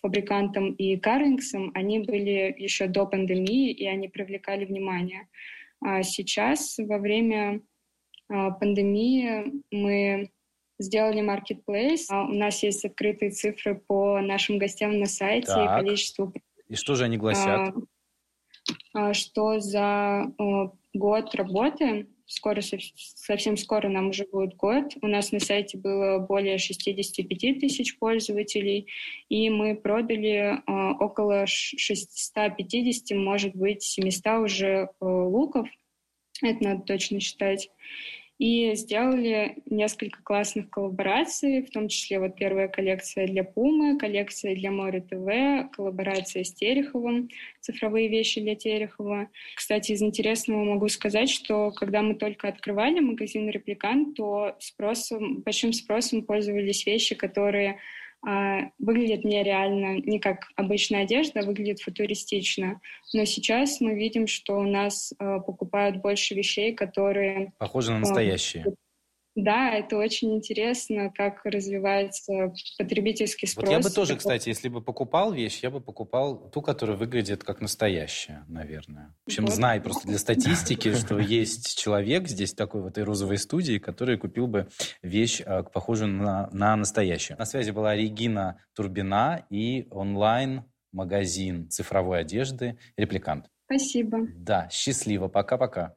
фабрикантам 0.00 0.72
и 0.72 0.96
Карлингсам, 0.96 1.72
они 1.74 2.00
были 2.00 2.54
еще 2.56 2.86
до 2.86 3.06
пандемии, 3.06 3.72
и 3.72 3.86
они 3.86 4.08
привлекали 4.08 4.64
внимание. 4.64 5.28
А 5.88 6.02
сейчас, 6.02 6.78
во 6.78 6.98
время 6.98 7.60
а, 8.28 8.50
пандемии, 8.50 9.62
мы 9.70 10.32
сделали 10.80 11.22
marketplace. 11.22 12.06
А 12.08 12.24
у 12.24 12.32
нас 12.32 12.60
есть 12.64 12.84
открытые 12.84 13.30
цифры 13.30 13.80
по 13.86 14.20
нашим 14.20 14.58
гостям 14.58 14.98
на 14.98 15.06
сайте 15.06 15.46
так. 15.46 15.64
и 15.64 15.84
количеству... 15.84 16.34
И 16.66 16.74
что 16.74 16.96
же 16.96 17.04
они 17.04 17.18
гласят? 17.18 17.72
А, 18.94 19.14
что 19.14 19.60
за 19.60 20.32
год 20.92 21.32
работы 21.36 22.08
скоро, 22.26 22.60
совсем 22.60 23.56
скоро 23.56 23.88
нам 23.88 24.08
уже 24.08 24.26
будет 24.26 24.56
год. 24.56 24.94
У 25.02 25.06
нас 25.06 25.32
на 25.32 25.40
сайте 25.40 25.78
было 25.78 26.18
более 26.18 26.58
65 26.58 27.60
тысяч 27.60 27.98
пользователей, 27.98 28.88
и 29.28 29.48
мы 29.50 29.76
продали 29.76 30.58
э, 30.58 30.92
около 31.00 31.46
650, 31.46 33.16
может 33.16 33.54
быть, 33.54 33.82
700 33.82 34.26
уже 34.44 34.66
э, 34.66 34.88
луков. 35.00 35.68
Это 36.42 36.62
надо 36.62 36.82
точно 36.82 37.20
считать 37.20 37.70
и 38.38 38.74
сделали 38.74 39.56
несколько 39.66 40.22
классных 40.22 40.68
коллабораций, 40.68 41.62
в 41.62 41.70
том 41.70 41.88
числе 41.88 42.20
вот 42.20 42.36
первая 42.36 42.68
коллекция 42.68 43.26
для 43.26 43.44
Пумы, 43.44 43.98
коллекция 43.98 44.54
для 44.54 44.70
Море 44.70 45.00
ТВ, 45.00 45.74
коллаборация 45.74 46.44
с 46.44 46.52
Тереховым, 46.52 47.30
цифровые 47.60 48.08
вещи 48.08 48.40
для 48.40 48.54
Терехова. 48.54 49.28
Кстати, 49.54 49.92
из 49.92 50.02
интересного 50.02 50.64
могу 50.64 50.88
сказать, 50.88 51.30
что 51.30 51.70
когда 51.70 52.02
мы 52.02 52.14
только 52.14 52.48
открывали 52.48 53.00
магазин 53.00 53.48
«Репликант», 53.48 54.16
то 54.16 54.54
спросом, 54.58 55.40
большим 55.40 55.72
спросом 55.72 56.22
пользовались 56.22 56.86
вещи, 56.86 57.14
которые 57.14 57.78
выглядит 58.78 59.24
нереально, 59.24 60.00
не 60.00 60.18
как 60.18 60.48
обычная 60.56 61.02
одежда, 61.02 61.40
а 61.40 61.44
выглядит 61.44 61.80
футуристично. 61.80 62.80
Но 63.12 63.24
сейчас 63.24 63.80
мы 63.80 63.94
видим, 63.94 64.26
что 64.26 64.58
у 64.58 64.64
нас 64.64 65.12
а, 65.18 65.38
покупают 65.38 65.98
больше 65.98 66.34
вещей, 66.34 66.74
которые... 66.74 67.52
Похожи 67.58 67.92
на 67.92 68.00
настоящие. 68.00 68.64
Да, 69.36 69.70
это 69.70 69.98
очень 69.98 70.34
интересно, 70.34 71.12
как 71.14 71.44
развивается 71.44 72.54
потребительский 72.78 73.46
спрос. 73.46 73.68
Вот 73.68 73.72
я 73.72 73.80
бы 73.80 73.90
тоже, 73.90 74.16
кстати, 74.16 74.48
если 74.48 74.70
бы 74.70 74.80
покупал 74.80 75.30
вещь, 75.30 75.60
я 75.62 75.70
бы 75.70 75.82
покупал 75.82 76.48
ту, 76.50 76.62
которая 76.62 76.96
выглядит 76.96 77.44
как 77.44 77.60
настоящая, 77.60 78.44
наверное. 78.48 79.14
В 79.24 79.28
общем, 79.28 79.44
вот. 79.44 79.54
знай 79.54 79.78
просто 79.82 80.08
для 80.08 80.16
статистики, 80.16 80.94
что 80.94 81.18
есть 81.18 81.78
человек 81.78 82.28
здесь 82.28 82.54
такой 82.54 82.80
в 82.80 82.86
этой 82.86 83.04
розовой 83.04 83.36
студии, 83.36 83.76
который 83.76 84.16
купил 84.16 84.46
бы 84.46 84.68
вещь, 85.02 85.42
а, 85.44 85.64
похожую 85.64 86.08
на, 86.12 86.48
на 86.52 86.74
настоящую. 86.74 87.36
На 87.36 87.44
связи 87.44 87.72
была 87.72 87.94
Регина 87.94 88.58
Турбина 88.74 89.44
и 89.50 89.86
онлайн-магазин 89.90 91.68
цифровой 91.68 92.20
одежды 92.20 92.78
«Репликант». 92.96 93.50
Спасибо. 93.66 94.20
Да, 94.34 94.70
счастливо. 94.70 95.28
Пока-пока. 95.28 95.94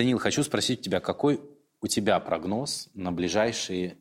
Данил, 0.00 0.16
хочу 0.16 0.42
спросить 0.42 0.80
тебя, 0.80 0.98
какой 0.98 1.42
у 1.82 1.86
тебя 1.86 2.18
прогноз 2.20 2.88
на 2.94 3.12
ближайшие, 3.12 3.98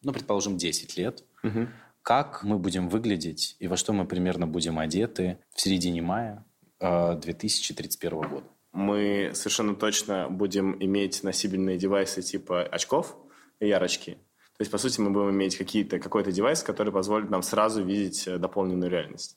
ну, 0.00 0.12
предположим, 0.12 0.56
10 0.56 0.96
лет? 0.96 1.24
Угу. 1.42 1.66
Как 2.02 2.44
мы 2.44 2.56
будем 2.56 2.88
выглядеть 2.88 3.56
и 3.58 3.66
во 3.66 3.76
что 3.76 3.92
мы 3.92 4.06
примерно 4.06 4.46
будем 4.46 4.78
одеты 4.78 5.38
в 5.52 5.60
середине 5.60 6.02
мая 6.02 6.44
2031 6.78 8.12
э, 8.12 8.28
года? 8.28 8.46
Мы 8.70 9.32
совершенно 9.34 9.74
точно 9.74 10.28
будем 10.30 10.80
иметь 10.80 11.24
носибельные 11.24 11.78
девайсы 11.78 12.22
типа 12.22 12.62
очков 12.62 13.16
и 13.58 13.66
ярочки. 13.66 14.12
То 14.12 14.60
есть, 14.60 14.70
по 14.70 14.78
сути, 14.78 15.00
мы 15.00 15.10
будем 15.10 15.32
иметь 15.32 15.56
какие-то, 15.56 15.98
какой-то 15.98 16.30
девайс, 16.30 16.62
который 16.62 16.92
позволит 16.92 17.28
нам 17.28 17.42
сразу 17.42 17.82
видеть 17.82 18.28
э, 18.28 18.38
дополненную 18.38 18.88
реальность. 18.88 19.36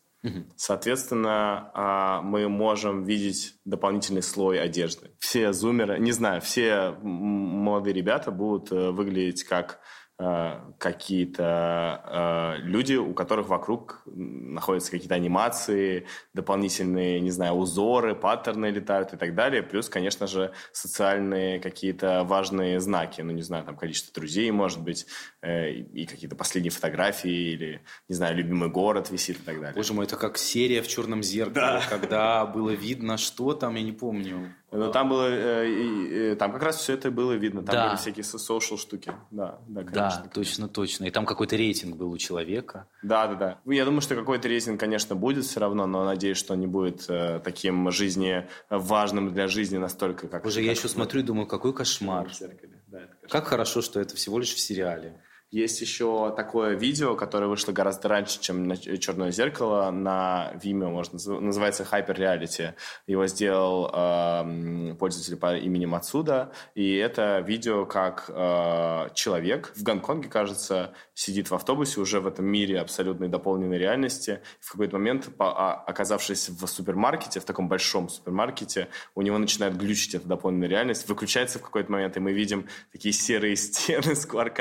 Соответственно, 0.55 1.71
а, 1.73 2.21
мы 2.21 2.49
можем 2.49 3.03
видеть 3.03 3.53
дополнительный 3.65 4.23
слой 4.23 4.59
одежды. 4.59 5.11
Все 5.19 5.53
зумеры, 5.53 5.99
не 5.99 6.11
знаю, 6.11 6.41
все 6.41 6.91
молодые 7.01 7.93
ребята 7.93 8.31
будут 8.31 8.71
э, 8.71 8.91
выглядеть 8.91 9.43
как 9.43 9.79
какие-то 10.17 12.55
э, 12.57 12.61
люди, 12.63 12.95
у 12.95 13.13
которых 13.13 13.49
вокруг 13.49 14.01
находятся 14.05 14.89
какие-то 14.89 15.13
анимации, 15.13 16.07
дополнительные, 16.33 17.19
не 17.19 17.29
знаю, 17.29 17.53
узоры, 17.53 18.15
паттерны 18.15 18.67
летают 18.67 19.13
и 19.13 19.17
так 19.17 19.35
далее. 19.35 19.61
Плюс, 19.61 19.89
конечно 19.89 20.25
же, 20.25 20.53
социальные 20.71 21.59
какие-то 21.59 22.23
важные 22.23 22.79
знаки. 22.79 23.21
Ну, 23.21 23.31
не 23.31 23.43
знаю, 23.43 23.63
там 23.63 23.77
количество 23.77 24.11
друзей, 24.11 24.49
может 24.49 24.81
быть, 24.81 25.05
э, 25.43 25.73
и 25.73 26.07
какие-то 26.07 26.35
последние 26.35 26.71
фотографии, 26.71 27.53
или, 27.53 27.81
не 28.09 28.15
знаю, 28.15 28.35
любимый 28.35 28.69
город 28.69 29.11
висит 29.11 29.37
и 29.37 29.43
так 29.43 29.57
далее. 29.57 29.75
Боже 29.75 29.93
мой, 29.93 30.05
это 30.05 30.15
как 30.15 30.39
серия 30.39 30.81
в 30.81 30.87
черном 30.87 31.21
зеркале, 31.21 31.79
да. 31.79 31.83
когда 31.87 32.47
было 32.47 32.71
видно, 32.71 33.17
что 33.17 33.53
там, 33.53 33.75
я 33.75 33.83
не 33.83 33.91
помню. 33.91 34.51
Ну, 34.69 34.91
там 34.91 35.07
было, 35.07 35.27
э, 35.29 36.31
э, 36.31 36.35
там 36.35 36.51
как 36.51 36.61
раз 36.61 36.77
все 36.77 36.93
это 36.93 37.09
было 37.09 37.31
видно. 37.31 37.63
Там 37.63 37.73
да. 37.73 37.87
были 37.87 37.97
всякие 37.97 38.23
social 38.23 38.77
штуки. 38.77 39.13
Да, 39.31 39.59
да, 39.67 39.81
конечно, 39.81 39.93
да 39.93 40.09
конечно. 40.09 40.29
точно, 40.29 40.67
точно. 40.67 41.05
И 41.05 41.11
там 41.11 41.25
какой-то 41.25 41.55
рейтинг 41.55 41.95
был 41.95 42.11
у 42.11 42.17
человека. 42.17 42.85
Да, 43.01 43.27
да, 43.27 43.35
да. 43.35 43.59
Ну, 43.63 43.71
я 43.71 43.85
думаю, 43.85 44.01
что 44.01 44.15
какой-то 44.15 44.49
рейтинг, 44.49 44.77
конечно, 44.77 45.15
будет 45.15 45.45
все 45.45 45.61
равно, 45.61 45.87
но 45.87 46.03
надеюсь, 46.03 46.37
что 46.37 46.53
не 46.55 46.67
будет 46.67 47.05
э, 47.09 47.39
таким 47.43 47.89
жизни 47.91 48.45
важным 48.69 49.33
для 49.33 49.47
жизни 49.47 49.77
настолько, 49.77 50.27
как... 50.27 50.45
Уже 50.45 50.61
я 50.61 50.71
еще 50.71 50.89
смотрю 50.89 51.21
и 51.21 51.23
думаю, 51.23 51.47
какой 51.47 51.73
кошмар. 51.73 52.27
Да, 52.27 52.47
кошмар. 52.47 53.09
Как 53.29 53.47
хорошо, 53.47 53.81
что 53.81 54.01
это 54.01 54.17
всего 54.17 54.37
лишь 54.37 54.53
в 54.53 54.59
сериале. 54.59 55.21
Есть 55.49 55.79
еще 55.79 56.33
такое 56.35 56.75
видео, 56.75 57.15
которое 57.15 57.47
вышло 57.47 57.71
гораздо 57.71 58.09
раньше, 58.09 58.41
чем 58.41 58.69
«Черное 58.99 59.31
зеркало» 59.31 59.91
на 59.91 60.51
Vimeo, 60.61 60.89
можно, 60.89 61.39
называется 61.39 61.87
Hyper 61.89 62.17
Reality. 62.17 62.73
Его 63.07 63.27
сделал 63.27 63.89
э, 63.93 64.95
пользователь 64.99 65.37
по 65.37 65.55
имени 65.55 65.85
Мацуда, 65.85 66.51
и 66.75 66.95
это 66.95 67.39
видео, 67.39 67.85
как 67.85 68.25
э, 68.27 69.07
человек 69.13 69.71
в 69.73 69.83
Гонконге, 69.83 70.27
кажется, 70.27 70.93
сидит 71.13 71.49
в 71.49 71.55
автобусе 71.55 72.01
уже 72.01 72.19
в 72.19 72.27
этом 72.27 72.45
мире 72.45 72.81
абсолютной 72.81 73.29
дополненной 73.29 73.77
реальности. 73.77 74.41
В 74.59 74.73
какой-то 74.73 74.97
момент, 74.97 75.29
а, 75.39 75.75
оказавшись 75.75 76.49
в 76.49 76.67
супермаркете, 76.67 77.39
в 77.39 77.45
таком 77.45 77.69
большом 77.69 78.09
супермаркете, 78.09 78.89
у 79.15 79.21
него 79.21 79.37
начинает 79.37 79.77
глючить 79.77 80.13
эта 80.13 80.27
дополненная 80.27 80.67
реальность, 80.67 81.07
выключается 81.07 81.59
в 81.59 81.61
какой-то 81.61 81.89
момент, 81.89 82.17
и 82.17 82.19
мы 82.19 82.33
видим 82.33 82.67
такие 82.91 83.13
серые 83.13 83.55
стены 83.55 84.13
с 84.13 84.27
qr 84.27 84.53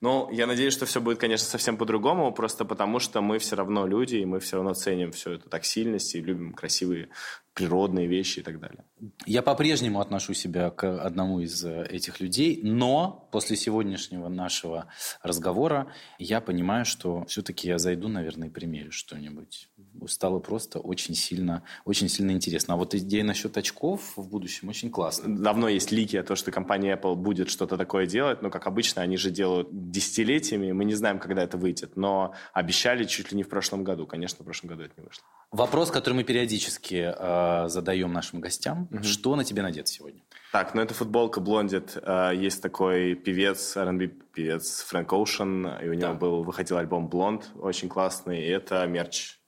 ну, 0.00 0.30
я 0.30 0.46
надеюсь, 0.46 0.72
что 0.72 0.86
все 0.86 1.00
будет, 1.00 1.18
конечно, 1.18 1.46
совсем 1.46 1.76
по-другому, 1.76 2.32
просто 2.32 2.64
потому 2.64 3.00
что 3.00 3.20
мы 3.20 3.38
все 3.38 3.56
равно 3.56 3.86
люди, 3.86 4.16
и 4.16 4.24
мы 4.24 4.40
все 4.40 4.56
равно 4.56 4.72
ценим 4.72 5.12
всю 5.12 5.32
эту 5.32 5.50
тактильность 5.50 6.14
и 6.14 6.20
любим 6.20 6.54
красивые 6.54 7.10
природные 7.52 8.06
вещи 8.06 8.38
и 8.38 8.42
так 8.42 8.60
далее. 8.60 8.84
Я 9.26 9.42
по-прежнему 9.42 10.00
отношу 10.00 10.32
себя 10.34 10.70
к 10.70 11.04
одному 11.04 11.40
из 11.40 11.62
э, 11.64 11.86
этих 11.90 12.20
людей, 12.20 12.60
но 12.62 13.28
после 13.32 13.56
сегодняшнего 13.56 14.28
нашего 14.28 14.86
разговора 15.22 15.92
я 16.18 16.40
понимаю, 16.40 16.86
что 16.86 17.24
все-таки 17.26 17.68
я 17.68 17.78
зайду, 17.78 18.08
наверное, 18.08 18.48
и 18.48 18.50
примерю 18.50 18.92
что-нибудь. 18.92 19.68
Стало 20.06 20.38
просто 20.38 20.78
очень 20.78 21.14
сильно, 21.14 21.62
очень 21.84 22.08
сильно 22.08 22.32
интересно. 22.32 22.74
А 22.74 22.76
вот 22.76 22.94
идея 22.94 23.24
насчет 23.24 23.56
очков 23.56 24.12
в 24.16 24.28
будущем 24.28 24.68
очень 24.68 24.90
классная. 24.90 25.34
Давно 25.36 25.68
есть 25.68 25.92
лики 25.92 26.16
о 26.16 26.22
том, 26.22 26.36
что 26.36 26.50
компания 26.50 26.96
Apple 26.96 27.14
будет 27.14 27.50
что-то 27.50 27.76
такое 27.76 28.06
делать, 28.06 28.42
но, 28.42 28.50
как 28.50 28.66
обычно, 28.66 29.02
они 29.02 29.16
же 29.16 29.30
делают 29.30 29.68
десятилетиями, 29.70 30.72
мы 30.72 30.84
не 30.84 30.94
знаем, 30.94 31.18
когда 31.18 31.42
это 31.42 31.56
выйдет, 31.56 31.96
но 31.96 32.34
обещали 32.52 33.04
чуть 33.04 33.32
ли 33.32 33.36
не 33.36 33.42
в 33.42 33.48
прошлом 33.48 33.84
году. 33.84 34.06
Конечно, 34.06 34.42
в 34.42 34.44
прошлом 34.44 34.70
году 34.70 34.82
это 34.84 34.94
не 34.96 35.04
вышло. 35.04 35.24
Вопрос, 35.50 35.90
который 35.90 36.14
мы 36.14 36.24
периодически 36.24 37.12
э, 37.16 37.68
задаем 37.68 38.12
нашим 38.12 38.40
гостям. 38.40 38.88
Угу. 38.92 39.02
Что 39.02 39.36
на 39.36 39.44
тебе 39.44 39.62
надето 39.62 39.90
сегодня? 39.90 40.20
Так, 40.52 40.74
ну 40.74 40.82
это 40.82 40.94
футболка 40.94 41.40
Blonded. 41.40 42.00
Э, 42.02 42.36
есть 42.36 42.62
такой 42.62 43.14
певец, 43.14 43.76
R&B 43.76 44.08
певец 44.32 44.82
Фрэнк 44.82 45.12
Оушен, 45.12 45.66
и 45.66 45.88
у 45.88 45.94
него 45.94 46.12
да. 46.12 46.14
был, 46.14 46.42
выходил 46.44 46.76
альбом 46.76 47.08
Blonde, 47.08 47.44
очень 47.60 47.88
классный, 47.88 48.40
и 48.40 48.48
это 48.48 48.86
мерч. 48.86 49.39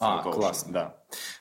А, 0.00 0.22
классно. 0.22 0.72
Да. 0.72 0.96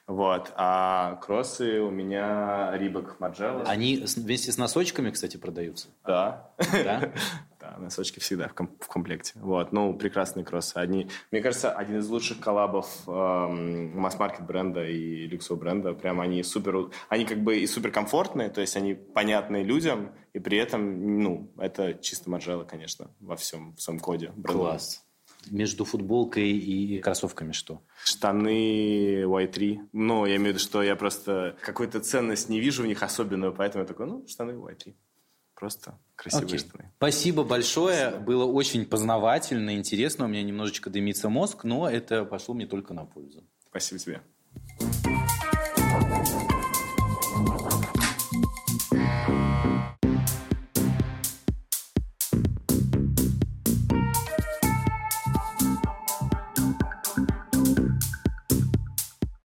Вот. 0.06 0.52
А 0.56 1.16
кроссы 1.16 1.80
у 1.80 1.90
меня 1.90 2.72
Рибок 2.76 3.20
Марджелла. 3.20 3.64
Они 3.64 4.04
вместе 4.18 4.52
с 4.52 4.58
носочками, 4.58 5.12
кстати, 5.12 5.38
продаются? 5.38 5.88
Да. 6.06 6.52
Да? 6.72 7.12
Да, 7.60 7.76
носочки 7.78 8.20
всегда 8.20 8.48
в, 8.48 8.54
ком- 8.54 8.72
в 8.80 8.88
комплекте. 8.88 9.34
Вот, 9.36 9.74
ну, 9.74 9.94
прекрасные 9.94 10.46
кроссы. 10.46 10.78
Одни, 10.78 11.10
мне 11.30 11.42
кажется, 11.42 11.70
один 11.70 11.98
из 12.00 12.08
лучших 12.08 12.40
коллабов 12.40 12.88
эм, 13.06 14.00
масс-маркет 14.00 14.46
бренда 14.46 14.86
и 14.86 15.28
люксового 15.28 15.60
бренда. 15.62 15.94
Прям 15.94 16.22
они 16.22 16.42
супер, 16.44 16.90
они 17.10 17.26
как 17.26 17.44
бы 17.44 17.60
и 17.60 17.68
супер 17.68 17.92
комфортные, 17.92 18.50
то 18.50 18.62
есть 18.62 18.78
они 18.78 18.94
понятные 18.94 19.66
людям, 19.66 20.16
и 20.32 20.40
при 20.40 20.58
этом, 20.58 21.20
ну, 21.22 21.52
это 21.58 21.96
чисто 21.96 22.30
Марджелла, 22.30 22.64
конечно, 22.64 23.12
во 23.20 23.36
всем, 23.36 23.76
в 23.76 23.82
своем 23.82 24.00
коде. 24.00 24.32
Брендовом. 24.38 24.70
Класс. 24.70 25.04
Между 25.50 25.86
футболкой 25.86 26.52
и 26.52 27.00
кроссовками 27.00 27.54
что? 27.54 27.82
Штаны 28.04 29.24
Y3. 29.24 29.90
Ну, 29.94 30.26
я 30.26 30.36
имею 30.36 30.52
в 30.52 30.56
виду, 30.56 30.60
что 30.60 30.84
я 30.84 30.96
просто 30.96 31.56
какую-то 31.62 32.02
ценность 32.02 32.50
не 32.50 32.60
вижу 32.60 32.84
в 32.84 32.88
них 32.88 33.02
особенную, 33.02 33.54
поэтому 33.54 33.84
я 33.84 33.88
такой, 33.88 34.06
ну, 34.06 34.26
штаны 34.28 34.52
Y3. 34.52 34.96
Просто 35.56 36.00
красивые 36.16 36.56
okay. 36.56 36.58
штаны. 36.58 36.92
Спасибо 36.98 37.44
большое. 37.44 38.10
Спасибо. 38.10 38.24
Было 38.24 38.46
очень 38.46 38.86
познавательно, 38.86 39.76
интересно. 39.76 40.26
У 40.26 40.28
меня 40.28 40.44
немножечко 40.44 40.90
дымится 40.90 41.30
мозг, 41.30 41.64
но 41.64 41.90
это 41.90 42.26
пошло 42.26 42.54
мне 42.54 42.66
только 42.66 42.94
на 42.94 43.06
пользу. 43.06 43.44
Спасибо 43.70 44.00
тебе. 44.00 45.19